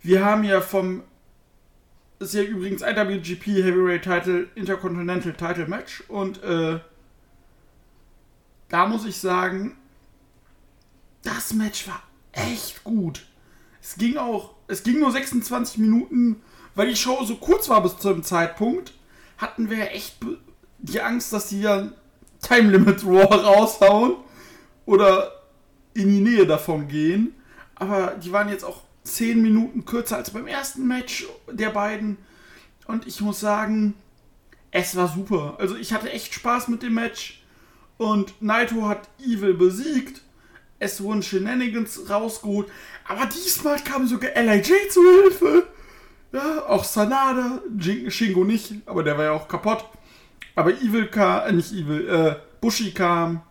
Wir 0.01 0.23
haben 0.23 0.43
ja 0.43 0.61
vom. 0.61 1.03
Das 2.19 2.29
ist 2.29 2.35
ja 2.35 2.43
übrigens 2.43 2.81
IWGP 2.81 3.45
Heavyweight 3.63 4.03
Title 4.03 4.47
Intercontinental 4.55 5.33
Title 5.33 5.67
Match. 5.67 6.03
Und 6.07 6.41
äh, 6.43 6.79
da 8.69 8.85
muss 8.87 9.05
ich 9.05 9.17
sagen, 9.17 9.75
das 11.23 11.53
Match 11.53 11.87
war 11.87 12.01
echt 12.31 12.83
gut. 12.83 13.25
Es 13.81 13.95
ging 13.95 14.17
auch, 14.17 14.53
es 14.67 14.83
ging 14.83 14.99
nur 14.99 15.11
26 15.11 15.77
Minuten, 15.79 16.41
weil 16.73 16.87
die 16.87 16.95
Show 16.95 17.23
so 17.23 17.35
kurz 17.35 17.69
war 17.69 17.83
bis 17.83 17.97
zu 17.97 18.13
dem 18.13 18.23
Zeitpunkt, 18.23 18.93
hatten 19.37 19.69
wir 19.69 19.91
echt 19.91 20.17
die 20.79 21.01
Angst, 21.01 21.33
dass 21.33 21.49
die 21.49 21.61
ja 21.61 21.89
Time 22.41 22.71
Limit 22.71 23.03
Raw 23.05 23.23
raushauen 23.35 24.15
oder 24.85 25.31
in 25.93 26.09
die 26.09 26.21
Nähe 26.21 26.45
davon 26.45 26.87
gehen. 26.87 27.33
Aber 27.75 28.15
die 28.21 28.31
waren 28.31 28.49
jetzt 28.49 28.63
auch 28.63 28.81
10 29.03 29.41
Minuten 29.41 29.85
kürzer 29.85 30.17
als 30.17 30.31
beim 30.31 30.47
ersten 30.47 30.87
Match 30.87 31.25
der 31.51 31.69
beiden. 31.69 32.17
Und 32.87 33.07
ich 33.07 33.21
muss 33.21 33.39
sagen, 33.39 33.93
es 34.71 34.95
war 34.95 35.07
super. 35.07 35.55
Also 35.59 35.75
ich 35.75 35.93
hatte 35.93 36.11
echt 36.11 36.33
Spaß 36.33 36.67
mit 36.67 36.83
dem 36.83 36.93
Match. 36.93 37.43
Und 37.97 38.41
Naito 38.41 38.87
hat 38.87 39.07
Evil 39.19 39.53
besiegt. 39.53 40.21
Es 40.79 41.01
wurden 41.01 41.23
Shenanigans 41.23 42.09
rausgeholt. 42.09 42.67
Aber 43.07 43.25
diesmal 43.25 43.79
kam 43.79 44.07
sogar 44.07 44.31
LIJ 44.35 44.89
zu 44.89 45.01
Hilfe. 45.01 45.67
Ja, 46.33 46.65
auch 46.67 46.83
Sanada. 46.83 47.61
Shingo 48.09 48.43
nicht, 48.43 48.73
aber 48.85 49.03
der 49.03 49.17
war 49.17 49.25
ja 49.25 49.31
auch 49.31 49.47
kaputt. 49.47 49.85
Aber 50.55 50.71
Evil 50.71 51.07
kam, 51.07 51.47
äh, 51.47 51.51
nicht 51.53 51.71
Evil, 51.71 52.09
äh, 52.09 52.35
Bushi 52.59 52.91
kam. 52.91 53.41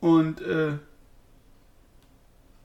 Und, 0.00 0.40
äh, 0.40 0.78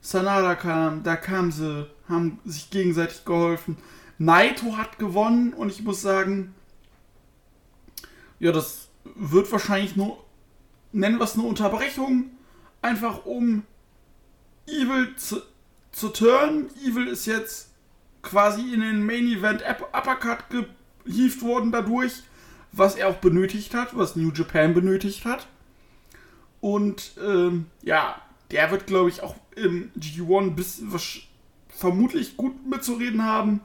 Sanada 0.01 0.55
kam, 0.55 1.03
da 1.03 1.15
kamen 1.15 1.51
sie, 1.51 1.87
haben 2.07 2.39
sich 2.45 2.69
gegenseitig 2.69 3.25
geholfen. 3.25 3.77
Naito 4.17 4.77
hat 4.77 4.99
gewonnen 4.99 5.53
und 5.53 5.71
ich 5.71 5.81
muss 5.81 6.01
sagen, 6.01 6.53
ja, 8.39 8.51
das 8.51 8.89
wird 9.15 9.51
wahrscheinlich 9.51 9.95
nur, 9.95 10.23
nennen 10.91 11.17
wir 11.19 11.23
es 11.25 11.35
eine 11.35 11.43
Unterbrechung, 11.43 12.31
einfach 12.81 13.25
um 13.25 13.63
Evil 14.67 15.15
zu, 15.15 15.41
zu 15.91 16.09
turnen. 16.09 16.69
Evil 16.83 17.07
ist 17.07 17.25
jetzt 17.25 17.69
quasi 18.21 18.73
in 18.73 18.81
den 18.81 19.05
Main 19.05 19.27
Event 19.27 19.63
Uppercut 19.93 20.45
gehievt 21.05 21.41
worden 21.41 21.71
dadurch, 21.71 22.23
was 22.71 22.95
er 22.95 23.09
auch 23.09 23.15
benötigt 23.15 23.73
hat, 23.73 23.97
was 23.97 24.15
New 24.15 24.31
Japan 24.31 24.73
benötigt 24.73 25.25
hat. 25.25 25.47
Und 26.61 27.11
ähm, 27.23 27.67
ja, 27.81 28.21
der 28.51 28.71
wird, 28.71 28.87
glaube 28.87 29.09
ich, 29.09 29.21
auch 29.21 29.35
im 29.59 29.91
G1 29.99 30.51
bis 30.51 30.81
vermutlich 31.69 32.37
gut 32.37 32.53
mitzureden 32.67 33.23
haben. 33.23 33.61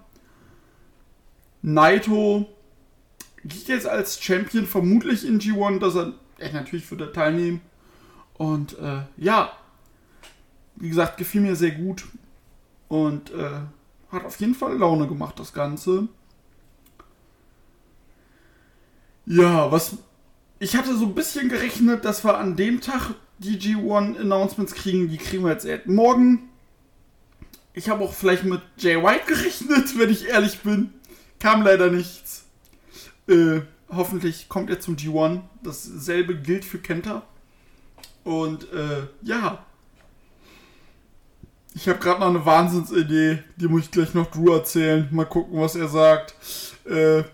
Naito 1.62 2.46
geht 3.44 3.68
jetzt 3.68 3.86
als 3.86 4.22
Champion 4.22 4.66
vermutlich 4.66 5.26
in 5.26 5.40
G1, 5.40 5.78
dass 5.78 5.94
er, 5.94 6.12
er 6.38 6.52
natürlich 6.52 6.90
würde 6.90 7.12
teilnehmen. 7.12 7.60
Und 8.34 8.78
äh, 8.78 9.02
ja, 9.16 9.52
wie 10.76 10.88
gesagt, 10.88 11.16
gefiel 11.16 11.40
mir 11.40 11.56
sehr 11.56 11.70
gut. 11.70 12.04
Und 12.88 13.32
äh, 13.32 13.60
hat 14.10 14.24
auf 14.24 14.38
jeden 14.40 14.54
Fall 14.54 14.76
Laune 14.76 15.08
gemacht, 15.08 15.38
das 15.38 15.52
Ganze. 15.52 16.08
Ja, 19.26 19.72
was 19.72 19.96
ich 20.58 20.76
hatte 20.76 20.96
so 20.96 21.06
ein 21.06 21.14
bisschen 21.14 21.48
gerechnet, 21.48 22.04
dass 22.04 22.24
wir 22.24 22.38
an 22.38 22.56
dem 22.56 22.80
Tag 22.80 23.14
die 23.44 23.58
G1 23.58 24.18
Announcements 24.18 24.74
kriegen. 24.74 25.08
Die 25.08 25.18
kriegen 25.18 25.44
wir 25.44 25.52
jetzt 25.52 25.64
erst 25.64 25.86
morgen. 25.86 26.48
Ich 27.74 27.88
habe 27.88 28.04
auch 28.04 28.14
vielleicht 28.14 28.44
mit 28.44 28.62
Jay 28.76 29.02
White 29.02 29.26
gerechnet, 29.26 29.98
wenn 29.98 30.10
ich 30.10 30.28
ehrlich 30.28 30.60
bin. 30.60 30.92
Kam 31.38 31.62
leider 31.62 31.90
nichts. 31.90 32.44
Äh, 33.28 33.60
hoffentlich 33.90 34.48
kommt 34.48 34.70
er 34.70 34.80
zum 34.80 34.96
G1. 34.96 35.40
Dasselbe 35.62 36.36
gilt 36.36 36.64
für 36.64 36.78
Kenta. 36.78 37.22
Und 38.22 38.72
äh, 38.72 39.02
ja. 39.22 39.64
Ich 41.74 41.88
habe 41.88 41.98
gerade 41.98 42.20
noch 42.20 42.28
eine 42.28 42.46
Wahnsinnsidee. 42.46 43.42
Die 43.56 43.68
muss 43.68 43.82
ich 43.82 43.90
gleich 43.90 44.14
noch 44.14 44.30
Drew 44.30 44.52
erzählen. 44.52 45.08
Mal 45.10 45.26
gucken, 45.26 45.60
was 45.60 45.74
er 45.74 45.88
sagt. 45.88 46.34
Äh, 46.88 47.24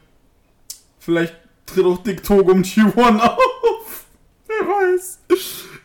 vielleicht 0.99 1.37
tritt 1.67 1.85
auch 1.85 2.03
Dick 2.03 2.23
Togo 2.23 2.53
im 2.53 2.63
G1 2.63 3.21
auf. 3.21 4.07
Wer 4.47 4.67
weiß. 4.67 5.19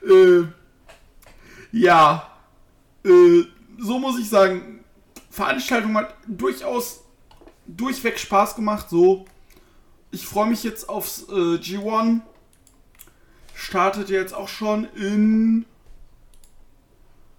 Äh, 0.05 0.47
ja. 1.71 2.31
Äh, 3.03 3.43
so 3.77 3.99
muss 3.99 4.19
ich 4.19 4.29
sagen, 4.29 4.83
Veranstaltung 5.29 5.95
hat 5.97 6.15
durchaus 6.27 7.01
durchweg 7.67 8.19
Spaß 8.19 8.55
gemacht. 8.55 8.89
So, 8.89 9.25
ich 10.11 10.25
freue 10.25 10.47
mich 10.47 10.63
jetzt 10.63 10.87
aufs 10.87 11.23
äh, 11.23 11.57
G1. 11.57 12.21
Startet 13.53 14.09
jetzt 14.09 14.33
auch 14.33 14.49
schon 14.49 14.85
in 14.95 15.65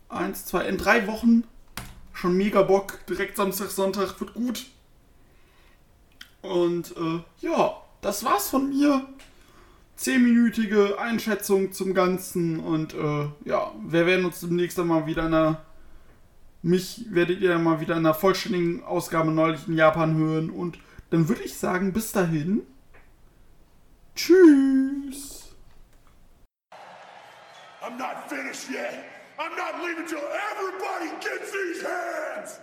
1, 0.08 0.46
2, 0.46 0.66
in 0.66 0.78
drei 0.78 1.06
Wochen. 1.06 1.44
Schon 2.12 2.36
mega 2.36 2.62
Bock. 2.62 3.04
Direkt 3.06 3.36
Samstag, 3.36 3.70
Sonntag 3.70 4.18
wird 4.20 4.34
gut. 4.34 4.66
Und 6.42 6.96
äh, 6.96 7.20
ja, 7.40 7.82
das 8.00 8.24
war's 8.24 8.48
von 8.48 8.68
mir. 8.68 9.06
Zehnminütige 9.96 10.98
Einschätzung 10.98 11.72
zum 11.72 11.94
Ganzen. 11.94 12.60
Und 12.60 12.94
äh, 12.94 13.28
ja, 13.44 13.72
wir 13.82 14.06
werden 14.06 14.24
uns 14.24 14.40
demnächst 14.40 14.78
dann 14.78 14.88
mal 14.88 15.06
wieder 15.06 15.26
in 15.26 15.34
einer. 15.34 15.62
Mich 16.62 17.06
werdet 17.10 17.40
ihr 17.40 17.58
mal 17.58 17.80
wieder 17.80 17.94
in 17.94 18.00
einer 18.04 18.14
vollständigen 18.14 18.82
Ausgabe 18.82 19.30
neulich 19.30 19.68
in 19.68 19.74
Japan 19.74 20.16
hören. 20.16 20.50
Und 20.50 20.78
dann 21.10 21.28
würde 21.28 21.42
ich 21.42 21.56
sagen, 21.56 21.92
bis 21.92 22.12
dahin. 22.12 22.62
Tschüss. 24.14 25.54
I'm 27.82 27.96
not 27.98 28.28
finished 28.28 28.68
yet. 28.70 29.04
I'm 29.38 29.54
not 29.56 29.82
leaving 29.82 30.06
till 30.06 30.18
everybody 30.18 31.10
gets 31.20 31.52
these 31.52 31.82
hands. 31.82 32.58